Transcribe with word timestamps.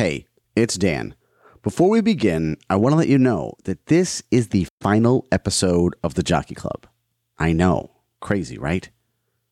Hey, 0.00 0.24
it's 0.56 0.78
Dan. 0.78 1.14
Before 1.62 1.90
we 1.90 2.00
begin, 2.00 2.56
I 2.70 2.76
want 2.76 2.94
to 2.94 2.96
let 2.96 3.08
you 3.08 3.18
know 3.18 3.52
that 3.64 3.84
this 3.88 4.22
is 4.30 4.48
the 4.48 4.66
final 4.80 5.26
episode 5.30 5.94
of 6.02 6.14
the 6.14 6.22
Jockey 6.22 6.54
Club. 6.54 6.86
I 7.38 7.52
know, 7.52 7.90
crazy, 8.18 8.56
right? 8.56 8.88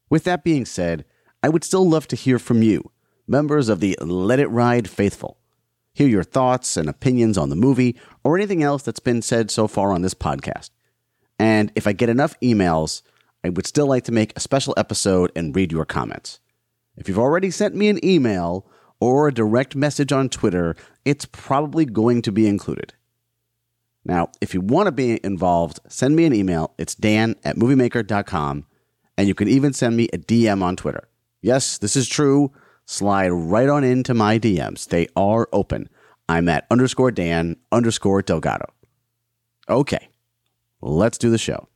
With 0.09 0.25
that 0.25 0.45
being 0.45 0.65
said, 0.65 1.05
I 1.43 1.51
would 1.51 1.65
still 1.65 1.87
love 1.87 2.09
to 2.09 2.17
hear 2.17 2.39
from 2.39 2.63
you, 2.63 2.91
members 3.27 3.69
of 3.69 3.81
the 3.81 3.95
Let 4.01 4.41
It 4.41 4.47
Ride 4.47 4.89
faithful. 4.89 5.37
Hear 5.93 6.09
your 6.09 6.25
thoughts 6.25 6.79
and 6.79 6.89
opinions 6.89 7.37
on 7.37 7.51
the 7.51 7.55
movie 7.55 7.99
or 8.25 8.35
anything 8.35 8.63
else 8.63 8.83
that's 8.83 9.01
been 9.01 9.21
said 9.21 9.51
so 9.51 9.69
far 9.69 9.93
on 9.93 10.01
this 10.01 10.15
podcast. 10.15 10.71
And 11.39 11.71
if 11.75 11.87
I 11.87 11.93
get 11.93 12.09
enough 12.09 12.41
emails, 12.41 13.03
I 13.45 13.51
would 13.51 13.67
still 13.67 13.87
like 13.87 14.05
to 14.05 14.13
make 14.13 14.35
a 14.35 14.41
special 14.41 14.73
episode 14.79 15.31
and 15.37 15.55
read 15.55 15.73
your 15.73 15.85
comments. 15.85 16.41
If 16.97 17.07
you've 17.07 17.19
already 17.19 17.51
sent 17.51 17.75
me 17.75 17.89
an 17.89 18.03
email 18.03 18.67
or 19.01 19.29
a 19.29 19.35
direct 19.35 19.77
message 19.77 20.13
on 20.13 20.29
Twitter, 20.29 20.77
it's 21.05 21.25
probably 21.25 21.85
going 21.85 22.23
to 22.23 22.33
be 22.33 22.47
included. 22.47 22.95
Now, 24.05 24.31
if 24.41 24.55
you 24.55 24.61
want 24.61 24.87
to 24.87 24.93
be 24.93 25.21
involved, 25.25 25.81
send 25.89 26.17
me 26.17 26.25
an 26.25 26.35
email. 26.35 26.75
It's 26.79 26.95
dan 26.95 27.37
at 27.45 27.57
moviemaker.com, 27.57 28.65
and 29.17 29.29
you 29.29 29.35
can 29.35 29.49
even 29.49 29.73
send 29.73 29.97
me 29.97 30.09
a 30.13 30.19
DM 30.19 30.63
on 30.63 30.77
Twitter. 30.77 31.09
Yes, 31.43 31.79
this 31.79 31.95
is 31.95 32.09
true. 32.09 32.51
Slide 32.87 33.29
right 33.29 33.69
on 33.69 33.85
into 33.85 34.15
my 34.15 34.39
DMs. 34.39 34.89
They 34.89 35.09
are 35.15 35.49
open. 35.53 35.89
I'm 36.29 36.49
at 36.49 36.67
underscore 36.71 37.11
Dan 37.11 37.57
underscore 37.71 38.23
Delgado. 38.23 38.67
Okay, 39.69 40.09
let's 40.81 41.19
do 41.19 41.31
the 41.31 41.39
show. 41.39 41.69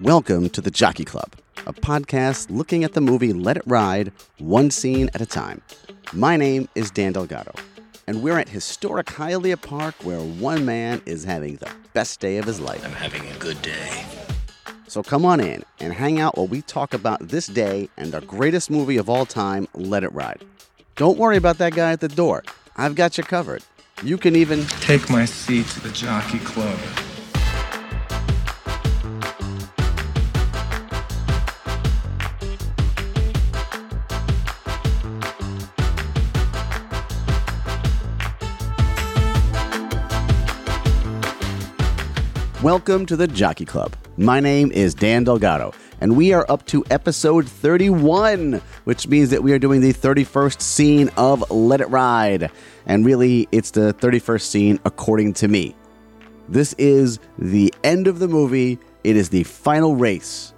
Welcome 0.00 0.50
to 0.50 0.60
the 0.60 0.72
Jockey 0.72 1.04
Club, 1.04 1.36
a 1.66 1.72
podcast 1.72 2.50
looking 2.50 2.84
at 2.84 2.92
the 2.92 3.00
movie 3.00 3.32
Let 3.32 3.56
It 3.56 3.62
Ride, 3.66 4.12
one 4.38 4.70
scene 4.70 5.10
at 5.14 5.20
a 5.20 5.26
time. 5.26 5.62
My 6.12 6.36
name 6.36 6.68
is 6.74 6.90
Dan 6.90 7.12
Delgado, 7.12 7.52
and 8.06 8.22
we're 8.22 8.38
at 8.38 8.48
historic 8.48 9.06
Hialeah 9.06 9.60
Park 9.60 9.94
where 10.02 10.20
one 10.20 10.64
man 10.64 11.00
is 11.06 11.24
having 11.24 11.56
the 11.56 11.70
best 11.92 12.20
day 12.20 12.38
of 12.38 12.44
his 12.44 12.60
life. 12.60 12.84
I'm 12.84 12.92
having 12.92 13.26
a 13.28 13.38
good 13.38 13.60
day. 13.62 14.04
So 14.88 15.02
come 15.02 15.24
on 15.24 15.40
in 15.40 15.64
and 15.80 15.92
hang 15.92 16.20
out 16.20 16.36
while 16.36 16.46
we 16.46 16.62
talk 16.62 16.94
about 16.94 17.28
this 17.28 17.46
day 17.46 17.88
and 17.96 18.12
the 18.12 18.20
greatest 18.20 18.70
movie 18.70 18.96
of 18.96 19.08
all 19.08 19.26
time, 19.26 19.66
Let 19.74 20.04
It 20.04 20.12
Ride. 20.12 20.44
Don't 20.96 21.18
worry 21.18 21.36
about 21.36 21.58
that 21.58 21.74
guy 21.74 21.92
at 21.92 22.00
the 22.00 22.08
door. 22.08 22.44
I've 22.76 22.94
got 22.94 23.18
you 23.18 23.24
covered. 23.24 23.64
You 24.02 24.18
can 24.18 24.36
even 24.36 24.64
Take 24.80 25.08
my 25.08 25.24
seat 25.24 25.66
to 25.68 25.80
the 25.80 25.90
Jockey 25.90 26.38
Club. 26.40 26.78
Welcome 42.64 43.04
to 43.06 43.16
the 43.16 43.26
Jockey 43.26 43.66
Club. 43.66 43.94
My 44.16 44.40
name 44.40 44.72
is 44.72 44.94
Dan 44.94 45.24
Delgado, 45.24 45.74
and 46.00 46.16
we 46.16 46.32
are 46.32 46.46
up 46.48 46.64
to 46.68 46.82
episode 46.88 47.46
31, 47.46 48.62
which 48.84 49.06
means 49.06 49.28
that 49.28 49.42
we 49.42 49.52
are 49.52 49.58
doing 49.58 49.82
the 49.82 49.92
31st 49.92 50.62
scene 50.62 51.10
of 51.18 51.50
Let 51.50 51.82
It 51.82 51.90
Ride. 51.90 52.50
And 52.86 53.04
really, 53.04 53.46
it's 53.52 53.72
the 53.72 53.92
31st 53.92 54.40
scene 54.40 54.80
according 54.86 55.34
to 55.34 55.48
me. 55.48 55.76
This 56.48 56.72
is 56.78 57.18
the 57.38 57.72
end 57.84 58.06
of 58.06 58.18
the 58.18 58.28
movie, 58.28 58.78
it 59.04 59.14
is 59.14 59.28
the 59.28 59.44
final 59.44 59.94
race. 59.94 60.54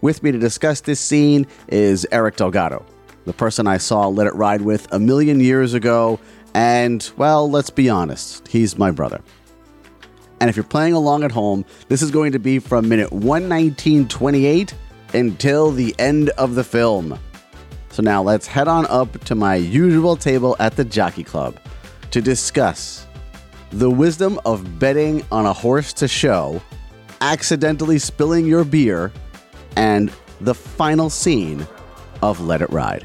With 0.00 0.20
me 0.24 0.32
to 0.32 0.38
discuss 0.38 0.80
this 0.80 0.98
scene 0.98 1.46
is 1.68 2.08
Eric 2.10 2.34
Delgado, 2.34 2.84
the 3.24 3.32
person 3.32 3.68
I 3.68 3.76
saw 3.76 4.08
Let 4.08 4.26
It 4.26 4.34
Ride 4.34 4.62
with 4.62 4.92
a 4.92 4.98
million 4.98 5.38
years 5.38 5.74
ago. 5.74 6.18
And, 6.54 7.08
well, 7.16 7.48
let's 7.48 7.70
be 7.70 7.88
honest, 7.88 8.48
he's 8.48 8.76
my 8.76 8.90
brother. 8.90 9.20
And 10.40 10.48
if 10.48 10.56
you're 10.56 10.64
playing 10.64 10.94
along 10.94 11.22
at 11.22 11.30
home, 11.30 11.64
this 11.88 12.00
is 12.00 12.10
going 12.10 12.32
to 12.32 12.38
be 12.38 12.58
from 12.58 12.88
minute 12.88 13.10
119.28 13.10 14.72
until 15.12 15.70
the 15.70 15.94
end 15.98 16.30
of 16.30 16.54
the 16.54 16.64
film. 16.64 17.18
So 17.90 18.02
now 18.02 18.22
let's 18.22 18.46
head 18.46 18.68
on 18.68 18.86
up 18.86 19.22
to 19.24 19.34
my 19.34 19.56
usual 19.56 20.16
table 20.16 20.56
at 20.58 20.76
the 20.76 20.84
Jockey 20.84 21.24
Club 21.24 21.58
to 22.10 22.22
discuss 22.22 23.06
the 23.70 23.90
wisdom 23.90 24.40
of 24.44 24.78
betting 24.78 25.24
on 25.30 25.46
a 25.46 25.52
horse 25.52 25.92
to 25.94 26.08
show, 26.08 26.60
accidentally 27.20 27.98
spilling 27.98 28.46
your 28.46 28.64
beer, 28.64 29.12
and 29.76 30.12
the 30.40 30.54
final 30.54 31.10
scene 31.10 31.66
of 32.22 32.40
Let 32.40 32.62
It 32.62 32.70
Ride. 32.70 33.04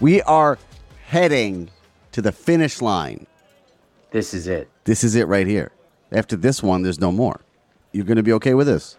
We 0.00 0.22
are 0.22 0.58
heading 1.06 1.70
to 2.12 2.22
the 2.22 2.32
finish 2.32 2.80
line. 2.80 3.26
This 4.10 4.34
is 4.34 4.46
it. 4.46 4.68
This 4.84 5.04
is 5.04 5.14
it 5.14 5.26
right 5.28 5.46
here. 5.46 5.70
After 6.12 6.36
this 6.36 6.62
one, 6.62 6.82
there's 6.82 7.00
no 7.00 7.12
more. 7.12 7.40
You're 7.92 8.04
going 8.04 8.16
to 8.16 8.22
be 8.22 8.32
okay 8.34 8.54
with 8.54 8.66
this? 8.66 8.96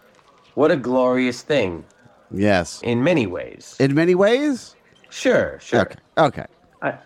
What 0.54 0.70
a 0.70 0.76
glorious 0.76 1.42
thing 1.42 1.84
Yes. 2.30 2.80
in 2.82 3.02
many 3.04 3.26
ways. 3.26 3.76
In 3.78 3.94
many 3.94 4.14
ways? 4.14 4.74
Sure, 5.10 5.58
sure. 5.60 5.80
Okay. 5.82 5.94
Okay. 6.18 6.46
I, 6.80 6.90
do 6.92 6.98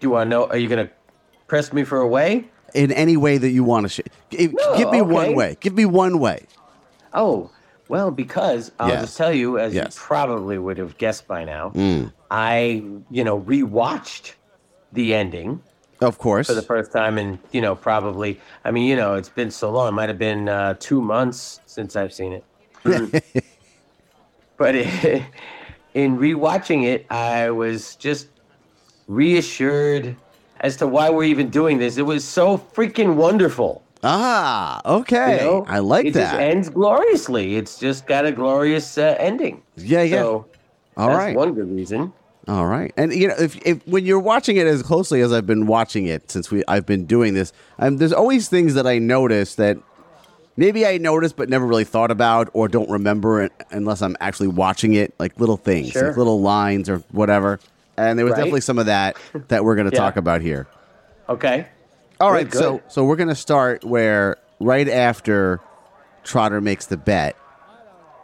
you 0.00 0.10
want 0.10 0.26
to 0.26 0.30
know? 0.30 0.46
Are 0.46 0.56
you 0.56 0.68
going 0.68 0.86
to 0.86 0.92
press 1.46 1.72
me 1.72 1.84
for 1.84 1.98
a 2.00 2.06
way? 2.06 2.48
In 2.74 2.90
any 2.92 3.16
way 3.16 3.38
that 3.38 3.50
you 3.50 3.62
want 3.64 3.84
to 3.84 3.88
sh- 3.88 4.00
give, 4.30 4.52
No, 4.54 4.76
give 4.78 4.90
me 4.90 5.02
one 5.02 5.34
way. 5.34 5.56
Give 5.60 5.74
me 5.74 5.84
one 5.84 6.18
way. 6.18 6.46
Oh, 7.12 7.50
well, 7.88 8.10
because 8.10 8.72
I'll 8.80 8.88
Yes. 8.88 9.02
just 9.02 9.16
tell 9.18 9.32
you, 9.32 9.58
as 9.58 9.74
Yes. 9.74 9.94
you 9.96 10.00
probably 10.02 10.58
would 10.58 10.78
have 10.78 10.96
guessed 10.98 11.28
by 11.28 11.44
now, 11.44 11.70
Mm. 11.74 12.12
I, 12.30 12.82
you 13.10 13.22
know, 13.22 13.40
rewatched 13.40 14.32
the 14.92 15.14
ending 15.14 15.62
Of 16.00 16.18
course. 16.18 16.46
for 16.46 16.54
the 16.54 16.62
first 16.62 16.92
time 16.92 17.18
in, 17.18 17.38
you 17.52 17.60
know, 17.60 17.74
probably, 17.74 18.40
I 18.64 18.70
mean, 18.70 18.88
you 18.88 18.96
know, 18.96 19.14
it's 19.14 19.28
been 19.28 19.50
so 19.50 19.70
long. 19.70 19.88
It 19.88 19.92
might 19.92 20.08
have 20.08 20.18
been 20.18 20.48
uh, 20.48 20.74
two 20.78 21.00
months 21.00 21.60
since 21.66 21.96
I've 21.96 22.12
seen 22.12 22.32
it. 22.32 22.44
but 24.56 24.74
it, 24.74 25.22
in 25.94 26.18
rewatching 26.18 26.84
it, 26.84 27.06
I 27.10 27.50
was 27.50 27.96
just 27.96 28.28
reassured 29.06 30.16
as 30.60 30.76
to 30.78 30.86
why 30.86 31.10
we're 31.10 31.24
even 31.24 31.50
doing 31.50 31.78
this. 31.78 31.96
It 31.96 32.02
was 32.02 32.24
so 32.24 32.58
freaking 32.58 33.14
wonderful. 33.14 33.82
ah, 34.02 34.80
okay. 34.84 35.36
You 35.38 35.40
know? 35.44 35.64
I 35.68 35.78
like 35.78 36.06
it 36.06 36.14
that. 36.14 36.32
just 36.32 36.34
ends 36.34 36.68
gloriously. 36.68 37.56
It's 37.56 37.78
just 37.78 38.06
got 38.06 38.26
a 38.26 38.32
glorious 38.32 38.98
uh, 38.98 39.16
ending. 39.18 39.62
Yeah, 39.76 40.02
yeah. 40.02 40.16
So 40.16 40.46
All 40.96 41.08
that's 41.08 41.18
right. 41.18 41.36
one 41.36 41.54
good 41.54 41.70
reason. 41.70 42.12
All 42.46 42.66
right. 42.66 42.92
And 42.96 43.12
you 43.14 43.28
know, 43.28 43.34
if, 43.38 43.56
if 43.66 43.86
when 43.86 44.04
you're 44.04 44.20
watching 44.20 44.56
it 44.56 44.66
as 44.66 44.82
closely 44.82 45.20
as 45.22 45.32
I've 45.32 45.46
been 45.46 45.66
watching 45.66 46.06
it 46.06 46.30
since 46.30 46.50
we 46.50 46.62
I've 46.68 46.84
been 46.86 47.06
doing 47.06 47.34
this, 47.34 47.52
um, 47.78 47.96
there's 47.96 48.12
always 48.12 48.48
things 48.48 48.74
that 48.74 48.86
I 48.86 48.98
notice 48.98 49.54
that 49.54 49.78
maybe 50.56 50.86
I 50.86 50.98
noticed 50.98 51.36
but 51.36 51.48
never 51.48 51.64
really 51.66 51.84
thought 51.84 52.10
about 52.10 52.50
or 52.52 52.68
don't 52.68 52.90
remember 52.90 53.42
it 53.42 53.52
unless 53.70 54.02
I'm 54.02 54.16
actually 54.20 54.48
watching 54.48 54.92
it, 54.94 55.14
like 55.18 55.38
little 55.40 55.56
things, 55.56 55.92
Sure. 55.92 56.08
like 56.08 56.16
little 56.18 56.40
lines 56.42 56.88
or 56.90 56.98
whatever. 57.12 57.60
And 57.96 58.18
there 58.18 58.26
was 58.26 58.32
Right. 58.32 58.38
definitely 58.38 58.60
some 58.60 58.78
of 58.78 58.86
that 58.86 59.16
that 59.48 59.64
we're 59.64 59.74
going 59.76 59.86
to 59.90 59.94
Yeah. 59.96 60.00
talk 60.02 60.16
about 60.16 60.42
here. 60.42 60.66
Okay. 61.28 61.66
All 62.20 62.30
right, 62.30 62.48
Good, 62.48 62.58
so 62.58 62.82
so 62.88 63.04
we're 63.04 63.16
gonna 63.16 63.34
start 63.34 63.84
where 63.84 64.36
right 64.60 64.88
after 64.88 65.60
Trotter 66.22 66.60
makes 66.60 66.86
the 66.86 66.96
bet, 66.96 67.36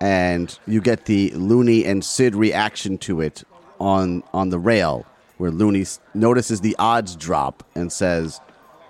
and 0.01 0.57
you 0.67 0.81
get 0.81 1.07
the 1.07 1.31
Looney 1.35 1.85
and 1.85 2.05
Sid 2.05 2.37
reaction 2.37 2.99
to 2.99 3.21
it 3.21 3.43
on 3.81 4.23
on 4.33 4.51
the 4.51 4.59
rail, 4.59 5.05
where 5.39 5.51
Looney 5.51 5.87
notices 6.15 6.61
the 6.61 6.77
odds 6.79 7.17
drop 7.17 7.63
and 7.75 7.91
says, 7.93 8.41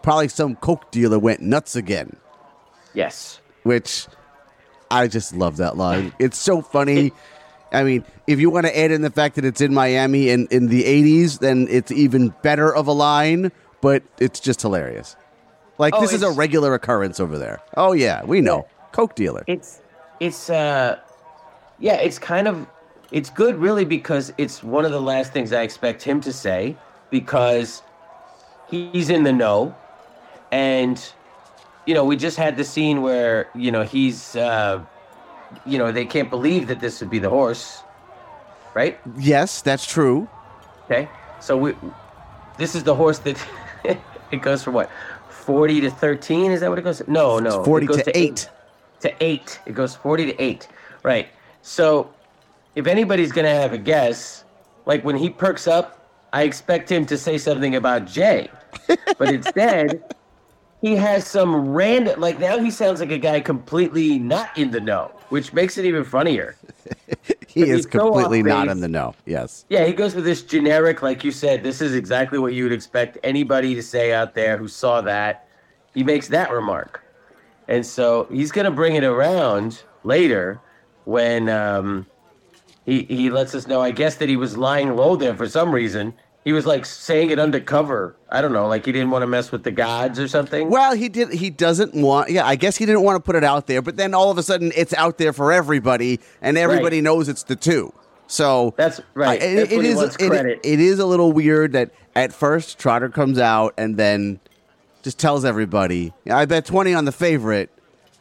"Probably 0.02 0.28
some 0.28 0.56
coke 0.56 0.90
dealer 0.90 1.18
went 1.18 1.40
nuts 1.40 1.76
again," 1.76 2.16
Yes. 2.94 3.40
which 3.62 4.06
I 4.90 5.06
just 5.06 5.34
love 5.34 5.56
that 5.58 5.76
line. 5.76 6.12
It's 6.18 6.38
so 6.38 6.60
funny. 6.62 7.12
I 7.72 7.84
mean, 7.84 8.04
if 8.26 8.40
you 8.40 8.50
want 8.50 8.66
to 8.66 8.76
add 8.76 8.90
in 8.90 9.02
the 9.02 9.10
fact 9.10 9.36
that 9.36 9.44
it's 9.44 9.60
in 9.60 9.72
Miami 9.72 10.28
in, 10.28 10.48
in 10.50 10.66
the 10.66 10.82
80s, 10.82 11.38
then 11.38 11.68
it's 11.70 11.92
even 11.92 12.34
better 12.42 12.74
of 12.74 12.88
a 12.88 12.92
line, 12.92 13.52
but 13.80 14.02
it's 14.18 14.40
just 14.40 14.60
hilarious. 14.62 15.14
Like, 15.78 15.94
Oh, 15.94 16.00
this 16.00 16.12
is 16.12 16.22
a 16.24 16.32
regular 16.32 16.74
occurrence 16.74 17.20
over 17.20 17.38
there. 17.38 17.60
Oh, 17.76 17.92
yeah, 17.92 18.24
we 18.24 18.40
know. 18.40 18.66
Coke 18.90 19.14
dealer. 19.14 19.44
It's 19.46 19.80
it's 20.18 20.50
uh 20.50 20.98
yeah, 21.78 21.94
it's 21.94 22.18
kind 22.18 22.48
of 22.48 22.66
it's 23.12 23.30
good 23.30 23.56
really 23.56 23.84
because 23.84 24.32
it's 24.38 24.62
one 24.62 24.84
of 24.84 24.92
the 24.92 25.00
last 25.00 25.32
things 25.32 25.52
I 25.52 25.62
expect 25.62 26.02
him 26.02 26.20
to 26.22 26.32
say 26.32 26.76
because 27.10 27.82
he's 28.70 29.10
in 29.10 29.24
the 29.24 29.32
know 29.32 29.74
and 30.52 31.12
you 31.86 31.94
know, 31.94 32.04
we 32.04 32.16
just 32.16 32.36
had 32.36 32.56
the 32.56 32.64
scene 32.64 33.02
where, 33.02 33.48
you 33.54 33.72
know, 33.72 33.82
he's 33.82 34.36
uh 34.36 34.84
you 35.66 35.78
know, 35.78 35.90
they 35.90 36.04
can't 36.04 36.30
believe 36.30 36.68
that 36.68 36.80
this 36.80 37.00
would 37.00 37.10
be 37.10 37.18
the 37.18 37.30
horse. 37.30 37.82
Right? 38.74 39.00
Yes, 39.18 39.62
that's 39.62 39.86
true. 39.86 40.28
Okay. 40.84 41.08
So 41.40 41.56
we 41.56 41.74
this 42.58 42.74
is 42.74 42.84
the 42.84 42.94
horse 42.94 43.18
that 43.20 43.44
it 44.30 44.42
goes 44.42 44.62
from 44.62 44.74
what? 44.74 44.90
40 45.30 45.80
to 45.80 45.90
13 45.90 46.52
is 46.52 46.60
that 46.60 46.68
what 46.68 46.78
it 46.78 46.82
goes 46.82 47.02
no 47.08 47.38
no 47.40 47.48
It's 47.48 47.66
40 47.66 47.84
it 47.84 47.88
goes 47.88 48.02
to 48.02 48.18
8. 48.18 48.50
to 49.00 49.24
eight. 49.24 49.60
It 49.66 49.74
goes 49.74 49.96
40 49.96 50.26
to 50.26 50.42
eight. 50.42 50.68
Right. 51.02 51.28
So 51.62 52.12
if 52.74 52.86
anybody's 52.86 53.32
going 53.32 53.46
to 53.46 53.54
have 53.54 53.72
a 53.72 53.78
guess, 53.78 54.44
like 54.86 55.04
when 55.04 55.16
he 55.16 55.30
perks 55.30 55.66
up 55.66 56.00
I 56.32 56.42
expect 56.42 56.90
him 56.90 57.06
to 57.06 57.18
say 57.18 57.38
something 57.38 57.74
about 57.74 58.06
Jay, 58.06 58.50
but 59.18 59.32
instead 59.32 60.14
he 60.80 60.94
has 60.96 61.26
some 61.26 61.70
random. 61.70 62.20
Like 62.20 62.38
now 62.38 62.58
he 62.58 62.70
sounds 62.70 63.00
like 63.00 63.10
a 63.10 63.18
guy 63.18 63.40
completely 63.40 64.18
not 64.18 64.56
in 64.56 64.70
the 64.70 64.80
know, 64.80 65.10
which 65.30 65.52
makes 65.52 65.76
it 65.78 65.84
even 65.84 66.04
funnier. 66.04 66.56
He 67.46 67.62
is 67.62 67.68
he's 67.68 67.82
so 67.92 68.12
completely 68.12 68.44
not 68.44 68.68
in 68.68 68.78
the 68.78 68.86
know. 68.86 69.12
Yes. 69.26 69.64
Yeah, 69.68 69.84
he 69.84 69.92
goes 69.92 70.14
with 70.14 70.24
this 70.24 70.40
generic, 70.40 71.02
like 71.02 71.24
you 71.24 71.32
said. 71.32 71.64
This 71.64 71.80
is 71.80 71.96
exactly 71.96 72.38
what 72.38 72.54
you 72.54 72.62
would 72.62 72.72
expect 72.72 73.18
anybody 73.24 73.74
to 73.74 73.82
say 73.82 74.12
out 74.12 74.36
there 74.36 74.56
who 74.56 74.68
saw 74.68 75.00
that. 75.00 75.48
He 75.92 76.04
makes 76.04 76.28
that 76.28 76.52
remark, 76.52 77.02
and 77.66 77.84
so 77.84 78.28
he's 78.30 78.52
gonna 78.52 78.70
bring 78.70 78.94
it 78.94 79.02
around 79.02 79.82
later 80.04 80.60
when 81.06 81.48
um, 81.48 82.06
he 82.84 83.02
he 83.04 83.30
lets 83.30 83.54
us 83.54 83.66
know. 83.66 83.80
I 83.80 83.90
guess 83.90 84.16
that 84.16 84.28
he 84.28 84.36
was 84.36 84.56
lying 84.56 84.96
low 84.96 85.16
there 85.16 85.34
for 85.36 85.48
some 85.48 85.72
reason. 85.72 86.14
He 86.44 86.52
was 86.52 86.64
like 86.64 86.86
saying 86.86 87.30
it 87.30 87.38
undercover. 87.38 88.16
I 88.30 88.40
don't 88.40 88.52
know, 88.54 88.66
like 88.66 88.86
he 88.86 88.92
didn't 88.92 89.10
want 89.10 89.22
to 89.22 89.26
mess 89.26 89.52
with 89.52 89.62
the 89.62 89.70
gods 89.70 90.18
or 90.18 90.26
something. 90.26 90.70
Well, 90.70 90.94
he 90.94 91.08
did. 91.10 91.32
He 91.34 91.50
doesn't 91.50 91.94
want. 91.94 92.30
Yeah, 92.30 92.46
I 92.46 92.56
guess 92.56 92.76
he 92.78 92.86
didn't 92.86 93.02
want 93.02 93.16
to 93.16 93.20
put 93.20 93.36
it 93.36 93.44
out 93.44 93.66
there. 93.66 93.82
But 93.82 93.96
then 93.96 94.14
all 94.14 94.30
of 94.30 94.38
a 94.38 94.42
sudden, 94.42 94.72
it's 94.74 94.94
out 94.94 95.18
there 95.18 95.32
for 95.34 95.52
everybody, 95.52 96.18
and 96.40 96.56
everybody 96.56 96.96
Right. 96.96 97.04
knows 97.04 97.28
it's 97.28 97.42
the 97.42 97.56
two. 97.56 97.92
So 98.26 98.72
That's 98.78 99.00
right. 99.14 99.42
I- 99.42 99.44
it- 99.44 99.54
That's 99.56 99.72
it 99.72 99.82
he 99.82 99.88
is- 99.88 100.16
it- 100.18 100.60
it 100.62 100.80
is 100.80 100.98
a 100.98 101.04
little 101.06 101.32
weird 101.32 101.72
that 101.72 101.90
at 102.16 102.32
first 102.32 102.78
Trotter 102.78 103.08
comes 103.10 103.38
out 103.38 103.74
and 103.76 103.96
then 103.96 104.40
just 105.02 105.18
tells 105.18 105.44
everybody, 105.44 106.12
"I 106.30 106.44
bet 106.46 106.64
twenty 106.64 106.94
on 106.94 107.04
the 107.04 107.12
favorite," 107.12 107.68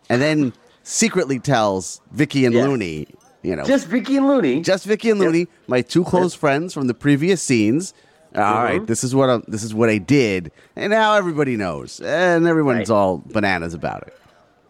and 0.09 0.21
then 0.21 0.51
secretly 0.83 1.39
tells 1.39 2.01
Vicky 2.11 2.43
and 2.45 2.53
Yeah. 2.55 2.63
Looney, 2.65 3.07
you 3.43 3.55
know, 3.55 3.63
Just 3.63 3.87
Vicky 3.87 4.17
and 4.17 4.27
Looney. 4.27 4.61
just 4.61 4.85
Vicky 4.85 5.09
and 5.09 5.19
Yep. 5.19 5.25
Looney, 5.25 5.47
my 5.67 5.81
two 5.81 6.03
close 6.03 6.33
friends 6.33 6.73
from 6.73 6.87
the 6.87 6.93
previous 6.93 7.41
scenes. 7.41 7.93
All 8.35 8.41
right, 8.41 8.81
Mhm. 8.81 8.87
this 8.87 9.03
is 9.03 9.15
what 9.15 9.29
I, 9.29 9.39
this 9.47 9.63
is 9.63 9.73
what 9.73 9.89
I 9.89 9.97
did, 9.97 10.51
and 10.75 10.91
now 10.91 11.15
everybody 11.15 11.57
knows, 11.57 11.99
and 11.99 12.45
everyone's 12.47 12.89
Right. 12.89 12.95
all 12.95 13.23
bananas 13.25 13.73
about 13.73 14.03
it. 14.03 14.13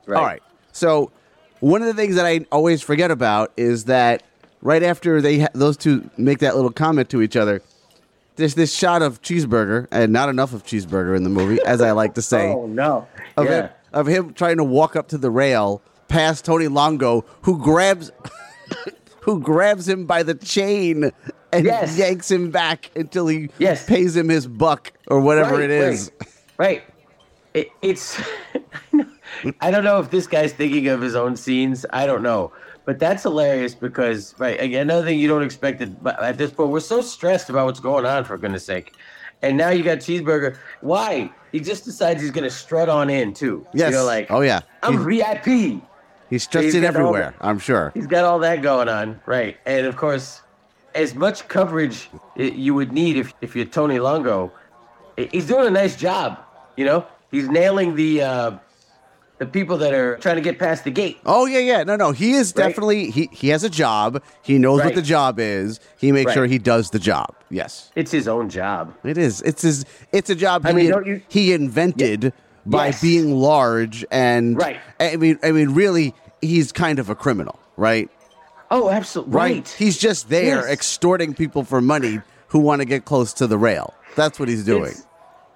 right. 0.08 0.18
All 0.18 0.24
right, 0.26 0.42
so 0.72 1.12
one 1.60 1.82
of 1.82 1.88
the 1.88 1.94
things 1.94 2.16
that 2.16 2.26
I 2.26 2.46
always 2.54 2.82
forget 2.82 3.12
about 3.12 3.52
is 3.58 3.84
that 3.86 4.24
right 4.62 4.82
after 4.82 5.22
they 5.22 5.40
ha- 5.40 5.48
those 5.54 5.76
two 5.76 6.10
make 6.18 6.40
that 6.40 6.56
little 6.56 6.72
comment 6.72 7.10
to 7.10 7.22
each 7.22 7.36
other, 7.36 7.62
there's 8.38 8.56
this 8.56 8.74
shot 8.74 9.02
of 9.02 9.22
cheeseburger, 9.22 9.88
and 9.92 10.14
not 10.14 10.30
enough 10.30 10.54
of 10.54 10.64
cheeseburger 10.64 11.18
in 11.18 11.24
the 11.24 11.30
movie, 11.30 11.60
as 11.66 11.82
I 11.82 11.92
like 11.92 12.14
to 12.14 12.22
say 12.22 12.54
Oh 12.56 12.66
no. 12.66 13.08
of 13.36 13.46
yeah. 13.46 13.52
him 13.64 13.70
of 13.92 14.08
him 14.08 14.34
trying 14.34 14.56
to 14.58 14.64
walk 14.64 14.96
up 14.96 15.08
to 15.10 15.18
the 15.18 15.30
rail 15.32 15.82
past 16.08 16.46
Tony 16.46 16.68
Longo, 16.70 17.26
who 17.42 17.58
grabs 17.62 18.10
who 19.22 19.40
grabs 19.40 19.88
him 19.88 20.06
by 20.06 20.24
the 20.24 20.36
chain 20.36 21.12
and 21.52 21.66
Yes. 21.66 21.98
yanks 21.98 22.30
him 22.32 22.52
back 22.52 22.90
until 22.96 23.28
he 23.28 23.50
Yes. 23.58 23.86
pays 23.86 24.16
him 24.16 24.30
his 24.30 24.48
buck 24.48 24.92
or 25.08 25.20
whatever 25.20 25.56
Right, 25.56 25.64
it 25.66 25.72
is. 25.72 26.12
Right. 26.20 26.30
right. 26.58 26.84
It, 27.54 27.68
it's. 27.82 28.22
I 29.62 29.72
don't 29.72 29.84
know 29.84 30.00
if 30.00 30.10
this 30.12 30.28
guy's 30.28 30.54
thinking 30.54 30.88
of 30.88 31.02
his 31.02 31.16
own 31.16 31.36
scenes. 31.36 31.86
I 31.92 32.06
don't 32.06 32.22
know, 32.24 32.52
but 32.86 33.00
that's 33.00 33.24
hilarious 33.24 33.74
because 33.74 34.36
right 34.38 34.60
again, 34.62 34.82
another 34.84 35.06
thing 35.06 35.18
you 35.20 35.28
don't 35.28 35.44
expect 35.44 35.82
it, 35.82 36.02
but 36.04 36.22
at 36.22 36.38
this 36.38 36.52
point 36.52 36.70
we're 36.72 36.80
so 36.80 37.02
stressed 37.02 37.50
about 37.50 37.66
what's 37.66 37.80
going 37.80 38.06
on 38.06 38.24
for 38.26 38.38
goodness 38.38 38.66
sake, 38.66 38.94
and 39.42 39.56
now 39.58 39.70
you 39.70 39.84
got 39.84 40.00
cheeseburger. 40.00 40.58
Why? 40.82 41.32
He 41.52 41.60
just 41.60 41.86
decides 41.86 42.22
he's 42.22 42.32
gonna 42.32 42.50
strut 42.50 42.90
on 42.90 43.10
in 43.10 43.34
too. 43.34 43.66
Yes. 43.74 43.92
You 43.92 43.98
know, 43.98 44.06
like 44.06 44.30
oh 44.30 44.42
yeah. 44.42 44.62
I'm 44.84 44.94
He's, 45.10 45.22
VIP. 45.24 45.82
He's 46.30 46.44
stretched 46.44 46.66
he's 46.66 46.76
it 46.76 46.82
got 46.82 46.96
all 46.96 47.02
everywhere. 47.10 47.36
I'm 47.42 47.60
sure. 47.60 47.92
He's 47.94 48.08
got 48.08 48.26
all 48.26 48.40
that 48.40 48.62
going 48.62 48.90
on, 48.90 49.20
right? 49.26 49.58
And 49.66 49.86
of 49.86 49.96
course, 49.96 50.42
as 50.96 51.14
much 51.16 51.48
coverage 51.48 52.10
you 52.36 52.74
would 52.74 52.92
need 52.92 53.18
if 53.18 53.34
if 53.42 53.56
you're 53.56 53.66
Tony 53.66 54.00
Longo, 54.00 54.52
he's 55.18 55.48
doing 55.48 55.68
a 55.68 55.72
nice 55.72 55.96
job. 55.96 56.40
You 56.78 56.86
know, 56.86 57.06
he's 57.32 57.48
nailing 57.50 57.96
the 57.96 58.22
uh, 58.22 58.52
the 59.38 59.46
people 59.46 59.78
that 59.78 59.94
are 59.94 60.18
trying 60.18 60.36
to 60.36 60.42
get 60.42 60.60
past 60.60 60.84
the 60.84 60.92
gate. 60.92 61.18
Oh 61.26 61.46
yeah, 61.46 61.60
yeah. 61.60 61.84
No, 61.84 61.96
no. 61.96 62.12
He 62.12 62.32
is 62.34 62.54
Right. 62.56 62.68
definitely 62.68 63.10
he 63.12 63.30
he 63.32 63.50
has 63.50 63.64
a 63.64 63.70
job. 63.70 64.22
He 64.42 64.58
knows 64.58 64.84
what 64.84 64.96
the 64.96 65.02
job 65.02 65.40
is. 65.40 65.80
He 65.98 66.12
makes 66.12 66.28
Right. 66.30 66.34
sure 66.34 66.46
he 66.46 66.58
does 66.58 66.90
the 66.90 67.00
job. 67.00 67.36
Yes. 67.50 67.92
It's 67.96 68.12
his 68.12 68.28
own 68.28 68.50
job. 68.50 68.94
It 69.04 69.18
is. 69.18 69.42
It's 69.42 69.62
his. 69.64 69.86
It's 70.12 70.30
a 70.30 70.36
job 70.36 70.66
I 70.66 70.70
he, 70.70 70.76
mean, 70.76 70.90
don't 70.92 71.06
you- 71.06 71.22
he 71.28 71.54
invented 71.54 72.34
by 72.66 72.88
Yes. 72.88 73.02
being 73.02 73.36
large 73.36 74.06
and. 74.12 74.58
Right. 74.58 74.78
I 75.00 75.16
mean, 75.16 75.40
I 75.44 75.52
mean, 75.52 75.74
really, 75.74 76.14
he's 76.42 76.72
kind 76.72 77.00
of 77.00 77.10
a 77.10 77.16
criminal, 77.16 77.60
right? 77.78 78.10
Oh, 78.72 78.90
absolutely. 78.90 79.34
Right. 79.34 79.68
He's 79.68 79.98
just 79.98 80.30
there 80.30 80.58
Yes. 80.58 80.70
extorting 80.70 81.34
people 81.34 81.64
for 81.64 81.82
money 81.82 82.22
who 82.50 82.60
want 82.60 82.82
to 82.82 82.86
get 82.86 83.06
close 83.06 83.34
to 83.34 83.48
the 83.48 83.58
rail. 83.58 83.94
That's 84.16 84.40
what 84.40 84.48
he's 84.50 84.64
doing. 84.64 84.92
It's, 84.92 85.06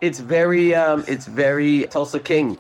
it's 0.02 0.20
very 0.20 0.74
um, 0.76 1.04
it's 1.08 1.26
very 1.26 1.86
Tulsa 1.88 2.20
King. 2.20 2.58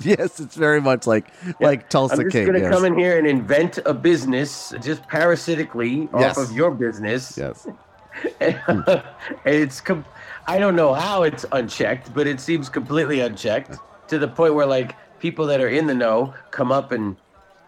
yes, 0.00 0.40
it's 0.40 0.54
very 0.56 0.80
much 0.80 1.06
like 1.06 1.26
like 1.60 1.88
Tulsa 1.90 2.16
King. 2.16 2.24
I'm 2.24 2.30
just 2.30 2.34
King. 2.34 2.46
gonna 2.46 2.58
yes. 2.60 2.72
come 2.74 2.84
in 2.84 2.98
here 2.98 3.18
and 3.18 3.26
invent 3.26 3.78
a 3.86 3.94
business 3.94 4.72
just 4.82 5.06
parasitically 5.08 6.08
off 6.12 6.36
of 6.38 6.52
your 6.52 6.70
business. 6.70 7.36
Yes. 7.38 7.66
and 8.40 9.02
it's 9.44 9.80
com- 9.80 10.04
I 10.46 10.58
don't 10.58 10.74
know 10.76 10.94
how 10.94 11.22
it's 11.22 11.44
unchecked, 11.52 12.12
but 12.14 12.26
it 12.26 12.40
seems 12.40 12.68
completely 12.68 13.20
unchecked 13.20 13.76
to 14.08 14.18
the 14.18 14.28
point 14.28 14.54
where 14.54 14.66
like 14.66 14.94
people 15.20 15.46
that 15.46 15.60
are 15.60 15.68
in 15.68 15.86
the 15.86 15.94
know 15.94 16.34
come 16.50 16.72
up 16.72 16.92
and 16.92 17.16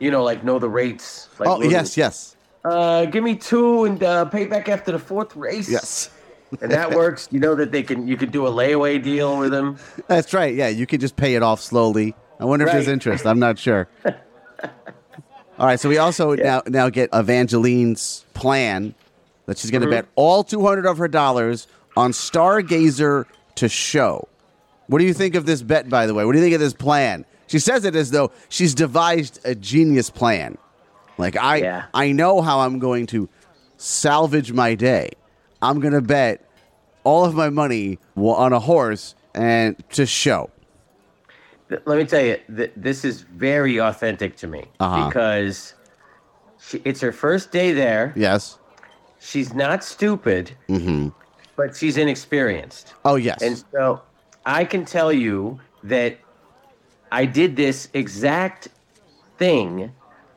you 0.01 0.11
know 0.11 0.25
like 0.25 0.43
know 0.45 0.59
the 0.59 0.69
rates. 0.69 1.29
Like, 1.39 1.49
Oh 1.49 1.63
yes, 1.63 1.97
yes, 1.97 2.37
Uh, 2.65 3.05
give 3.07 3.23
me 3.23 3.37
two 3.37 3.85
and 3.85 4.03
uh, 4.03 4.25
pay 4.27 4.47
back 4.47 4.69
after 4.69 4.91
the 4.93 4.99
fourth 4.99 5.37
race. 5.37 5.69
yes. 5.71 6.11
and 6.61 6.71
that 6.73 6.91
works. 6.95 7.29
You 7.31 7.41
know 7.41 7.55
that 7.55 7.71
they 7.73 7.83
can. 7.83 8.07
You 8.09 8.17
can 8.17 8.31
do 8.31 8.47
a 8.47 8.51
layaway 8.51 9.03
deal 9.03 9.39
with 9.39 9.51
them. 9.53 9.79
That's 10.09 10.35
right. 10.35 10.55
Yeah, 10.55 10.69
you 10.69 10.87
can 10.87 10.99
just 11.01 11.17
pay 11.17 11.35
it 11.35 11.43
off 11.43 11.61
slowly. 11.61 12.15
I 12.41 12.45
wonder 12.45 12.67
if 12.67 12.73
there's 12.73 12.89
interest. 12.89 13.25
I'm 13.27 13.39
not 13.39 13.59
sure. 13.59 13.89
All 15.59 15.67
right, 15.67 15.79
so 15.79 15.89
we 15.89 15.99
also 15.99 16.35
now 16.35 16.63
now 16.67 16.89
get 16.89 17.11
Evangeline's 17.15 18.25
plan 18.35 18.95
that 19.47 19.59
she's 19.59 19.71
going 19.71 19.83
to 19.83 19.87
Mm-hmm. 19.87 19.95
bet 19.97 20.07
all 20.15 20.43
200 20.43 20.87
of 20.87 20.99
her 20.99 21.09
dollars 21.09 21.67
on 21.97 22.12
Stargazer 22.12 23.25
to 23.56 23.69
show. 23.69 24.29
What 24.87 24.99
do 24.99 25.05
you 25.05 25.15
think 25.15 25.35
of 25.35 25.47
this 25.47 25.62
bet, 25.62 25.89
by 25.89 26.06
the 26.06 26.15
way? 26.15 26.25
What 26.25 26.33
do 26.33 26.39
you 26.39 26.44
think 26.44 26.55
of 26.55 26.61
this 26.61 26.75
plan? 26.75 27.25
She 27.47 27.59
says 27.59 27.85
it 27.85 27.94
as 27.94 28.11
though 28.11 28.31
she's 28.49 28.75
devised 28.75 29.41
a 29.44 29.55
genius 29.55 30.11
plan. 30.11 30.56
Like 31.19 31.37
I, 31.37 31.56
Yeah. 31.56 31.85
I 31.94 32.12
know 32.12 32.41
how 32.41 32.61
I'm 32.61 32.79
going 32.79 33.06
to 33.09 33.29
salvage 33.77 34.53
my 34.53 34.75
day. 34.75 35.11
I'm 35.61 35.81
going 35.81 35.93
to 35.93 36.00
bet 36.00 36.49
all 37.05 37.25
of 37.25 37.35
my 37.35 37.50
money 37.50 37.99
on 38.17 38.53
a 38.53 38.58
horse 38.61 39.15
and 39.34 39.77
to 39.91 40.06
show. 40.06 40.51
Let 41.69 41.99
me 41.99 42.05
tell 42.05 42.22
you, 42.25 42.39
th- 42.55 42.72
this 42.77 43.05
is 43.05 43.22
very 43.22 43.79
authentic 43.79 44.37
to 44.37 44.46
me 44.46 44.65
Uh-huh. 44.81 45.08
because 45.08 45.75
she, 46.61 46.82
it's 46.84 47.01
her 47.01 47.13
first 47.13 47.51
day 47.51 47.72
there. 47.72 48.13
Yes. 48.17 48.58
She's 49.20 49.55
not 49.55 49.82
stupid, 49.84 50.53
Mm-hmm. 50.69 51.08
But 51.63 51.77
she's 51.77 51.97
inexperienced. 51.97 52.95
Oh 53.05 53.15
yes. 53.15 53.41
And 53.41 53.63
so 53.73 54.03
I 54.45 54.65
can 54.65 54.85
tell 54.85 55.13
you 55.13 55.61
that 55.85 56.19
I 57.13 57.25
did 57.25 57.55
this 57.55 57.89
exact 57.95 58.69
thing 59.39 59.93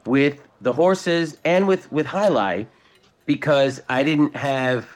with 0.05 0.47
the 0.61 0.73
horses 0.73 1.37
and 1.43 1.67
with 1.67 1.91
with 1.91 2.07
jai 2.07 2.29
alai 2.29 2.67
because 3.25 3.81
I 3.89 4.03
didn't 4.03 4.35
have 4.35 4.87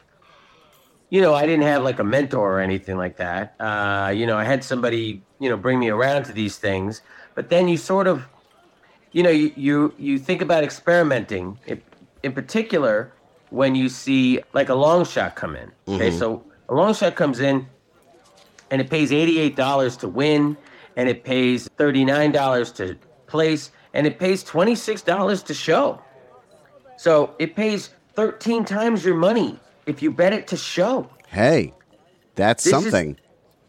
you 1.10 1.22
know, 1.22 1.34
I 1.34 1.48
didn't 1.48 1.64
have 1.64 1.82
like 1.82 1.98
a 1.98 2.04
mentor 2.04 2.58
or 2.58 2.60
anything 2.60 2.96
like 2.96 3.18
that. 3.18 3.56
Uh, 3.60 4.14
you 4.16 4.28
know, 4.28 4.38
I 4.38 4.44
had 4.44 4.64
somebody, 4.64 5.24
you 5.40 5.50
know, 5.50 5.58
bring 5.58 5.80
me 5.80 5.90
around 5.90 6.26
to 6.26 6.34
these 6.34 6.58
things, 6.58 7.02
but 7.34 7.50
then 7.50 7.68
you 7.68 7.78
sort 7.78 8.06
of 8.06 8.28
you 9.12 9.24
know, 9.24 9.32
you 9.32 9.52
you, 9.56 9.94
you 9.98 10.20
think 10.20 10.44
about 10.44 10.64
experimenting 10.64 11.58
in, 11.66 11.82
in 12.22 12.34
particular 12.34 13.12
when 13.50 13.76
you 13.76 13.90
see 13.90 14.40
like 14.54 14.70
a 14.70 14.76
long 14.76 15.06
shot 15.06 15.36
come 15.36 15.56
in. 15.56 15.72
Okay, 15.88 16.10
mm-hmm. 16.10 16.18
so 16.20 16.44
a 16.70 16.74
long 16.74 16.94
shot 16.94 17.16
comes 17.16 17.40
in 17.40 17.68
and 18.72 18.82
it 18.82 18.90
pays 18.90 19.12
$88 19.12 20.00
to 20.00 20.08
win 20.08 20.58
and 20.96 21.10
it 21.10 21.24
pays 21.24 21.70
$39 21.78 22.76
to 22.76 22.98
place 23.28 23.72
and 23.94 24.06
it 24.06 24.20
pays 24.20 24.44
$26 24.44 25.46
to 25.46 25.54
show. 25.54 26.02
So 26.98 27.34
it 27.40 27.56
pays 27.56 27.90
13 28.16 28.66
times 28.66 29.04
your 29.06 29.16
money 29.16 29.60
if 29.86 30.02
you 30.02 30.12
bet 30.12 30.34
it 30.34 30.48
to 30.48 30.58
show. 30.58 31.10
hey, 31.28 31.74
that's 32.36 32.64
This 32.64 32.74
is- 32.74 32.84
something. 32.84 33.18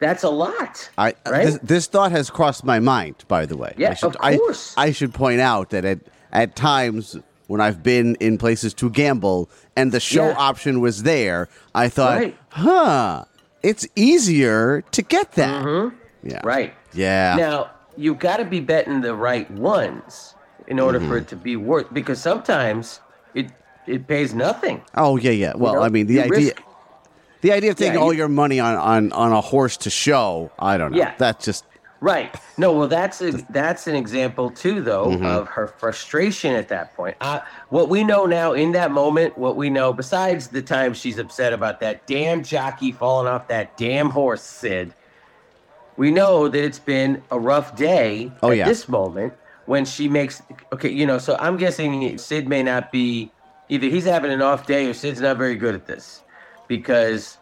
That's 0.00 0.22
a 0.22 0.30
lot. 0.30 0.88
I 0.96 1.10
uh, 1.10 1.30
right? 1.30 1.44
this, 1.44 1.58
this 1.62 1.87
thought 1.87 2.10
has 2.10 2.30
crossed 2.30 2.64
my 2.64 2.80
mind. 2.80 3.16
By 3.28 3.44
the 3.44 3.54
way, 3.54 3.75
Yeah, 3.76 3.90
I 3.90 3.94
should, 3.94 4.16
of 4.16 4.38
course. 4.38 4.75
I, 4.78 4.84
I 4.84 4.92
should 4.92 5.12
point 5.12 5.42
out 5.42 5.68
that 5.70 5.84
at 5.84 5.99
at 6.32 6.56
times 6.56 7.18
when 7.50 7.61
I've 7.61 7.83
been 7.83 8.14
in 8.21 8.38
places 8.38 8.73
to 8.75 8.88
gamble 8.88 9.50
and 9.75 9.90
the 9.90 9.99
show 9.99 10.28
Yeah. 10.28 10.37
option 10.38 10.80
was 10.80 11.02
there, 11.02 11.49
I 11.75 11.88
thought, 11.88 12.16
Right. 12.19 12.37
huh, 12.50 13.25
it's 13.62 13.88
easier 13.97 14.83
to 14.92 15.02
get 15.02 15.33
that. 15.33 15.64
Mm-hmm. 15.64 16.47
Right. 16.47 16.73
Yeah. 16.95 17.35
Now, 17.37 17.71
you've 17.97 18.21
got 18.21 18.37
to 18.37 18.45
be 18.45 18.61
betting 18.61 19.00
the 19.00 19.14
right 19.16 19.50
ones 19.50 20.37
in 20.69 20.78
order 20.78 21.00
Mm-hmm. 21.00 21.09
for 21.09 21.16
it 21.16 21.26
to 21.28 21.37
be 21.37 21.57
worth 21.57 21.92
because 21.92 22.21
sometimes 22.21 23.00
it 23.35 23.47
it 23.88 24.07
pays 24.07 24.33
nothing. 24.33 24.83
oh 24.95 25.16
yeah, 25.16 25.33
yeah. 25.33 25.52
Well, 25.57 25.75
know, 25.75 25.83
I 25.83 25.88
mean, 25.88 26.07
the 26.07 26.21
idea. 26.21 26.30
risk- 26.54 26.62
The 27.40 27.50
idea 27.52 27.71
of 27.73 27.76
taking 27.76 27.95
Yeah, 27.95 28.00
all 28.04 28.12
you- 28.12 28.19
your 28.19 28.28
money 28.28 28.61
on, 28.61 28.76
on, 28.76 29.12
on 29.12 29.33
a 29.33 29.40
horse 29.40 29.76
to 29.78 29.90
show, 29.90 30.52
I 30.59 30.76
don't 30.78 30.92
know. 30.92 30.99
Yeah. 30.99 31.14
That's 31.19 31.45
just 31.45 31.64
Right. 32.02 32.35
No, 32.57 32.73
well, 32.73 32.88
that's 32.88 33.21
a, 33.21 33.33
that's 33.50 33.87
an 33.87 33.95
example 33.95 34.50
too, 34.50 34.80
though, 34.80 35.07
Mm-hmm. 35.09 35.26
of 35.26 35.49
her 35.49 35.66
frustration 35.66 36.54
at 36.54 36.69
that 36.69 36.95
point. 36.97 37.14
Uh, 37.21 37.40
what 37.69 37.88
we 37.90 38.04
know 38.04 38.25
now 38.25 38.52
in 38.54 38.73
that 38.73 38.90
moment, 38.90 39.37
what 39.37 39.57
we 39.57 39.69
know 39.69 39.92
besides 39.92 40.49
the 40.49 40.62
time 40.62 40.95
she's 40.95 41.19
upset 41.19 41.52
about 41.52 41.80
that 41.80 42.07
damn 42.07 42.42
jockey 42.42 42.90
falling 42.90 43.26
off 43.28 43.49
that 43.49 43.76
damn 43.76 44.09
horse, 44.11 44.40
Sid. 44.42 44.95
We 45.99 46.11
know 46.11 46.49
that 46.49 46.64
it's 46.64 46.78
been 46.78 47.23
a 47.30 47.38
rough 47.38 47.76
day 47.76 48.33
Oh, 48.42 48.50
at 48.50 48.57
yeah. 48.57 48.64
this 48.64 48.88
moment 48.88 49.35
when 49.66 49.85
she 49.85 50.09
makes 50.09 50.40
okay. 50.73 50.88
You 50.90 51.04
know, 51.04 51.19
so 51.19 51.37
I'm 51.38 51.59
guessing 51.59 52.16
Sid 52.16 52.49
may 52.49 52.62
not 52.62 52.90
be 52.90 53.30
either 53.69 53.87
he's 53.88 54.07
having 54.07 54.30
an 54.33 54.40
off 54.40 54.66
day 54.66 54.87
or 54.87 54.95
Sid's 54.95 55.21
not 55.21 55.37
very 55.37 55.57
good 55.57 55.75
at 55.75 55.87
this 55.87 56.23
because 56.66 57.37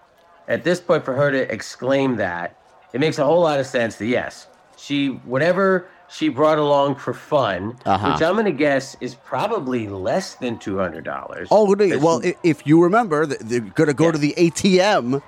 at 0.49 0.65
this 0.65 0.81
point 0.81 1.05
for 1.05 1.15
her 1.15 1.31
to 1.31 1.53
exclaim 1.53 2.17
that 2.17 2.58
it 2.93 3.01
makes 3.01 3.19
a 3.19 3.25
whole 3.25 3.41
lot 3.43 3.59
of 3.61 3.67
sense 3.67 3.97
that 3.97 4.07
yes 4.07 4.47
she 4.77 5.09
whatever 5.09 5.87
she 6.11 6.29
brought 6.31 6.59
along 6.59 6.95
for 6.95 7.13
fun 7.13 7.77
Uh-huh. 7.85 8.13
which 8.13 8.23
i'm 8.23 8.35
going 8.35 8.45
to 8.47 8.51
guess 8.53 8.97
is 9.01 9.15
probably 9.15 9.89
less 9.89 10.35
than 10.37 10.57
$200 10.59 11.49
Oh, 11.51 11.75
well, 11.99 12.23
she- 12.23 12.35
if 12.43 12.67
you 12.67 12.83
remember, 12.83 13.27
th- 13.27 13.41
they're 13.41 13.61
going 13.61 13.89
to 13.89 13.95
go 13.95 14.07
Yeah. 14.07 14.13
to 14.13 14.19
the 14.19 14.35
ATM 14.39 15.23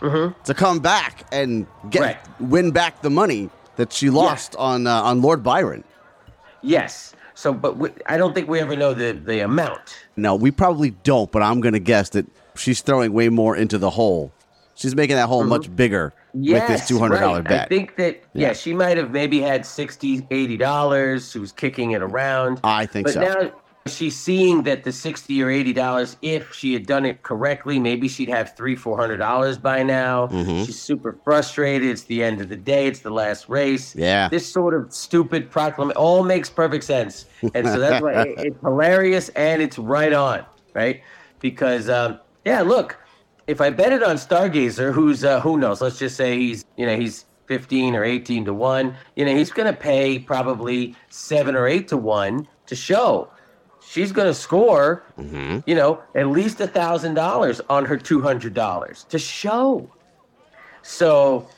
to 0.00 0.54
come 0.54 0.78
back 0.80 1.24
and 1.32 1.66
get 1.90 2.02
Right. 2.02 2.18
win 2.40 2.70
back 2.70 3.02
the 3.02 3.10
money 3.10 3.50
that 3.76 3.92
she 3.92 4.10
lost 4.10 4.54
on 4.56 4.86
uh, 4.86 5.02
on 5.02 5.22
Lord 5.22 5.42
Byron. 5.42 5.84
yes 6.62 7.14
so 7.34 7.52
but 7.52 7.76
we, 7.76 7.90
i 8.06 8.16
don't 8.16 8.34
think 8.34 8.48
we 8.48 8.58
ever 8.60 8.74
know 8.76 8.92
the 8.94 9.12
the 9.12 9.40
amount 9.40 9.96
No, 10.16 10.34
we 10.34 10.50
probably 10.50 10.90
don't, 11.04 11.30
but 11.30 11.42
I'm 11.42 11.60
going 11.60 11.74
to 11.74 11.78
guess 11.92 12.08
that 12.10 12.26
she's 12.56 12.80
throwing 12.80 13.12
way 13.12 13.28
more 13.28 13.54
into 13.56 13.78
the 13.78 13.90
hole. 13.90 14.32
She's 14.74 14.96
making 14.96 15.14
that 15.14 15.28
hole 15.28 15.44
much 15.44 15.66
bigger 15.74 16.12
with 16.34 16.68
this 16.68 16.86
two 16.88 16.98
hundred 16.98 17.20
dollar 17.20 17.36
right. 17.36 17.48
bet. 17.48 17.64
I 17.66 17.68
think 17.68 17.96
that 17.96 18.22
yeah. 18.34 18.48
Yeah. 18.48 18.52
she 18.52 18.74
might 18.74 18.96
have 18.96 19.10
maybe 19.10 19.40
had 19.40 19.64
60 19.66 20.26
80 20.30 20.56
dollars. 20.56 21.30
She 21.30 21.38
was 21.38 21.52
kicking 21.52 21.92
it 21.92 22.02
around. 22.02 22.60
I 22.64 22.86
think 22.86 23.08
so. 23.08 23.20
but 23.20 23.32
so. 23.32 23.40
now 23.40 23.52
she's 23.86 24.18
seeing 24.18 24.64
that 24.64 24.84
the 24.84 24.92
60 24.92 25.42
or 25.42 25.50
80 25.50 25.72
dollars 25.72 26.16
if 26.20 26.52
she 26.52 26.74
had 26.74 26.86
done 26.86 27.06
it 27.06 27.22
correctly, 27.22 27.78
maybe 27.78 28.06
she'd 28.08 28.28
have 28.28 28.54
3 28.56 28.76
400 28.76 29.16
dollars 29.16 29.58
by 29.58 29.82
now. 29.82 30.26
Mm-hmm. 30.28 30.64
She's 30.64 30.78
super 30.78 31.18
frustrated. 31.24 31.88
It's 31.88 32.02
the 32.04 32.22
end 32.22 32.40
of 32.40 32.48
the 32.48 32.56
day. 32.56 32.86
It's 32.86 33.00
the 33.00 33.10
last 33.10 33.48
race. 33.48 33.96
Yeah. 33.96 34.28
This 34.28 34.50
sort 34.50 34.74
of 34.74 34.92
stupid 34.92 35.50
proclamation 35.50 35.96
all 35.96 36.22
makes 36.22 36.50
perfect 36.50 36.84
sense. 36.84 37.26
And 37.54 37.66
so 37.66 37.78
that's 37.78 38.02
why 38.02 38.12
it- 38.22 38.38
it's 38.38 38.60
hilarious 38.60 39.30
and 39.30 39.62
it's 39.62 39.78
right 39.78 40.12
on, 40.12 40.44
right? 40.74 41.02
Because 41.40 41.88
um, 41.88 42.18
yeah, 42.44 42.62
look, 42.62 42.98
if 43.48 43.62
I 43.62 43.70
bet 43.70 43.92
it 43.92 44.02
on 44.02 44.16
Stargazer, 44.16 44.92
who's 44.92 45.24
uh, 45.24 45.40
who 45.40 45.56
knows? 45.56 45.80
Let's 45.80 45.98
just 45.98 46.16
say 46.16 46.38
he's 46.38 46.64
you 46.76 46.86
know 46.86 46.96
he's 46.96 47.24
fifteen 47.46 47.96
or 47.96 48.04
eighteen 48.04 48.44
to 48.44 48.54
one. 48.54 48.94
You 49.16 49.24
know 49.24 49.34
he's 49.34 49.50
going 49.50 49.72
to 49.72 49.78
pay 49.78 50.18
probably 50.20 50.94
seven 51.08 51.56
or 51.56 51.66
eight 51.66 51.88
to 51.88 51.96
one 51.96 52.46
to 52.66 52.76
show. 52.76 53.30
She's 53.80 54.12
going 54.12 54.28
to 54.28 54.34
score, 54.34 55.02
you 55.16 55.74
know, 55.74 56.02
at 56.14 56.26
least 56.26 56.60
a 56.60 56.66
thousand 56.66 57.14
dollars 57.14 57.62
on 57.70 57.86
her 57.86 57.96
two 57.96 58.20
hundred 58.20 58.52
dollars 58.52 59.04
to 59.08 59.18
show. 59.18 59.90
So 60.82 61.48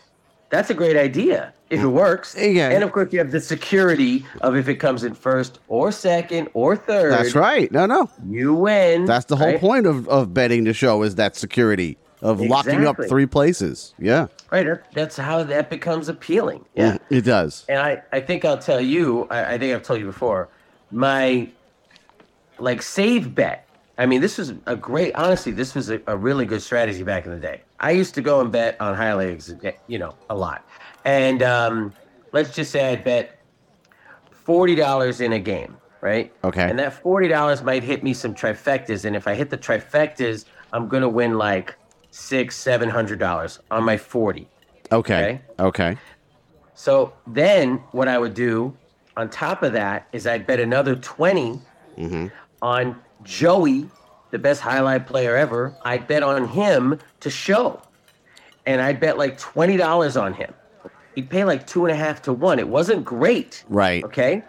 that's 0.48 0.70
a 0.70 0.74
great 0.74 0.96
idea 0.96 1.52
if 1.70 1.80
it 1.80 1.86
works. 1.86 2.36
Yeah. 2.36 2.70
And 2.70 2.84
of 2.84 2.92
course, 2.92 3.12
you 3.12 3.20
have 3.20 3.30
the 3.30 3.40
security 3.40 4.26
of 4.40 4.56
if 4.56 4.68
it 4.68 4.76
comes 4.76 5.04
in 5.04 5.14
first 5.14 5.60
or 5.68 5.92
second 5.92 6.48
or 6.52 6.76
third. 6.76 7.12
That's 7.12 7.34
right. 7.34 7.70
No, 7.70 7.86
no. 7.86 8.10
You 8.28 8.54
win. 8.54 9.04
That's 9.04 9.26
the 9.26 9.36
whole 9.36 9.46
right? 9.46 9.60
point 9.60 9.86
of, 9.86 10.08
of 10.08 10.34
betting 10.34 10.64
the 10.64 10.74
show 10.74 11.02
is 11.02 11.14
that 11.14 11.36
security 11.36 11.96
of 12.22 12.40
locking 12.40 12.86
up 12.86 12.96
three 13.08 13.24
places. 13.24 13.94
Yeah. 13.98 14.26
Right. 14.50 14.66
That's 14.92 15.16
how 15.16 15.44
that 15.44 15.70
becomes 15.70 16.08
appealing. 16.08 16.64
Yeah. 16.74 16.94
Mm, 16.94 17.00
it 17.08 17.20
does. 17.22 17.64
And 17.68 17.78
I, 17.78 18.02
I 18.12 18.20
think 18.20 18.44
I'll 18.44 18.58
tell 18.58 18.80
you, 18.80 19.26
I, 19.30 19.54
I 19.54 19.58
think 19.58 19.74
I've 19.74 19.82
told 19.82 20.00
you 20.00 20.06
before, 20.06 20.48
my 20.90 21.48
like 22.58 22.82
save 22.82 23.34
bet. 23.34 23.66
I 23.96 24.06
mean, 24.06 24.20
this 24.20 24.38
was 24.38 24.54
a 24.66 24.76
great, 24.76 25.14
honestly, 25.14 25.52
this 25.52 25.74
was 25.74 25.90
a, 25.90 26.00
a 26.06 26.16
really 26.16 26.46
good 26.46 26.62
strategy 26.62 27.02
back 27.02 27.26
in 27.26 27.32
the 27.32 27.38
day. 27.38 27.62
I 27.80 27.92
used 27.92 28.14
to 28.14 28.22
go 28.22 28.40
and 28.40 28.50
bet 28.50 28.80
on 28.80 28.96
jai 28.96 29.10
alai, 29.10 29.74
you 29.86 29.98
know, 29.98 30.14
a 30.28 30.34
lot. 30.34 30.64
And 31.04 31.42
um, 31.42 31.92
let's 32.32 32.54
just 32.54 32.70
say 32.70 32.92
I 32.92 32.96
bet 32.96 33.38
$40 34.46 35.20
in 35.20 35.32
a 35.32 35.38
game, 35.38 35.76
right? 36.00 36.32
Okay. 36.44 36.68
And 36.68 36.78
that 36.78 37.02
$40 37.02 37.64
might 37.64 37.82
hit 37.82 38.02
me 38.02 38.12
some 38.12 38.34
trifectas. 38.34 39.04
And 39.04 39.16
if 39.16 39.26
I 39.26 39.34
hit 39.34 39.50
the 39.50 39.58
trifectas, 39.58 40.44
I'm 40.72 40.88
going 40.88 41.02
to 41.02 41.08
win 41.08 41.38
like 41.38 41.76
six, 42.10 42.62
$700 42.62 43.58
on 43.70 43.84
my 43.84 43.96
40. 43.96 44.48
Okay. 44.92 45.40
Okay. 45.58 45.96
So 46.74 47.12
then 47.26 47.76
what 47.92 48.08
I 48.08 48.18
would 48.18 48.34
do 48.34 48.76
on 49.16 49.28
top 49.30 49.62
of 49.62 49.72
that 49.74 50.08
is 50.12 50.26
I'd 50.26 50.46
bet 50.46 50.60
another 50.60 50.96
20 50.96 51.60
on 52.62 53.00
Joey, 53.22 53.88
the 54.30 54.38
best 54.38 54.62
jai 54.62 54.78
alai 54.78 55.04
player 55.06 55.36
ever. 55.36 55.74
I'd 55.84 56.06
bet 56.06 56.22
on 56.22 56.48
him 56.48 56.98
to 57.20 57.30
show. 57.30 57.82
And 58.66 58.80
I'd 58.80 58.98
bet 59.00 59.18
like 59.18 59.38
$20 59.38 60.20
on 60.20 60.32
him. 60.34 60.54
He'd 61.14 61.30
pay 61.30 61.44
like 61.44 61.66
two 61.66 61.84
and 61.84 61.92
a 61.92 61.96
half 61.96 62.22
to 62.22 62.32
one. 62.32 62.58
It 62.58 62.68
wasn't 62.68 63.04
great. 63.04 63.64
Right. 63.68 64.04
Okay. 64.04 64.42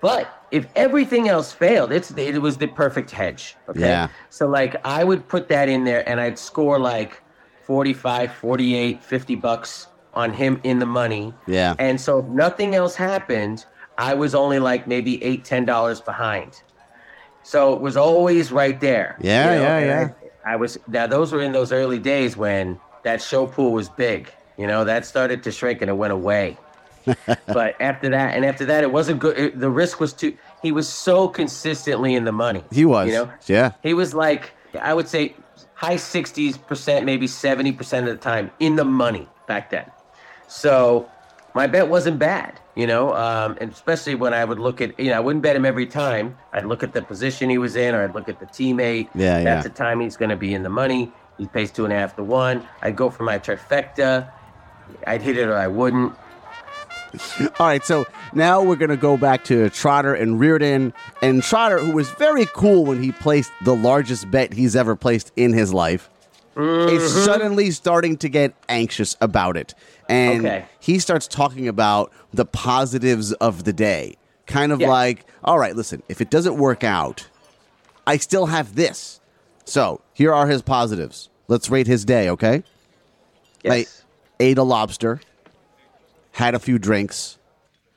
But 0.00 0.46
if 0.50 0.66
everything 0.76 1.28
else 1.28 1.52
failed, 1.52 1.92
it's 1.92 2.10
it 2.12 2.40
was 2.40 2.56
the 2.56 2.68
perfect 2.68 3.10
hedge. 3.10 3.56
Okay. 3.68 3.80
Yeah. 3.80 4.08
So 4.30 4.46
like 4.46 4.76
I 4.84 5.04
would 5.04 5.26
put 5.28 5.48
that 5.48 5.68
in 5.68 5.84
there 5.84 6.08
and 6.08 6.20
I'd 6.20 6.38
score 6.38 6.78
like 6.78 7.20
45, 7.64 8.32
48, 8.34 9.02
50 9.02 9.34
bucks 9.34 9.88
on 10.14 10.32
him 10.32 10.60
in 10.64 10.78
the 10.78 10.86
money. 10.86 11.34
Yeah. 11.46 11.74
And 11.78 12.00
so 12.00 12.20
if 12.20 12.26
nothing 12.26 12.74
else 12.74 12.94
happened, 12.94 13.66
I 13.98 14.14
was 14.14 14.34
only 14.34 14.58
like 14.58 14.86
maybe 14.86 15.22
eight, 15.22 15.44
ten 15.44 15.64
dollars 15.64 16.00
behind. 16.00 16.62
So 17.42 17.74
it 17.74 17.80
was 17.80 17.96
always 17.96 18.52
right 18.52 18.80
there. 18.80 19.16
Yeah, 19.20 19.54
yeah, 19.54 19.78
yeah. 19.78 20.10
I, 20.44 20.52
I 20.52 20.56
was 20.56 20.78
now 20.86 21.06
those 21.06 21.32
were 21.32 21.42
in 21.42 21.52
those 21.52 21.72
early 21.72 21.98
days 21.98 22.36
when 22.36 22.78
that 23.02 23.20
show 23.20 23.46
pool 23.46 23.72
was 23.72 23.88
big. 23.88 24.32
You 24.58 24.66
know, 24.66 24.84
that 24.84 25.06
started 25.06 25.42
to 25.44 25.52
shrink 25.52 25.80
and 25.80 25.88
it 25.88 25.94
went 25.94 26.12
away. 26.12 26.58
but 27.46 27.80
after 27.80 28.10
that, 28.10 28.34
and 28.34 28.44
after 28.44 28.66
that, 28.66 28.82
it 28.82 28.92
wasn't 28.92 29.20
good. 29.20 29.38
It, 29.38 29.58
the 29.60 29.70
risk 29.70 29.98
was 30.00 30.12
too. 30.12 30.36
He 30.62 30.72
was 30.72 30.86
so 30.88 31.28
consistently 31.28 32.14
in 32.14 32.24
the 32.24 32.32
money. 32.32 32.64
He 32.70 32.84
was. 32.84 33.06
You 33.08 33.14
know, 33.14 33.32
Yeah. 33.46 33.72
he 33.82 33.94
was 33.94 34.12
like 34.12 34.50
I 34.78 34.92
would 34.92 35.08
say 35.08 35.34
high 35.74 35.96
sixties 35.96 36.58
percent, 36.58 37.06
maybe 37.06 37.26
seventy 37.26 37.72
percent 37.72 38.08
of 38.08 38.14
the 38.18 38.22
time 38.22 38.50
in 38.58 38.76
the 38.76 38.84
money 38.84 39.26
back 39.46 39.70
then. 39.70 39.90
So 40.48 41.08
my 41.54 41.66
bet 41.66 41.88
wasn't 41.88 42.18
bad, 42.18 42.60
you 42.74 42.86
know, 42.86 43.14
um, 43.14 43.56
and 43.60 43.72
especially 43.72 44.14
when 44.14 44.34
I 44.34 44.44
would 44.44 44.58
look 44.58 44.80
at, 44.80 44.98
you 45.00 45.10
know, 45.10 45.16
I 45.16 45.20
wouldn't 45.20 45.42
bet 45.42 45.56
him 45.56 45.64
every 45.64 45.86
time. 45.86 46.36
I'd 46.52 46.66
look 46.66 46.82
at 46.82 46.92
the 46.92 47.02
position 47.02 47.48
he 47.48 47.58
was 47.58 47.74
in, 47.76 47.94
or 47.94 48.04
I'd 48.04 48.14
look 48.14 48.28
at 48.28 48.38
the 48.38 48.46
teammate. 48.46 49.08
Yeah, 49.14 49.42
That's 49.42 49.44
yeah. 49.44 49.62
the 49.62 49.70
time 49.70 50.00
he's 50.00 50.16
going 50.16 50.28
to 50.30 50.36
be 50.36 50.52
in 50.52 50.62
the 50.62 50.68
money. 50.68 51.10
He 51.38 51.46
pays 51.46 51.70
two 51.70 51.84
and 51.84 51.92
a 51.92 51.96
half 51.96 52.16
to 52.16 52.24
one. 52.24 52.66
I'd 52.82 52.96
go 52.96 53.08
for 53.10 53.22
my 53.22 53.38
trifecta. 53.38 54.30
I'd 55.06 55.22
hit 55.22 55.36
it 55.36 55.48
or 55.48 55.56
I 55.56 55.68
wouldn't. 55.68 56.14
All 57.58 57.66
right, 57.66 57.82
so 57.84 58.06
now 58.34 58.62
we're 58.62 58.76
going 58.76 58.90
to 58.90 58.96
go 58.96 59.16
back 59.16 59.44
to 59.44 59.70
Trotter 59.70 60.14
and 60.14 60.38
Reardon. 60.38 60.92
And 61.22 61.42
Trotter, 61.42 61.78
who 61.78 61.92
was 61.92 62.10
very 62.10 62.46
cool 62.54 62.84
when 62.84 63.02
he 63.02 63.12
placed 63.12 63.50
the 63.64 63.74
largest 63.74 64.30
bet 64.30 64.52
he's 64.52 64.76
ever 64.76 64.94
placed 64.94 65.32
in 65.36 65.52
his 65.52 65.72
life, 65.72 66.10
is 66.56 66.62
mm-hmm. 66.64 67.24
suddenly 67.24 67.70
starting 67.70 68.16
to 68.18 68.28
get 68.28 68.54
anxious 68.68 69.16
about 69.20 69.56
it. 69.56 69.74
And 70.08 70.44
Okay. 70.44 70.64
he 70.80 70.98
starts 70.98 71.26
talking 71.26 71.68
about 71.68 72.12
the 72.32 72.44
positives 72.44 73.32
of 73.34 73.64
the 73.64 73.72
day. 73.72 74.16
Kind 74.46 74.72
of 74.72 74.80
Yeah. 74.80 74.88
like, 74.88 75.24
all 75.44 75.58
right, 75.58 75.74
listen, 75.76 76.02
if 76.08 76.20
it 76.20 76.30
doesn't 76.30 76.56
work 76.56 76.84
out, 76.84 77.26
I 78.06 78.16
still 78.16 78.46
have 78.46 78.74
this. 78.74 79.20
So 79.64 80.00
here 80.14 80.32
are 80.32 80.46
his 80.46 80.62
positives. 80.62 81.28
Let's 81.46 81.70
rate 81.70 81.86
his 81.86 82.04
day, 82.04 82.28
okay? 82.30 82.62
Yes. 83.62 83.72
I 83.72 83.97
ate 84.40 84.58
a 84.58 84.62
lobster, 84.62 85.20
had 86.32 86.54
a 86.54 86.58
few 86.58 86.78
drinks, 86.78 87.38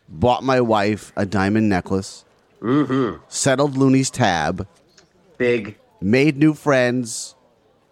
bought 0.10 0.43
my 0.43 0.62
wife 0.62 1.12
a 1.15 1.25
diamond 1.25 1.69
necklace, 1.69 2.25
mm-hmm. 2.62 3.17
settled 3.27 3.77
Looney's 3.77 4.10
tab, 4.10 4.67
Big. 5.38 5.77
made 6.01 6.38
new 6.38 6.53
friends, 6.53 7.36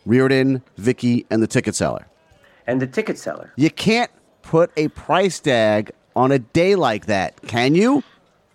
Reardon, 0.05 0.63
Vicky, 0.77 1.25
and 1.29 1.41
the 1.41 1.47
ticket 1.47 1.75
seller. 1.75 2.07
And 2.67 2.81
the 2.81 2.87
ticket 2.87 3.17
seller. 3.17 3.51
You 3.55 3.69
can't 3.69 4.11
put 4.41 4.71
a 4.77 4.87
price 4.89 5.39
tag 5.39 5.91
on 6.15 6.31
a 6.31 6.39
day 6.39 6.75
like 6.75 7.05
that, 7.07 7.41
can 7.47 7.75
you? 7.75 8.03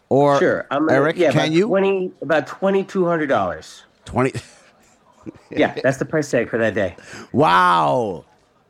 Or 0.08 0.38
Sure. 0.38 0.66
I'm 0.70 0.86
gonna- 0.86 0.92
Eric, 1.00 1.16
yeah, 1.16 1.32
can 1.32 1.52
you? 1.52 1.66
20, 1.66 2.12
about 2.22 2.46
$2,200. 2.46 3.82
20 4.04 4.32
Yeah, 5.50 5.74
that's 5.82 5.96
the 5.96 6.04
price 6.04 6.30
tag 6.30 6.50
for 6.50 6.58
that 6.58 6.74
day. 6.74 6.96
Wow. 7.32 8.24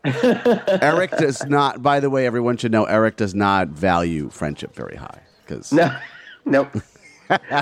Eric 0.83 1.11
does 1.13 1.45
not 1.47 1.83
by 1.83 2.01
the 2.01 2.11
way 2.11 2.27
everyone 2.27 2.57
should 2.57 2.73
know 2.73 2.85
Eric 2.85 3.17
does 3.17 3.35
not 3.35 3.69
value 3.69 4.29
friendship 4.31 4.75
very 4.75 4.97
high 4.97 5.21
cuz 5.47 5.73
No, 5.73 5.95
nope. 6.45 6.69